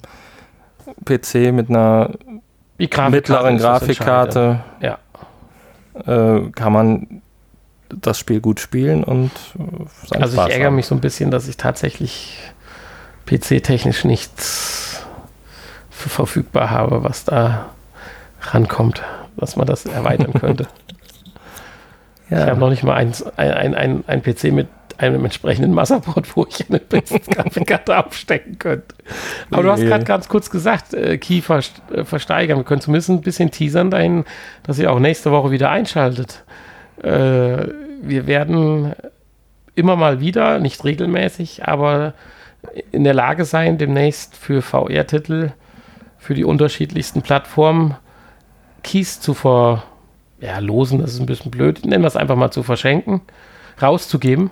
PC 1.04 1.52
mit 1.52 1.70
einer 1.70 2.12
Die 2.80 2.90
Grafikkarte 2.90 3.12
mittleren 3.16 3.58
Grafikkarte 3.58 4.60
Ja. 4.82 4.98
äh, 6.06 6.50
kann 6.52 6.74
man 6.74 7.22
das 7.90 8.20
Spiel 8.20 8.42
gut 8.42 8.60
spielen 8.60 9.04
und 9.04 9.32
äh, 9.58 10.18
Also 10.20 10.34
Spaß 10.34 10.48
ich 10.48 10.54
ärgere 10.54 10.68
haben. 10.68 10.76
mich 10.76 10.88
so 10.88 10.96
ein 10.96 11.02
bisschen, 11.02 11.32
dass 11.32 11.48
ich 11.48 11.56
tatsächlich 11.58 12.40
PC-technisch 13.28 14.04
nichts 14.04 15.04
für 15.90 16.10
verfügbar 16.10 16.70
habe, 16.70 17.04
was 17.04 17.24
da 17.24 17.68
rankommt, 18.42 19.02
dass 19.38 19.56
man 19.56 19.66
das 19.68 19.86
erweitern 19.86 20.34
könnte. 20.34 20.68
Ich 22.28 22.36
habe 22.38 22.60
noch 22.60 22.72
nicht 22.72 22.82
mal 22.82 22.96
ein, 22.96 23.14
ein, 23.38 23.76
ein, 23.76 24.04
ein 24.08 24.24
PC 24.24 24.46
mit 24.46 24.68
einem 24.98 25.24
entsprechenden 25.26 25.74
Motherboard, 25.74 26.36
wo 26.36 26.46
ich 26.50 26.70
eine 26.70 26.80
Grafikkarte 26.80 27.98
aufstecken 28.06 28.60
könnte. 28.60 28.96
Aber 29.52 29.64
du 29.64 29.72
hast 29.72 29.82
gerade 29.82 30.06
ganz 30.06 30.28
kurz 30.28 30.50
gesagt, 30.50 30.94
äh, 30.94 31.18
Key 31.18 31.42
vers 31.42 31.72
äh, 31.94 32.04
versteigern. 32.04 32.58
Wir 32.58 32.64
können 32.64 32.82
zumindest 32.82 33.10
ein 33.10 33.22
bisschen 33.22 33.52
teasern 33.52 33.92
dahin, 33.92 34.26
dass 34.64 34.80
ihr 34.80 34.92
auch 34.92 35.00
nächste 35.00 35.32
Woche 35.32 35.52
wieder 35.52 35.70
einschaltet. 35.70 36.44
Äh, 37.02 37.68
wir 38.02 38.28
werden 38.28 38.94
immer 39.76 39.96
mal 39.96 40.20
wieder, 40.20 40.60
nicht 40.60 40.84
regelmäßig, 40.84 41.68
aber 41.68 42.14
in 42.92 43.04
der 43.04 43.14
Lage 43.14 43.46
sein, 43.46 43.78
demnächst 43.78 44.36
für 44.36 44.62
VR-Titel, 44.62 45.52
für 46.18 46.34
die 46.34 46.46
unterschiedlichsten 46.46 47.22
Plattformen 47.22 47.96
Keys 48.84 49.20
zu 49.20 49.34
ver, 49.34 49.84
ja, 50.40 50.60
losen, 50.60 51.00
das 51.00 51.14
ist 51.14 51.20
ein 51.20 51.26
bisschen 51.26 51.52
blöd, 51.52 51.86
nennen 51.86 52.04
wir 52.04 52.08
es 52.08 52.16
einfach 52.16 52.36
mal 52.36 52.52
zu 52.52 52.64
verschenken, 52.64 53.22
rauszugeben. 53.82 54.52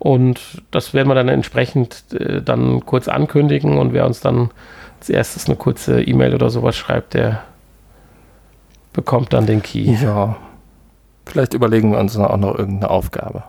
Und 0.00 0.40
das 0.72 0.92
werden 0.94 1.06
wir 1.08 1.14
dann 1.14 1.28
entsprechend 1.28 2.04
äh, 2.12 2.40
dann 2.42 2.84
kurz 2.86 3.06
ankündigen 3.06 3.78
und 3.78 3.92
wer 3.92 4.06
uns 4.06 4.20
dann 4.20 4.50
als 4.98 5.08
erstes 5.10 5.46
eine 5.46 5.56
kurze 5.56 6.02
E-Mail 6.02 6.34
oder 6.34 6.50
sowas 6.50 6.74
schreibt, 6.76 7.14
der 7.14 7.42
bekommt 8.92 9.32
dann 9.32 9.46
den 9.46 9.62
Key. 9.62 9.94
Ja. 10.02 10.36
Vielleicht 11.26 11.54
überlegen 11.54 11.92
wir 11.92 11.98
uns 11.98 12.14
dann 12.14 12.24
auch 12.24 12.36
noch 12.38 12.58
irgendeine 12.58 12.90
Aufgabe. 12.90 13.44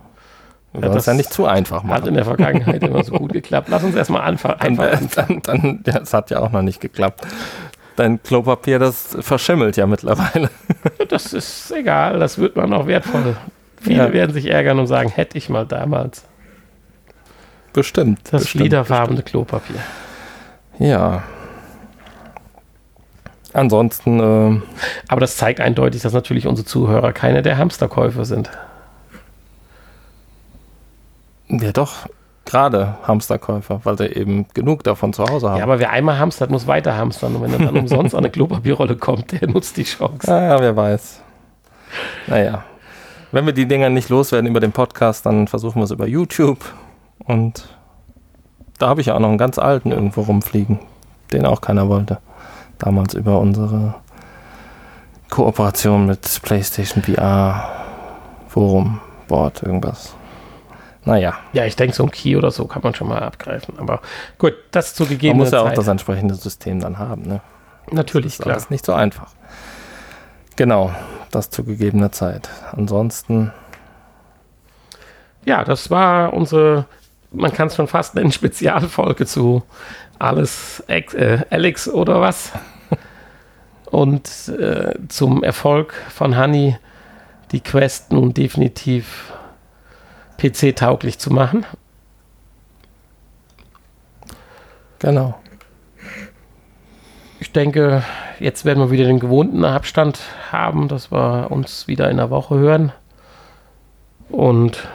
Wir 0.73 0.83
Ja, 0.87 0.93
das 0.93 1.05
ja 1.07 1.13
nicht 1.13 1.33
zu 1.33 1.45
einfach 1.45 1.77
Hat 1.83 1.85
machen. 1.89 2.07
in 2.09 2.13
der 2.13 2.25
Vergangenheit 2.25 2.83
immer 2.83 3.03
so 3.03 3.13
gut 3.13 3.33
geklappt. 3.33 3.67
Lass 3.69 3.83
uns 3.83 3.95
erstmal 3.95 4.21
anfangen. 4.21 4.75
Dann, 4.77 4.79
Einfach 4.79 5.29
äh, 5.29 5.39
dann, 5.39 5.41
dann, 5.41 5.83
ja, 5.85 5.99
es 5.99 6.13
hat 6.13 6.29
ja 6.29 6.39
auch 6.41 6.51
noch 6.51 6.61
nicht 6.61 6.79
geklappt. 6.79 7.25
Dein 7.95 8.21
Klopapier, 8.23 8.77
das 8.79 9.17
verschimmelt 9.21 9.77
ja 9.77 9.87
mittlerweile. 9.87 10.49
Das 11.09 11.33
ist 11.33 11.69
egal, 11.71 12.19
das 12.19 12.37
wird 12.37 12.55
man 12.55 12.69
noch 12.69 12.87
wertvoll. 12.87 13.35
Viele 13.81 13.97
Ja. 14.07 14.13
werden 14.13 14.31
sich 14.33 14.49
ärgern 14.49 14.79
und 14.79 14.87
sagen, 14.87 15.09
hätte 15.09 15.37
ich 15.37 15.49
mal 15.49 15.65
damals 15.65 16.23
Bestimmt. 17.73 18.19
das 18.31 18.43
bestimmt, 18.43 18.61
fliederfarbene 18.61 19.23
Klopapier. 19.23 19.79
Ja. 20.79 21.23
Ansonsten, 23.53 24.19
äh, 24.19 24.61
Aber 25.07 25.21
das 25.21 25.37
zeigt 25.37 25.59
eindeutig, 25.59 26.01
dass 26.01 26.13
natürlich 26.13 26.47
unsere 26.47 26.65
Zuhörer 26.65 27.11
keine 27.13 27.41
der 27.41 27.57
Hamsterkäufer 27.57 28.25
sind. 28.25 28.49
ja 31.49 31.71
doch, 31.73 32.07
gerade 32.45 32.95
Hamsterkäufer, 33.03 33.81
weil 33.83 33.97
sie 33.97 34.07
eben 34.07 34.47
genug 34.53 34.83
davon 34.83 35.13
zu 35.13 35.25
Hause 35.25 35.49
haben. 35.49 35.57
Ja, 35.57 35.63
aber 35.63 35.79
wer 35.79 35.91
einmal 35.91 36.17
hamstert, 36.17 36.49
muss 36.49 36.65
weiter 36.67 36.95
hamstern. 36.95 37.35
Und 37.35 37.43
wenn 37.43 37.53
er 37.53 37.59
dann 37.59 37.77
umsonst 37.77 38.15
an 38.15 38.19
eine 38.19 38.29
Klopapierrolle 38.29 38.95
kommt, 38.95 39.33
der 39.33 39.49
nutzt 39.49 39.77
die 39.77 39.83
Chance. 39.83 40.31
Ah, 40.33 40.57
wer 40.59 40.75
weiß. 40.75 41.21
Naja. 42.27 42.63
Wenn 43.33 43.45
wir 43.45 43.53
die 43.53 43.65
Dinger 43.65 43.89
nicht 43.89 44.09
loswerden 44.09 44.49
über 44.49 44.59
den 44.59 44.71
Podcast, 44.71 45.25
dann 45.25 45.47
versuchen 45.47 45.79
wir 45.79 45.85
es 45.85 45.91
über 45.91 46.07
YouTube. 46.07 46.59
Und 47.25 47.67
da 48.79 48.87
habe 48.89 49.01
ich 49.01 49.07
ja 49.07 49.15
auch 49.15 49.19
noch 49.19 49.29
einen 49.29 49.37
ganz 49.37 49.57
alten 49.59 49.91
irgendwo 49.91 50.21
rumfliegen, 50.21 50.79
den 51.31 51.45
auch 51.45 51.61
keiner 51.61 51.87
wollte. 51.89 52.19
Damals 52.79 53.13
über 53.13 53.39
unsere 53.39 53.95
Kooperation 55.29 56.07
mit 56.07 56.41
PlayStation 56.43 57.03
VR, 57.03 57.69
Forum, 58.47 58.99
Board, 59.27 59.63
irgendwas. 59.63 60.15
Naja, 61.05 61.35
Ja, 61.53 61.65
ich 61.65 61.75
denke, 61.75 61.95
so 61.95 62.03
ein 62.03 62.11
Key 62.11 62.35
oder 62.35 62.51
so 62.51 62.65
kann 62.65 62.81
man 62.83 62.93
schon 62.93 63.07
mal 63.07 63.19
abgreifen. 63.23 63.79
Aber 63.79 64.01
gut, 64.37 64.53
das 64.71 64.93
zu 64.93 65.03
man 65.03 65.09
gegebener 65.09 65.43
muss 65.43 65.51
ja 65.51 65.61
auch 65.61 65.67
Zeit. 65.67 65.77
das 65.77 65.87
entsprechende 65.87 66.35
System 66.35 66.79
dann 66.79 66.99
haben. 66.99 67.23
Ne? 67.23 67.41
Natürlich, 67.91 68.33
Das 68.33 68.39
ist 68.39 68.43
klar. 68.43 68.55
alles 68.55 68.69
nicht 68.69 68.85
so 68.85 68.93
einfach. 68.93 69.27
Genau, 70.57 70.91
das 71.31 71.49
zu 71.49 71.63
gegebener 71.63 72.11
Zeit. 72.11 72.49
Ansonsten, 72.73 73.51
Ja, 75.45 75.63
das 75.63 75.89
war 75.89 76.33
unsere, 76.33 76.85
man 77.31 77.51
kann 77.53 77.67
es 77.67 77.75
schon 77.75 77.87
fast 77.87 78.15
nennen, 78.15 78.31
Spezialfolge 78.31 79.25
zu 79.25 79.63
alles 80.19 80.83
äh, 80.87 81.39
Alex 81.49 81.87
oder 81.87 82.21
was. 82.21 82.51
Und 83.85 84.47
äh, 84.47 84.93
zum 85.09 85.43
Erfolg 85.43 85.93
von 86.09 86.37
Honey 86.37 86.77
die 87.51 87.59
Quest 87.59 88.13
nun 88.13 88.33
definitiv 88.33 89.33
PC-tauglich 90.37 91.19
zu 91.19 91.31
machen. 91.31 91.65
genau. 94.99 95.37
Ich 97.39 97.51
denke, 97.51 98.03
jetzt 98.39 98.65
werden 98.65 98.79
wir 98.79 98.91
wieder 98.91 99.05
den 99.05 99.19
gewohnten 99.19 99.65
Abstand 99.65 100.19
haben, 100.51 100.87
dass 100.87 101.11
wir 101.11 101.51
uns 101.51 101.87
wieder 101.87 102.09
in 102.09 102.17
der 102.17 102.29
Woche 102.29 102.57
hören. 102.57 102.91
Und 104.29 104.87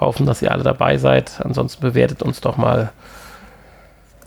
hoffen, 0.00 0.26
dass 0.26 0.42
ihr 0.42 0.52
alle 0.52 0.62
dabei 0.62 0.98
seid. 0.98 1.40
Ansonsten 1.42 1.82
bewertet 1.82 2.22
uns 2.22 2.40
doch 2.40 2.56
mal 2.56 2.92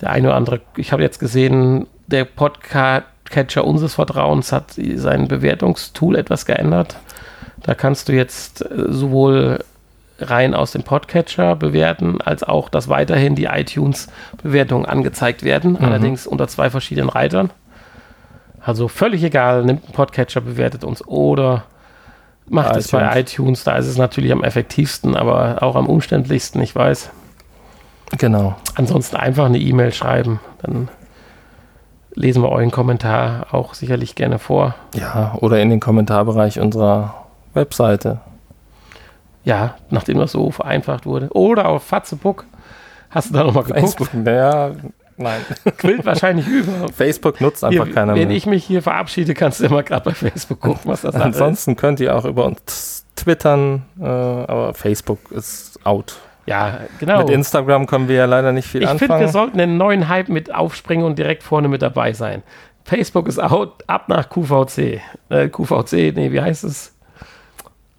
der 0.01 0.11
eine 0.11 0.29
oder 0.29 0.37
andere. 0.37 0.61
Ich 0.75 0.91
habe 0.91 1.03
jetzt 1.03 1.19
gesehen, 1.19 1.87
der 2.07 2.25
Podcatcher 2.25 3.65
unseres 3.65 3.95
Vertrauens 3.95 4.51
hat 4.51 4.73
sein 4.95 5.27
Bewertungstool 5.27 6.15
etwas 6.15 6.45
geändert. 6.45 6.97
Da 7.63 7.75
kannst 7.75 8.09
du 8.09 8.13
jetzt 8.13 8.61
äh, 8.61 8.91
sowohl 8.91 9.59
rein 10.19 10.53
aus 10.53 10.71
dem 10.71 10.83
Podcatcher 10.83 11.55
bewerten, 11.55 12.21
als 12.21 12.43
auch, 12.43 12.69
dass 12.69 12.89
weiterhin 12.89 13.35
die 13.35 13.45
iTunes-Bewertungen 13.45 14.85
angezeigt 14.85 15.41
werden, 15.41 15.77
allerdings 15.77 16.27
unter 16.27 16.47
zwei 16.47 16.69
verschiedenen 16.69 17.09
Reitern. 17.09 17.49
Also 18.63 18.87
völlig 18.87 19.23
egal, 19.23 19.65
nimmt 19.65 19.83
einen 19.85 19.93
Podcatcher, 19.93 20.41
bewertet 20.41 20.83
uns 20.83 21.05
oder 21.07 21.63
macht 22.51 22.75
es 22.75 22.91
bei 22.91 23.19
iTunes. 23.19 23.63
Da 23.63 23.77
ist 23.77 23.87
es 23.87 23.97
natürlich 23.97 24.31
am 24.31 24.43
effektivsten, 24.43 25.15
aber 25.15 25.63
auch 25.63 25.75
am 25.75 25.87
umständlichsten, 25.87 26.61
ich 26.61 26.75
weiß. 26.75 27.09
Genau. 28.17 28.55
Ansonsten 28.75 29.15
einfach 29.15 29.45
eine 29.45 29.57
E-Mail 29.57 29.93
schreiben, 29.93 30.39
dann 30.61 30.89
lesen 32.13 32.43
wir 32.43 32.49
euren 32.49 32.71
Kommentar 32.71 33.47
auch 33.51 33.73
sicherlich 33.73 34.15
gerne 34.15 34.37
vor. 34.37 34.75
Ja, 34.95 35.35
oder 35.39 35.61
in 35.61 35.69
den 35.69 35.79
Kommentarbereich 35.79 36.59
unserer 36.59 37.25
Webseite. 37.53 38.19
Ja, 39.43 39.75
nachdem 39.89 40.19
das 40.19 40.33
so 40.33 40.51
vereinfacht 40.51 41.05
wurde. 41.05 41.29
Oder 41.31 41.69
auf 41.69 41.83
Fatzebook. 41.83 42.45
Hast 43.09 43.29
du 43.29 43.33
da 43.33 43.43
nochmal 43.43 43.63
geguckt? 43.63 43.97
Facebook. 43.97 44.09
Ja, 44.25 44.71
Nein. 45.21 45.41
Quillt 45.77 46.05
wahrscheinlich 46.05 46.47
über. 46.47 46.87
Facebook 46.95 47.39
nutzt 47.41 47.63
einfach 47.63 47.85
Hier, 47.85 47.93
keiner 47.93 48.15
wenn 48.15 48.27
mehr. 48.29 48.37
ich 48.37 48.45
mich 48.45 48.63
hier 48.65 48.81
verabschiede, 48.81 49.33
kannst 49.33 49.59
du 49.59 49.65
immer 49.65 49.83
gerade 49.83 50.03
bei 50.05 50.13
Facebook 50.13 50.59
gucken, 50.59 50.81
was 50.85 51.01
das 51.01 51.15
alles 51.15 51.35
ist. 51.35 51.41
Ansonsten 51.41 51.75
könnt 51.75 51.99
ihr 51.99 52.15
auch 52.15 52.25
über 52.25 52.45
uns 52.45 53.05
twittern, 53.15 53.83
äh, 53.99 54.05
aber 54.05 54.73
Facebook 54.73 55.19
ist 55.31 55.79
out. 55.85 56.15
Ja, 56.47 56.79
genau. 56.99 57.19
Mit 57.19 57.29
Instagram 57.29 57.85
können 57.85 58.07
wir 58.07 58.15
ja 58.15 58.25
leider 58.25 58.51
nicht 58.51 58.67
viel 58.67 58.81
Ich 58.81 58.89
finde, 58.89 59.03
anfangen. 59.03 59.21
wir 59.21 59.27
sollten 59.29 59.59
einen 59.61 59.77
neuen 59.77 60.09
Hype 60.09 60.27
mit 60.29 60.53
aufspringen 60.53 61.05
und 61.05 61.17
direkt 61.19 61.43
vorne 61.43 61.67
mit 61.67 61.81
dabei 61.81 62.13
sein. 62.13 62.41
Facebook 62.83 63.27
ist 63.27 63.39
out, 63.39 63.83
ab 63.87 64.09
nach 64.09 64.27
QVC. 64.29 65.01
Äh, 65.29 65.49
QVC, 65.49 66.13
nee, 66.15 66.31
wie 66.31 66.41
heißt 66.41 66.63
es? 66.63 66.90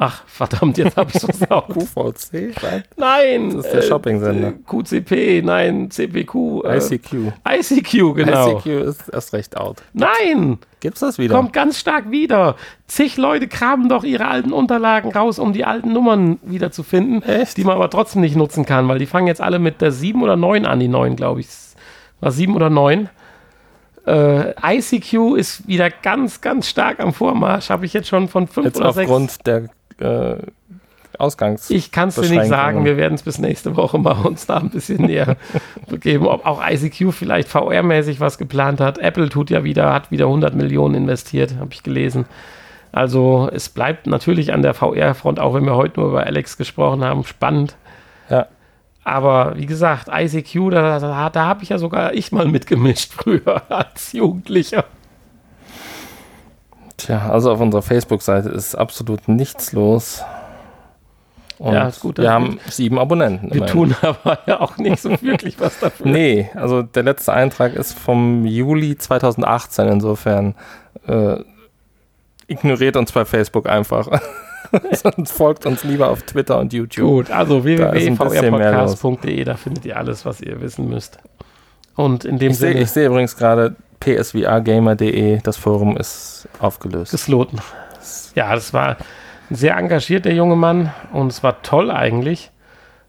Ach, 0.05 0.25
verdammt, 0.27 0.79
jetzt 0.79 0.97
habe 0.97 1.11
ich 1.11 1.23
es 1.23 1.25
versaut. 1.25 1.69
QVC? 1.73 2.55
Nein. 2.61 2.83
Nein! 2.97 3.57
Das 3.57 3.67
ist 3.67 3.73
der 3.73 3.83
Shopping-Sender. 3.83 4.49
äh, 4.49 4.53
QCP, 4.67 5.43
nein, 5.45 5.93
CPQ. 5.93 6.65
Äh, 6.65 6.79
ICQ. 6.79 7.33
ICQ, 7.49 8.15
genau. 8.17 8.59
ICQ 8.59 8.67
ist 8.89 9.09
erst 9.11 9.33
recht 9.33 9.57
out. 9.57 9.77
Nein! 9.93 10.59
Gibt's 10.81 10.99
das 10.99 11.19
wieder? 11.19 11.37
Kommt 11.37 11.53
ganz 11.53 11.79
stark 11.79 12.11
wieder. 12.11 12.57
Zig 12.89 13.17
Leute 13.17 13.47
kramen 13.47 13.89
doch 13.89 14.03
ihre 14.03 14.27
alten 14.27 14.53
Unterlagen 14.53 15.13
raus, 15.13 15.39
um 15.39 15.53
die 15.53 15.65
alten 15.65 15.93
Nummern 15.93 16.41
wieder 16.43 16.73
zu 16.73 16.83
finden, 16.83 17.23
Echt? 17.23 17.57
die 17.57 17.63
man 17.63 17.77
aber 17.77 17.89
trotzdem 17.89 18.23
nicht 18.23 18.35
nutzen 18.35 18.67
kann, 18.67 18.89
weil 18.89 18.99
die 18.99 19.07
fangen 19.07 19.29
jetzt 19.29 19.41
alle 19.41 19.61
mit 19.61 19.81
der 19.81 19.93
7 19.93 20.21
oder 20.21 20.35
9 20.35 20.67
an, 20.67 20.81
die 20.81 20.89
neuen, 20.89 21.15
glaube 21.15 21.39
ich. 21.39 21.47
War 22.19 22.33
7 22.33 22.57
oder 22.57 22.71
9. 22.71 23.09
Äh, 24.05 24.79
ICQ 24.79 25.37
ist 25.37 25.69
wieder 25.69 25.89
ganz, 25.91 26.41
ganz 26.41 26.67
stark 26.67 26.99
am 26.99 27.13
Vormarsch. 27.13 27.71
Habe 27.71 27.87
ich 27.87 27.93
jetzt 27.93 28.09
schon 28.09 28.27
von 28.27 28.49
5 28.49 28.65
Jetzt 28.65 28.81
oder 28.81 28.93
6. 28.93 29.09
aufgrund 29.09 29.47
der 29.47 29.69
äh, 30.03 30.37
Ausgangs... 31.19 31.71
Ich 31.71 31.93
kann 31.93 32.09
es 32.09 32.17
dir 32.17 32.29
nicht 32.29 32.47
sagen. 32.47 32.85
Wir 32.85 32.97
werden 32.97 33.15
es 33.15 33.23
bis 33.23 33.39
nächste 33.39 33.77
Woche 33.77 33.99
mal 33.99 34.13
uns 34.25 34.47
da 34.47 34.59
ein 34.59 34.71
bisschen 34.71 35.07
näher 35.07 35.37
begeben, 35.89 36.27
ob 36.27 36.47
auch 36.47 36.61
ICQ 36.67 37.13
vielleicht 37.13 37.49
VR-mäßig 37.49 38.21
was 38.21 38.39
geplant 38.39 38.81
hat. 38.81 38.99
Apple 38.99 39.29
tut 39.29 39.51
ja 39.51 39.65
wieder, 39.65 39.93
hat 39.93 40.11
wieder 40.11 40.27
100 40.27 40.55
Millionen 40.55 40.95
investiert, 40.95 41.55
habe 41.59 41.73
ich 41.73 41.83
gelesen. 41.83 42.27
Also 42.93 43.49
es 43.53 43.69
bleibt 43.69 44.07
natürlich 44.07 44.53
an 44.53 44.63
der 44.63 44.75
VR-Front, 44.75 45.41
auch 45.41 45.55
wenn 45.55 45.65
wir 45.65 45.77
heute 45.77 46.01
nur 46.01 46.11
über 46.11 46.27
Alex 46.27 46.59
gesprochen 46.59 47.05
haben, 47.05 47.25
spannend. 47.25 47.77
Ja. 48.29 48.49
Aber 49.05 49.55
wie 49.57 49.67
gesagt, 49.67 50.09
ICQ, 50.13 50.71
da, 50.71 50.99
da, 50.99 51.31
da 51.31 51.47
habe 51.47 51.63
ich 51.63 51.71
ja 51.71 51.79
sogar 51.79 52.15
ich 52.15 52.33
mal 52.33 52.47
mitgemischt 52.47 53.13
früher 53.13 53.63
als 53.71 54.13
Jugendlicher. 54.13 54.85
Tja, 57.05 57.29
also 57.31 57.51
auf 57.53 57.61
unserer 57.61 57.83
Facebook-Seite 57.83 58.49
ist 58.49 58.75
absolut 58.75 59.29
nichts 59.29 59.73
los. 59.73 60.23
Und 61.59 61.75
Ja, 61.75 61.89
ist 61.89 62.01
gut, 62.01 62.19
wir 62.19 62.33
haben 62.33 62.59
sieben 62.69 62.99
Abonnenten. 62.99 63.53
Wir 63.53 63.67
tun 63.67 63.95
aber 64.03 64.39
ja 64.47 64.61
auch 64.61 64.79
nicht 64.79 65.01
so 65.01 65.11
wirklich 65.23 65.61
was 65.61 65.79
dafür. 65.79 66.07
Nee, 66.07 66.51
also 66.55 66.83
der 66.83 67.03
letzte 67.05 67.33
Eintrag 67.33 67.75
ist 67.75 67.97
vom 67.99 68.45
Juli 68.45 68.97
2018, 68.99 69.89
insofern 69.89 70.55
äh, 71.07 71.37
ignoriert 72.49 72.97
uns 72.97 73.13
bei 73.13 73.25
Facebook 73.25 73.69
einfach. 73.69 74.09
Sonst 74.93 75.33
folgt 75.33 75.67
uns 75.67 75.85
lieber 75.85 76.09
auf 76.09 76.23
Twitter 76.23 76.59
und 76.59 76.73
YouTube. 76.73 77.27
Gut, 77.27 77.31
also 77.31 77.63
www.vrpodcast.de, 77.63 79.45
da 79.45 79.55
findet 79.55 79.85
ihr 79.85 79.97
alles, 79.97 80.25
was 80.25 80.41
ihr 80.41 80.61
wissen 80.61 80.89
müsst. 80.89 81.19
Und 81.95 82.25
in 82.25 82.39
dem 82.39 82.53
Ich 82.53 82.59
sehe 82.59 82.71
Sinne, 82.73 82.83
ich 82.83 82.91
seh 82.91 83.05
übrigens 83.07 83.37
gerade 83.37 83.77
psvrgamer.de, 84.03 85.41
das 85.43 85.57
Forum 85.57 85.97
ist 85.97 86.49
aufgelöst. 86.59 87.13
gesloten. 87.13 87.61
Ja, 88.35 88.55
das 88.55 88.73
war 88.73 88.97
sehr 89.51 89.77
engagiert, 89.77 90.25
der 90.25 90.35
junge 90.35 90.57
Mann, 90.57 90.93
und 91.13 91.29
es 91.29 91.43
war 91.43 91.63
toll 91.63 91.91
eigentlich. 91.91 92.51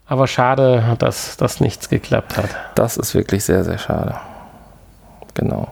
Aber 0.05 0.27
schade, 0.27 0.95
dass 0.99 1.37
das 1.37 1.61
nichts 1.61 1.89
geklappt 1.89 2.37
hat. 2.37 2.49
Das 2.75 2.97
ist 2.97 3.15
wirklich 3.15 3.45
sehr, 3.45 3.63
sehr 3.63 3.77
schade. 3.77 4.15
Genau. 5.33 5.71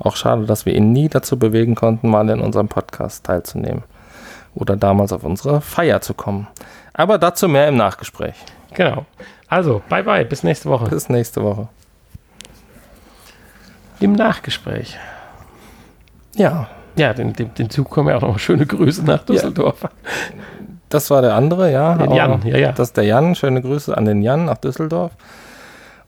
Auch 0.00 0.16
schade, 0.16 0.44
dass 0.46 0.66
wir 0.66 0.74
ihn 0.74 0.92
nie 0.92 1.08
dazu 1.08 1.38
bewegen 1.38 1.74
konnten, 1.74 2.10
mal 2.10 2.28
in 2.28 2.40
unserem 2.40 2.68
Podcast 2.68 3.24
teilzunehmen. 3.24 3.84
Oder 4.54 4.76
damals 4.76 5.12
auf 5.12 5.24
unsere 5.24 5.60
Feier 5.60 6.00
zu 6.00 6.12
kommen. 6.12 6.48
Aber 6.92 7.16
dazu 7.18 7.48
mehr 7.48 7.68
im 7.68 7.76
Nachgespräch. 7.76 8.34
Genau. 8.74 9.06
Also, 9.46 9.80
bye 9.88 10.02
bye, 10.02 10.24
bis 10.24 10.42
nächste 10.42 10.68
Woche. 10.68 10.90
Bis 10.90 11.08
nächste 11.08 11.42
Woche. 11.42 11.68
Im 14.02 14.12
Nachgespräch. 14.12 14.98
Ja, 16.34 16.68
Ja, 16.96 17.14
den, 17.14 17.32
den, 17.32 17.54
den 17.54 17.70
Zug 17.70 17.88
kommen 17.88 18.08
ja 18.08 18.16
auch 18.16 18.22
noch 18.22 18.38
schöne 18.38 18.66
Grüße 18.66 19.04
nach 19.04 19.24
Düsseldorf. 19.24 19.88
das 20.88 21.10
war 21.10 21.22
der 21.22 21.34
andere, 21.34 21.72
ja. 21.72 21.94
Den 21.94 22.12
Jan, 22.12 22.42
ja, 22.44 22.56
ja. 22.58 22.72
Das 22.72 22.88
ist 22.88 22.96
der 22.96 23.04
Jan. 23.04 23.34
Schöne 23.34 23.62
Grüße 23.62 23.96
an 23.96 24.04
den 24.04 24.22
Jan 24.22 24.44
nach 24.44 24.58
Düsseldorf. 24.58 25.12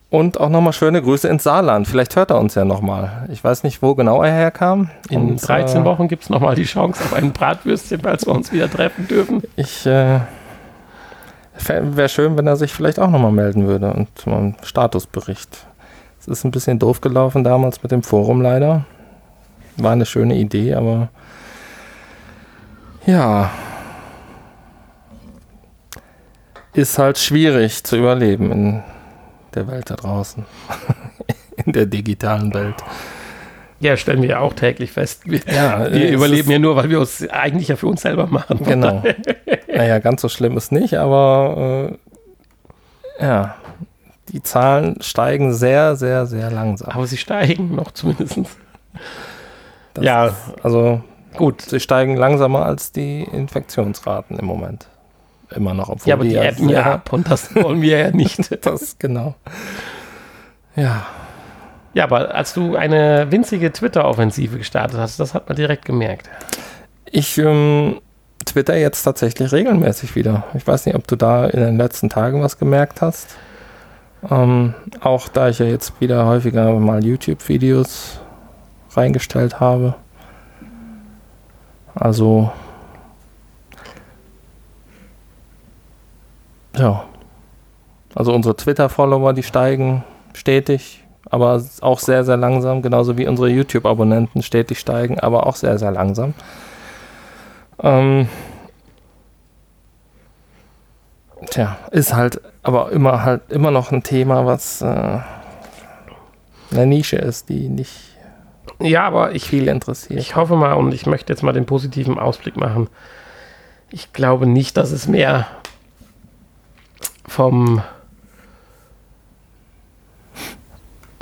Und 0.09 0.39
auch 0.39 0.49
nochmal 0.49 0.73
schöne 0.73 1.01
Grüße 1.01 1.27
ins 1.27 1.43
Saarland. 1.43 1.87
Vielleicht 1.87 2.15
hört 2.15 2.29
er 2.29 2.39
uns 2.39 2.55
ja 2.55 2.63
nochmal. 2.63 3.27
Ich 3.31 3.43
weiß 3.43 3.63
nicht, 3.63 3.81
wo 3.81 3.95
genau 3.95 4.21
er 4.21 4.31
herkam. 4.31 4.89
In 5.09 5.31
Und, 5.31 5.47
13 5.47 5.81
äh, 5.81 5.85
Wochen 5.85 6.07
gibt 6.07 6.23
es 6.23 6.29
nochmal 6.29 6.55
die 6.55 6.63
Chance 6.63 7.03
auf 7.03 7.13
ein 7.13 7.31
Bratwürstchen, 7.33 7.99
falls 8.01 8.25
wir 8.25 8.33
uns 8.33 8.51
wieder 8.53 8.69
treffen 8.69 9.07
dürfen. 9.07 9.41
Ich 9.55 9.85
äh, 9.85 10.19
wäre 11.67 12.09
schön, 12.09 12.37
wenn 12.37 12.47
er 12.47 12.55
sich 12.55 12.71
vielleicht 12.71 12.99
auch 12.99 13.09
nochmal 13.09 13.31
melden 13.31 13.67
würde 13.67 13.91
und 13.91 14.27
mal 14.27 14.37
einen 14.37 14.55
Statusbericht. 14.63 15.65
Es 16.27 16.39
ist 16.39 16.43
ein 16.43 16.49
bisschen 16.49 16.79
doof 16.79 17.01
gelaufen 17.01 17.43
damals 17.43 17.83
mit 17.83 17.91
dem 17.91 18.01
Forum 18.01 18.41
leider. 18.41 18.83
War 19.77 19.91
eine 19.91 20.07
schöne 20.07 20.35
Idee, 20.35 20.73
aber 20.73 21.09
ja. 23.05 23.51
Ist 26.73 26.97
halt 26.97 27.19
schwierig 27.19 27.83
zu 27.83 27.97
überleben 27.97 28.51
in 28.51 28.83
der 29.53 29.67
Welt 29.67 29.91
da 29.91 29.95
draußen. 29.95 30.45
in 31.65 31.73
der 31.73 31.85
digitalen 31.85 32.51
Welt. 32.55 32.75
Ja, 33.79 33.95
stellen 33.95 34.23
wir 34.23 34.29
ja 34.29 34.39
auch 34.39 34.53
täglich 34.53 34.91
fest. 34.91 35.21
Wir, 35.25 35.41
Ja, 35.45 35.91
wir 35.93 36.05
es 36.05 36.11
überleben 36.11 36.49
ja 36.49 36.57
nur, 36.57 36.75
weil 36.75 36.89
wir 36.89 36.99
uns 36.99 37.29
eigentlich 37.29 37.67
ja 37.67 37.75
für 37.75 37.87
uns 37.87 38.01
selber 38.01 38.25
machen. 38.25 38.61
Genau. 38.63 39.03
naja, 39.67 39.99
ganz 39.99 40.23
so 40.23 40.29
schlimm 40.29 40.57
ist 40.57 40.71
nicht, 40.71 40.95
aber 40.95 41.91
äh, 43.19 43.23
ja, 43.23 43.55
die 44.35 44.43
Zahlen 44.43 44.97
steigen 45.01 45.53
sehr, 45.53 45.95
sehr, 45.95 46.25
sehr 46.25 46.51
langsam. 46.51 46.89
Aber 46.91 47.07
sie 47.07 47.15
steigen 47.17 47.73
noch 47.73 47.91
zumindest. 47.91 48.39
Das 49.93 50.03
ja, 50.03 50.25
ist, 50.27 50.35
also 50.61 51.01
gut. 51.37 51.61
sie 51.61 51.79
steigen 51.79 52.17
langsamer 52.17 52.65
als 52.65 52.91
die 52.91 53.23
Infektionsraten 53.23 54.37
im 54.37 54.45
Moment. 54.45 54.87
Immer 55.55 55.73
noch, 55.73 55.87
obwohl 55.87 56.09
Ja, 56.09 56.15
aber 56.15 56.25
die 56.25 56.35
ebben 56.35 56.67
ja 56.69 56.83
sehr- 56.83 56.93
ab 56.95 57.13
und 57.13 57.31
das 57.31 57.55
wollen 57.55 57.81
wir 57.81 57.97
ja 57.97 58.11
nicht. 58.11 58.51
Das, 58.65 58.97
genau. 58.99 59.35
Ja, 60.75 61.05
Ja, 61.93 62.03
aber 62.03 62.35
als 62.35 62.53
du 62.53 62.75
eine 62.75 63.31
winzige 63.31 63.71
Twitter-Offensive 63.71 64.57
gestartet 64.57 64.99
hast, 64.99 65.17
das 65.19 65.33
hat 65.33 65.47
man 65.47 65.55
direkt 65.55 65.85
gemerkt. 65.85 66.29
ich 67.09 67.37
ähm, 67.37 68.01
twitter 68.43 68.75
jetzt 68.75 69.03
tatsächlich 69.03 69.53
regelmäßig 69.53 70.15
wieder. 70.15 70.43
Ich 70.55 70.67
weiß 70.67 70.85
nicht, 70.87 70.95
ob 70.95 71.07
du 71.07 71.15
da 71.15 71.45
in 71.45 71.61
den 71.61 71.77
letzten 71.77 72.09
Tagen 72.09 72.41
was 72.41 72.57
gemerkt 72.57 73.01
hast. 73.01 73.37
Ähm, 74.29 74.73
auch 75.01 75.27
da 75.27 75.49
ich 75.49 75.59
ja 75.59 75.65
jetzt 75.65 75.99
wieder 76.01 76.25
häufiger 76.25 76.73
mal 76.79 77.03
YouTube-Videos 77.03 78.19
reingestellt 78.93 79.59
habe. 79.59 79.95
Also, 81.93 82.51
ja. 86.77 87.03
Also 88.13 88.33
unsere 88.33 88.55
Twitter-Follower, 88.55 89.33
die 89.33 89.43
steigen 89.43 90.03
stetig, 90.33 91.03
aber 91.29 91.61
auch 91.81 91.99
sehr, 91.99 92.23
sehr 92.23 92.37
langsam, 92.37 92.81
genauso 92.81 93.17
wie 93.17 93.27
unsere 93.27 93.49
YouTube-Abonnenten 93.49 94.41
stetig 94.41 94.79
steigen, 94.79 95.19
aber 95.19 95.47
auch 95.47 95.55
sehr, 95.55 95.77
sehr 95.77 95.91
langsam. 95.91 96.33
Ähm, 97.81 98.27
tja, 101.49 101.77
ist 101.91 102.13
halt 102.13 102.41
aber 102.63 102.91
immer 102.91 103.23
halt 103.23 103.51
immer 103.51 103.71
noch 103.71 103.91
ein 103.91 104.03
Thema, 104.03 104.45
was 104.45 104.81
äh, 104.81 105.19
eine 106.71 106.85
Nische 106.85 107.17
ist, 107.17 107.49
die 107.49 107.69
nicht 107.69 108.15
Ja, 108.79 109.05
aber 109.05 109.33
ich, 109.33 109.49
viel 109.49 109.67
interessiert. 109.67 110.19
ich 110.19 110.35
hoffe 110.35 110.55
mal 110.55 110.73
und 110.73 110.93
ich 110.93 111.05
möchte 111.05 111.31
jetzt 111.31 111.43
mal 111.43 111.53
den 111.53 111.65
positiven 111.65 112.17
Ausblick 112.19 112.57
machen. 112.57 112.89
Ich 113.91 114.13
glaube 114.13 114.47
nicht, 114.47 114.77
dass 114.77 114.91
es 114.91 115.07
mehr 115.07 115.47
vom 117.27 117.81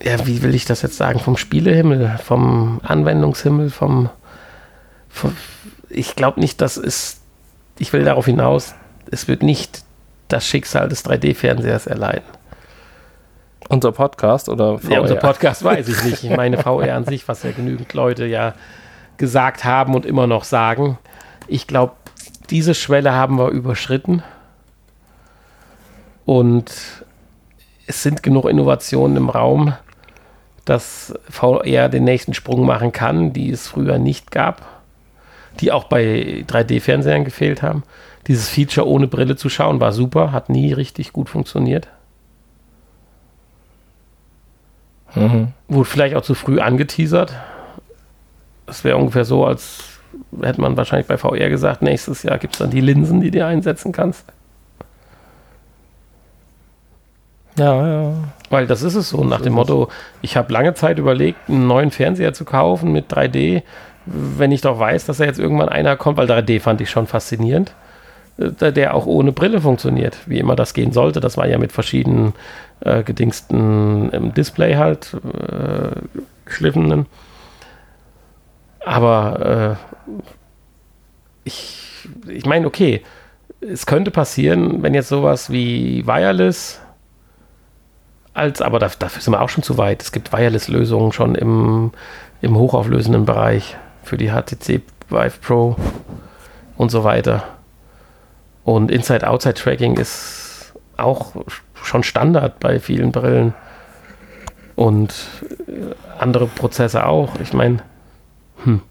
ja, 0.04 0.26
wie 0.28 0.42
will 0.42 0.54
ich 0.54 0.66
das 0.66 0.82
jetzt 0.82 0.98
sagen, 0.98 1.20
vom 1.20 1.38
Spielehimmel, 1.38 2.18
vom 2.24 2.82
Anwendungshimmel, 2.84 3.70
vom, 3.70 4.10
vom 5.10 5.36
ich 5.90 6.16
glaube 6.16 6.40
nicht, 6.40 6.60
dass 6.62 6.78
es, 6.78 7.22
ich 7.80 7.94
will 7.94 8.04
darauf 8.04 8.26
hinaus, 8.26 8.76
es 9.12 9.28
wird 9.28 9.44
nicht 9.44 9.84
das 10.34 10.46
Schicksal 10.48 10.90
des 10.90 11.06
3D-Fernsehers 11.06 11.88
erleiden. 11.88 12.26
unser 13.70 13.92
Podcast 13.92 14.50
oder 14.50 14.80
Ja, 14.90 15.00
unser 15.00 15.16
VR? 15.16 15.22
Podcast 15.22 15.64
weiß 15.64 15.88
ich 15.88 16.04
nicht. 16.04 16.24
Ich 16.24 16.30
meine 16.36 16.58
VR 16.58 16.96
an 16.96 17.06
sich, 17.06 17.28
was 17.28 17.44
ja 17.44 17.52
genügend 17.52 17.94
Leute 17.94 18.26
ja 18.26 18.54
gesagt 19.18 19.64
haben 19.64 19.96
und 19.96 20.06
immer 20.06 20.28
noch 20.28 20.44
sagen. 20.44 20.98
Ich 21.48 21.68
glaube, 21.68 21.94
diese 22.50 22.74
Schwelle 22.74 23.14
haben 23.14 23.38
wir 23.38 23.50
überschritten. 23.50 24.24
Und 26.26 26.72
es 27.86 28.02
sind 28.04 28.24
genug 28.24 28.46
Innovationen 28.50 29.18
im 29.18 29.30
Raum, 29.30 29.74
dass 30.66 31.14
VR 31.30 31.90
den 31.90 32.06
nächsten 32.06 32.34
Sprung 32.34 32.66
machen 32.66 32.92
kann, 32.92 33.34
die 33.34 33.52
es 33.52 33.68
früher 33.68 33.98
nicht 33.98 34.32
gab, 34.32 34.62
die 35.60 35.72
auch 35.72 35.86
bei 35.86 36.44
3D-Fernsehern 36.48 37.24
gefehlt 37.24 37.62
haben. 37.62 37.84
Dieses 38.28 38.50
Feature 38.50 38.88
ohne 38.88 39.08
Brille 39.08 39.36
zu 39.36 39.50
schauen 39.50 39.80
war 39.80 39.92
super, 39.92 40.32
hat 40.32 40.50
nie 40.50 40.74
richtig 40.74 41.14
gut 41.14 41.30
funktioniert. 41.30 41.88
Mhm. 45.16 45.50
Wurde 45.68 45.90
vielleicht 45.90 46.16
auch 46.16 46.24
zu 46.24 46.34
früh 46.34 46.60
angeteasert. 46.60 47.34
Das 48.66 48.84
wäre 48.84 48.98
ungefähr 48.98 49.26
so, 49.26 49.46
als 49.46 50.00
hätte 50.42 50.62
man 50.62 50.78
wahrscheinlich 50.78 51.08
bei 51.08 51.18
VR 51.18 51.50
gesagt, 51.50 51.82
nächstes 51.82 52.24
Jahr 52.24 52.38
gibt 52.38 52.54
es 52.54 52.60
dann 52.60 52.72
die 52.72 52.82
Linsen, 52.82 53.22
die 53.22 53.32
du 53.32 53.46
einsetzen 53.46 53.92
kannst. 53.92 54.26
Ja, 57.58 57.88
ja. 57.88 58.14
Weil 58.50 58.68
das 58.68 58.82
ist 58.82 58.96
es 58.96 59.10
so, 59.10 59.24
nach 59.24 59.42
dem 59.42 59.54
Motto, 59.54 59.90
ich 60.22 60.38
habe 60.38 60.52
lange 60.52 60.74
Zeit 60.74 60.98
überlegt, 60.98 61.50
einen 61.50 61.68
neuen 61.68 61.92
Fernseher 61.92 62.34
zu 62.34 62.46
kaufen 62.46 62.92
mit 62.92 63.14
3D, 63.14 63.64
wenn 64.06 64.52
ich 64.52 64.62
doch 64.62 64.80
weiß, 64.80 65.06
dass 65.06 65.18
da 65.18 65.26
jetzt 65.26 65.40
irgendwann 65.40 65.70
einer 65.70 65.96
kommt, 65.96 66.18
weil 66.18 66.30
3D 66.30 66.60
fand 66.60 66.82
ich 66.82 66.90
schon 66.90 67.08
faszinierend, 67.08 67.74
äh, 68.38 68.72
der 68.72 68.94
auch 68.94 69.06
ohne 69.06 69.32
Brille 69.32 69.62
funktioniert, 69.62 70.18
wie 70.26 70.40
immer 70.40 70.56
das 70.56 70.74
gehen 70.74 70.92
sollte. 70.92 71.20
Das 71.20 71.38
war 71.38 71.48
ja 71.48 71.58
mit 71.58 71.72
verschiedenen 71.72 72.34
äh, 72.82 73.04
gedingsten 73.04 74.10
im 74.10 74.34
Display 74.34 74.76
halt, 74.76 75.16
äh, 75.24 75.96
geschliffenen. 76.46 77.06
Aber 78.86 79.78
äh, 79.78 80.16
ich, 81.46 82.08
ich 82.28 82.46
meine, 82.46 82.68
okay, 82.68 83.04
es 83.62 83.86
könnte 83.86 84.12
passieren, 84.12 84.84
wenn 84.84 84.94
jetzt 84.94 85.08
sowas 85.08 85.50
wie 85.50 86.06
Wireless 86.06 86.82
als, 88.34 88.62
aber 88.62 88.80
dafür 88.80 89.22
sind 89.22 89.32
wir 89.32 89.42
auch 89.42 89.50
schon 89.50 89.64
zu 89.64 89.78
weit. 89.78 90.02
Es 90.02 90.12
gibt 90.12 90.34
Wireless-Lösungen 90.34 91.12
schon 91.12 91.36
im, 91.36 91.92
im 92.42 92.58
hochauflösenden 92.58 93.26
Bereich 93.26 93.78
für 94.04 94.18
die 94.18 94.30
HTC 94.30 94.82
Vive 95.10 95.40
Pro 95.42 95.76
und 96.78 96.90
so 96.90 97.04
weiter. 97.04 97.44
Und 98.64 98.92
Inside-Outside-Tracking 98.92 99.98
ist 99.98 100.74
auch 100.98 101.34
schon 101.74 102.04
Standard 102.04 102.60
bei 102.60 102.80
vielen 102.80 103.12
Brillen. 103.12 103.54
Und 104.76 105.14
äh, 105.68 105.94
andere 106.20 106.48
Prozesse 106.48 107.06
auch. 107.06 107.40
Ich 107.40 107.54
meine, 107.54 107.80
hm, 108.64 108.82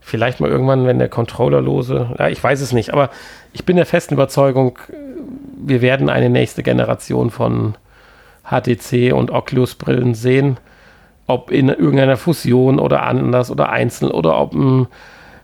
vielleicht 0.00 0.40
mal 0.40 0.50
irgendwann, 0.50 0.86
wenn 0.86 0.98
der 0.98 1.08
Controllerlose, 1.08 2.14
ja, 2.18 2.28
ich 2.28 2.42
weiß 2.42 2.60
es 2.60 2.72
nicht, 2.72 2.92
aber 2.92 3.10
ich 3.52 3.64
bin 3.64 3.76
der 3.76 3.86
festen 3.86 4.14
Überzeugung, 4.14 4.78
wir 5.56 5.82
werden 5.82 6.08
eine 6.08 6.30
nächste 6.30 6.62
Generation 6.62 7.30
von 7.30 7.76
HTC 8.44 9.12
und 9.12 9.30
Oculus-Brillen 9.30 10.14
sehen, 10.14 10.58
ob 11.30 11.50
in 11.50 11.68
irgendeiner 11.68 12.16
Fusion 12.16 12.78
oder 12.78 13.02
anders 13.02 13.50
oder 13.50 13.70
einzeln 13.70 14.10
oder 14.10 14.38
ob 14.38 14.52
ein 14.52 14.86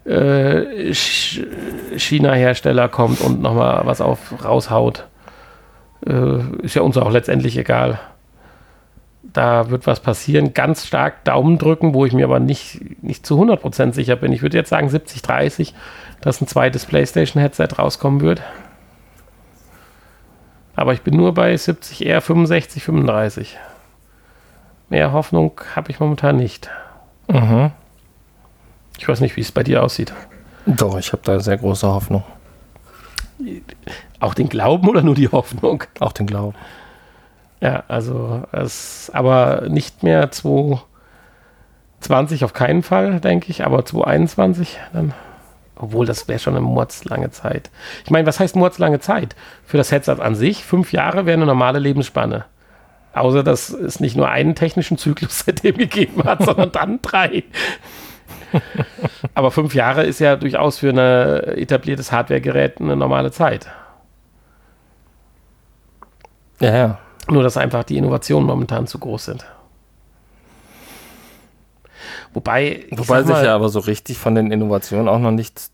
äh, 0.05 0.93
China-Hersteller 0.93 2.89
kommt 2.89 3.21
und 3.21 3.41
nochmal 3.41 3.83
was 3.85 4.01
auf 4.01 4.45
raushaut. 4.45 5.07
Äh, 6.07 6.41
ist 6.63 6.75
ja 6.75 6.83
uns 6.83 6.97
auch 6.97 7.11
letztendlich 7.11 7.57
egal. 7.57 7.99
Da 9.23 9.71
wird 9.71 9.87
was 9.87 10.01
passieren. 10.01 10.55
Ganz 10.55 10.87
stark 10.87 11.25
Daumen 11.25 11.59
drücken, 11.59 11.95
wo 11.95 12.07
ich 12.07 12.13
mir 12.13 12.25
aber 12.25 12.41
nicht, 12.41 13.03
nicht 13.03 13.27
zu 13.27 13.41
100% 13.41 13.93
sicher 13.93 14.17
bin. 14.17 14.33
Ich 14.33 14.43
würde 14.43 14.57
jetzt 14.57 14.71
sagen 14.71 14.89
70, 14.89 15.23
30, 15.23 15.75
dass 16.21 16.41
ein 16.41 16.47
zweites 16.47 16.87
PlayStation-Headset 16.87 17.69
rauskommen 17.79 18.21
wird. 18.21 18.43
Aber 20.77 20.93
ich 20.93 21.03
bin 21.03 21.17
nur 21.17 21.35
bei 21.35 21.57
70, 21.57 22.05
eher 22.07 22.21
65, 22.21 22.85
35. 22.85 23.59
Mehr 24.89 25.13
Hoffnung 25.13 25.61
habe 25.75 25.91
ich 25.91 26.01
momentan 26.01 26.37
nicht. 26.37 26.71
Mhm. 27.29 27.73
Ich 28.99 29.09
weiß 29.09 29.21
nicht, 29.21 29.37
wie 29.37 29.41
es 29.41 29.53
bei 29.53 29.63
dir 29.63 29.83
aussieht. 29.83 30.13
Doch, 30.67 30.99
ich 30.99 31.13
habe 31.13 31.23
da 31.25 31.39
sehr 31.41 31.59
große 31.59 31.87
Hoffnung. 31.87 32.25
Auch 34.21 34.35
den 34.35 34.49
Glauben 34.49 34.89
oder 34.89 35.03
nur 35.03 35.15
die 35.15 35.29
Hoffnung? 35.29 35.85
Auch 36.01 36.13
den 36.13 36.27
Glauben. 36.27 36.57
Ja, 37.61 37.85
also 37.89 38.45
es 38.53 39.11
aber 39.13 39.65
nicht 39.69 40.03
mehr 40.03 40.31
2020 40.31 42.45
auf 42.45 42.53
keinen 42.53 42.83
Fall, 42.83 43.21
denke 43.21 43.51
ich, 43.51 43.65
aber 43.65 43.85
2021 43.85 44.79
dann 44.93 45.15
obwohl, 45.79 46.07
das 46.07 46.27
wäre 46.27 46.39
schon 46.39 46.57
eine 46.57 46.65
mordslange 46.65 47.31
Zeit. 47.31 47.71
Ich 48.05 48.11
meine, 48.11 48.27
was 48.27 48.41
heißt 48.41 48.57
mordslange 48.57 49.01
Zeit? 49.01 49.37
Für 49.65 49.77
das 49.77 49.93
Headset 49.93 50.21
an 50.21 50.35
sich, 50.35 50.65
fünf 50.65 50.93
Jahre 50.93 51.27
wäre 51.27 51.37
eine 51.37 51.45
normale 51.45 51.79
Lebensspanne. 51.79 52.47
Außer, 53.17 53.43
dass 53.43 53.71
es 53.71 53.99
nicht 53.99 54.15
nur 54.15 54.29
einen 54.29 54.55
technischen 54.55 54.99
Zyklus 54.99 55.41
seitdem 55.47 55.79
gegeben 55.79 56.23
hat, 56.25 56.45
sondern 56.45 56.71
dann 56.71 57.01
drei. 57.01 57.45
Aber 59.35 59.51
fünf 59.51 59.75
Jahre 59.75 60.05
ist 60.05 60.19
ja 60.19 60.37
durchaus 60.37 60.79
für 60.79 60.91
ein 60.91 60.99
etabliertes 61.59 62.13
Hardware-Gerät 62.13 62.81
eine 62.81 62.97
normale 62.97 63.31
Zeit. 63.33 63.69
Ja, 66.61 66.77
ja. 66.77 66.99
Nur, 67.29 67.43
dass 67.43 67.57
einfach 67.57 67.85
die 67.85 67.97
Innovationen 67.97 68.47
momentan 68.47 68.87
zu 68.87 68.99
groß 68.99 69.25
sind. 69.25 69.47
Wobei, 72.35 72.85
Wobei 72.91 73.23
sich 73.23 73.37
ja 73.37 73.55
aber 73.55 73.71
so 73.71 73.81
richtig 73.81 74.19
von 74.19 74.35
den 74.35 74.53
Innovationen 74.53 75.09
auch 75.09 75.19
noch 75.19 75.31
nichts 75.33 75.73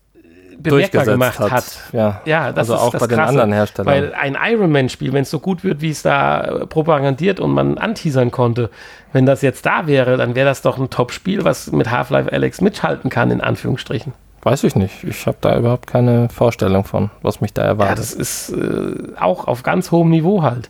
bemerkbar 0.57 1.05
gemacht 1.05 1.39
hat. 1.39 1.51
hat. 1.51 1.79
Ja, 1.91 2.21
ja 2.25 2.51
das 2.51 2.69
also 2.69 2.75
ist 2.75 2.79
auch 2.81 2.91
das 2.91 3.01
bei 3.01 3.07
Krasse, 3.07 3.21
den 3.21 3.27
anderen 3.29 3.53
Herstellern. 3.53 3.93
Weil 3.93 4.13
ein 4.13 4.37
Ironman-Spiel, 4.39 5.13
wenn 5.13 5.23
es 5.23 5.29
so 5.29 5.39
gut 5.39 5.63
wird, 5.63 5.81
wie 5.81 5.89
es 5.89 6.01
da 6.01 6.65
propagandiert 6.69 7.39
und 7.39 7.51
man 7.51 7.77
anteasern 7.77 8.31
konnte, 8.31 8.69
wenn 9.11 9.25
das 9.25 9.41
jetzt 9.41 9.65
da 9.65 9.87
wäre, 9.87 10.17
dann 10.17 10.35
wäre 10.35 10.47
das 10.47 10.61
doch 10.61 10.77
ein 10.77 10.89
Top-Spiel, 10.89 11.43
was 11.43 11.71
mit 11.71 11.91
Half-Life 11.91 12.31
Alex 12.31 12.61
mitschalten 12.61 13.09
kann, 13.09 13.31
in 13.31 13.41
Anführungsstrichen. 13.41 14.13
Weiß 14.41 14.63
ich 14.65 14.75
nicht. 14.75 15.03
Ich 15.03 15.25
habe 15.25 15.37
da 15.39 15.57
überhaupt 15.57 15.87
keine 15.87 16.27
Vorstellung 16.29 16.83
von, 16.83 17.09
was 17.21 17.39
mich 17.39 17.53
da 17.53 17.61
erwartet. 17.61 17.97
Ja, 17.97 18.01
das 18.01 18.13
ist 18.13 18.49
äh, 18.49 19.13
auch 19.19 19.47
auf 19.47 19.63
ganz 19.63 19.91
hohem 19.91 20.09
Niveau 20.09 20.41
halt. 20.41 20.69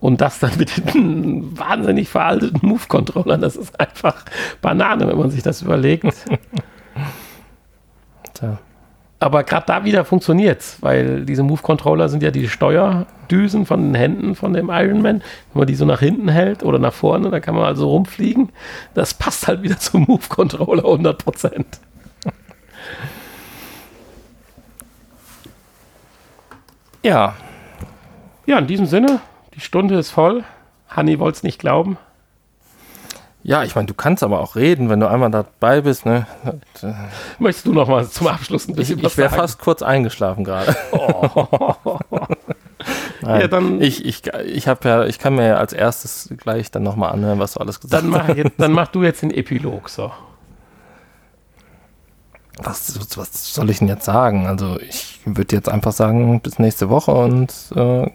Und 0.00 0.20
das 0.20 0.38
dann 0.38 0.52
mit 0.56 0.94
den 0.94 1.58
wahnsinnig 1.58 2.08
veralteten 2.08 2.60
Move-Controllern, 2.62 3.40
das 3.40 3.56
ist 3.56 3.78
einfach 3.80 4.24
Banane, 4.62 5.08
wenn 5.08 5.18
man 5.18 5.30
sich 5.30 5.42
das 5.42 5.62
überlegt. 5.62 6.04
Tja. 8.34 8.58
Aber 9.20 9.42
gerade 9.42 9.66
da 9.66 9.84
wieder 9.84 10.04
funktioniert 10.04 10.60
es, 10.60 10.80
weil 10.80 11.24
diese 11.24 11.42
Move-Controller 11.42 12.08
sind 12.08 12.22
ja 12.22 12.30
die 12.30 12.48
Steuerdüsen 12.48 13.66
von 13.66 13.82
den 13.82 13.94
Händen 13.96 14.36
von 14.36 14.52
dem 14.52 14.70
Ironman. 14.70 15.22
Wenn 15.52 15.58
man 15.58 15.66
die 15.66 15.74
so 15.74 15.84
nach 15.84 15.98
hinten 15.98 16.28
hält 16.28 16.62
oder 16.62 16.78
nach 16.78 16.92
vorne, 16.92 17.30
dann 17.30 17.42
kann 17.42 17.56
man 17.56 17.64
also 17.64 17.88
rumfliegen. 17.88 18.50
Das 18.94 19.14
passt 19.14 19.48
halt 19.48 19.62
wieder 19.62 19.78
zum 19.78 20.02
Move-Controller 20.02 20.84
100%. 20.84 21.64
ja. 27.02 27.34
Ja, 28.46 28.58
in 28.58 28.66
diesem 28.68 28.86
Sinne, 28.86 29.20
die 29.54 29.60
Stunde 29.60 29.98
ist 29.98 30.10
voll. 30.10 30.44
Hanni 30.88 31.18
wollte 31.18 31.38
es 31.38 31.42
nicht 31.42 31.58
glauben. 31.58 31.98
Ja, 33.48 33.64
ich 33.64 33.74
meine, 33.74 33.86
du 33.86 33.94
kannst 33.94 34.22
aber 34.22 34.40
auch 34.40 34.56
reden, 34.56 34.90
wenn 34.90 35.00
du 35.00 35.08
einmal 35.08 35.30
dabei 35.30 35.80
bist. 35.80 36.04
Ne? 36.04 36.26
Möchtest 37.38 37.66
du 37.66 37.72
noch 37.72 37.88
mal 37.88 38.06
zum 38.06 38.26
Abschluss 38.26 38.68
ein 38.68 38.74
bisschen 38.74 38.98
ich, 38.98 39.04
was 39.04 39.12
Ich 39.12 39.18
wäre 39.18 39.30
fast 39.30 39.58
kurz 39.58 39.80
eingeschlafen 39.80 40.44
gerade. 40.44 40.76
Oh. 40.92 41.98
Ja, 43.22 43.48
dann, 43.48 43.82
ich, 43.82 44.04
ich, 44.04 44.26
ich, 44.26 44.66
ja, 44.66 45.04
ich 45.04 45.18
kann 45.18 45.34
mir 45.34 45.46
ja 45.48 45.56
als 45.56 45.72
erstes 45.72 46.32
gleich 46.38 46.70
dann 46.70 46.84
nochmal 46.84 47.12
anhören, 47.12 47.40
was 47.40 47.54
du 47.54 47.60
alles 47.60 47.80
gesagt 47.80 48.04
dann 48.04 48.08
mach, 48.08 48.28
jetzt, 48.28 48.52
dann 48.56 48.72
mach 48.72 48.86
du 48.86 49.02
jetzt 49.02 49.22
den 49.22 49.32
Epilog. 49.32 49.88
So. 49.88 50.12
Was, 52.62 52.96
was 53.18 53.54
soll 53.54 53.68
ich 53.70 53.78
denn 53.80 53.88
jetzt 53.88 54.04
sagen? 54.04 54.46
Also 54.46 54.78
ich 54.80 55.20
würde 55.24 55.56
jetzt 55.56 55.68
einfach 55.68 55.92
sagen, 55.92 56.40
bis 56.40 56.60
nächste 56.60 56.88
Woche 56.88 57.10
und 57.10 57.52
äh, 57.74 58.08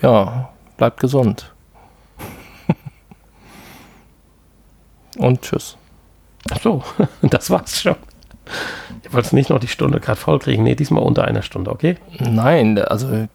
ja, 0.00 0.50
bleibt 0.76 1.00
gesund. 1.00 1.53
Und 5.18 5.42
tschüss. 5.42 5.76
Ach 6.50 6.60
so, 6.60 6.82
das 7.22 7.50
war's 7.50 7.80
schon. 7.80 7.96
Du 9.02 9.12
wolltest 9.12 9.32
nicht 9.32 9.50
noch 9.50 9.58
die 9.58 9.68
Stunde 9.68 10.00
gerade 10.00 10.18
voll 10.18 10.38
kriegen. 10.38 10.62
Nee, 10.62 10.74
diesmal 10.74 11.02
unter 11.02 11.24
einer 11.24 11.42
Stunde, 11.42 11.70
okay? 11.70 11.96
Nein, 12.18 12.78
also 12.78 13.26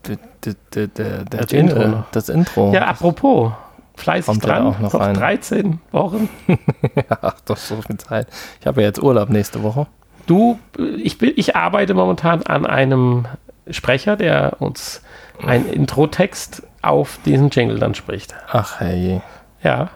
das, 0.42 1.52
Intro 1.52 2.04
das 2.12 2.30
Intro. 2.30 2.72
Ja, 2.74 2.88
apropos, 2.88 3.52
fleißig 3.96 4.26
Kommt 4.28 4.46
dran, 4.46 4.68
auch 4.68 4.80
noch, 4.80 4.94
noch 4.94 5.14
13 5.14 5.80
Wochen. 5.92 6.30
ja, 6.96 7.34
doch 7.46 7.58
so 7.58 7.82
viel 7.82 7.98
Zeit. 7.98 8.28
Ich 8.60 8.68
habe 8.68 8.82
ja 8.82 8.88
jetzt 8.88 9.02
Urlaub 9.02 9.30
nächste 9.30 9.64
Woche. 9.64 9.88
Du, 10.28 10.60
ich, 10.98 11.22
ich 11.22 11.56
arbeite 11.56 11.96
momentan 11.96 12.44
an 12.44 12.68
einem 12.68 13.26
Sprecher, 13.70 14.16
der 14.16 14.58
uns 14.60 15.02
einen 15.44 15.68
Intro-Text 15.68 16.64
auf 16.82 17.20
diesen 17.26 17.50
Jingle 17.50 17.80
dann 17.80 17.96
spricht. 17.96 18.36
Ach 18.52 18.80
hey. 18.80 19.22
Ja. 19.64 19.90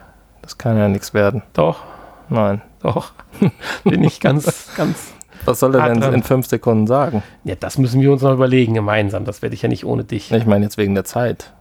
Das 0.43 0.57
kann 0.57 0.77
ja 0.77 0.87
nichts 0.87 1.13
werden. 1.13 1.41
Doch. 1.53 1.79
Nein. 2.29 2.61
Doch. 2.81 3.11
Bin 3.83 4.03
ich 4.03 4.19
ganz, 4.19 4.69
ganz. 4.77 5.13
Was 5.45 5.59
soll 5.59 5.73
er 5.75 5.89
denn 5.89 5.99
dran. 5.99 6.13
in 6.13 6.23
fünf 6.23 6.47
Sekunden 6.47 6.85
sagen? 6.85 7.23
Ja, 7.43 7.55
das 7.55 7.77
müssen 7.77 8.01
wir 8.01 8.11
uns 8.11 8.21
noch 8.21 8.33
überlegen 8.33 8.75
gemeinsam. 8.75 9.25
Das 9.25 9.41
werde 9.41 9.55
ich 9.55 9.61
ja 9.61 9.69
nicht 9.69 9.85
ohne 9.85 10.03
dich. 10.03 10.31
Ich 10.31 10.45
meine 10.45 10.65
jetzt 10.65 10.77
wegen 10.77 10.93
der 10.93 11.05
Zeit. 11.05 11.51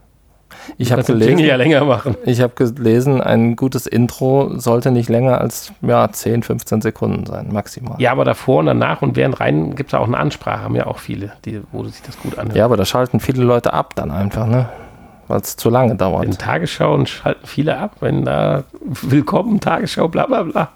Ich 0.76 0.92
habe 0.92 1.02
Jingle 1.02 1.22
ja 1.22 1.56
gelesen, 1.56 1.58
länger 1.58 1.84
machen. 1.84 2.16
ich 2.24 2.40
habe 2.40 2.54
gelesen, 2.54 3.20
ein 3.20 3.56
gutes 3.56 3.86
Intro 3.86 4.58
sollte 4.58 4.90
nicht 4.90 5.08
länger 5.08 5.40
als 5.40 5.72
ja, 5.80 6.10
10, 6.10 6.42
15 6.42 6.82
Sekunden 6.82 7.26
sein, 7.26 7.48
maximal. 7.52 7.96
Ja, 7.98 8.12
aber 8.12 8.24
davor 8.24 8.60
und 8.60 8.66
danach 8.66 9.02
und 9.02 9.16
während 9.16 9.40
rein 9.40 9.74
gibt 9.74 9.92
es 9.92 9.94
auch 9.98 10.06
eine 10.06 10.18
Ansprache, 10.18 10.62
haben 10.62 10.76
ja 10.76 10.86
auch 10.86 10.98
viele, 10.98 11.32
die, 11.44 11.62
wo 11.72 11.84
sich 11.84 12.02
das 12.02 12.18
gut 12.18 12.38
anhört. 12.38 12.56
Ja, 12.56 12.66
aber 12.66 12.76
da 12.76 12.84
schalten 12.84 13.18
viele 13.18 13.42
Leute 13.42 13.72
ab 13.72 13.94
dann 13.96 14.10
einfach, 14.10 14.46
ne? 14.46 14.68
Weil 15.28 15.40
es 15.40 15.56
zu 15.56 15.70
lange 15.70 15.92
In 15.92 15.98
dauert. 15.98 16.38
Tagesschauen 16.38 17.06
schalten 17.06 17.46
viele 17.46 17.78
ab, 17.78 17.96
wenn 18.00 18.24
da 18.24 18.64
Willkommen, 18.80 19.60
Tagesschau, 19.60 20.08
bla 20.08 20.26
bla 20.26 20.42
bla. 20.42 20.72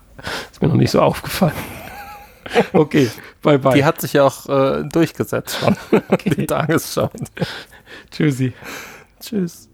Ist 0.51 0.62
mir 0.62 0.68
noch 0.68 0.76
nicht 0.76 0.90
so 0.90 1.01
aufgefallen. 1.01 1.53
Okay, 2.72 3.11
bye 3.42 3.59
bye. 3.59 3.74
Die 3.74 3.84
hat 3.84 4.01
sich 4.01 4.12
ja 4.12 4.22
auch 4.22 4.49
äh, 4.49 4.84
durchgesetzt 4.84 5.59
schon. 5.59 5.76
Die 6.24 6.47
Tagesschau. 6.47 7.11
Tschüssi. 8.12 8.53
Tschüss. 9.20 9.68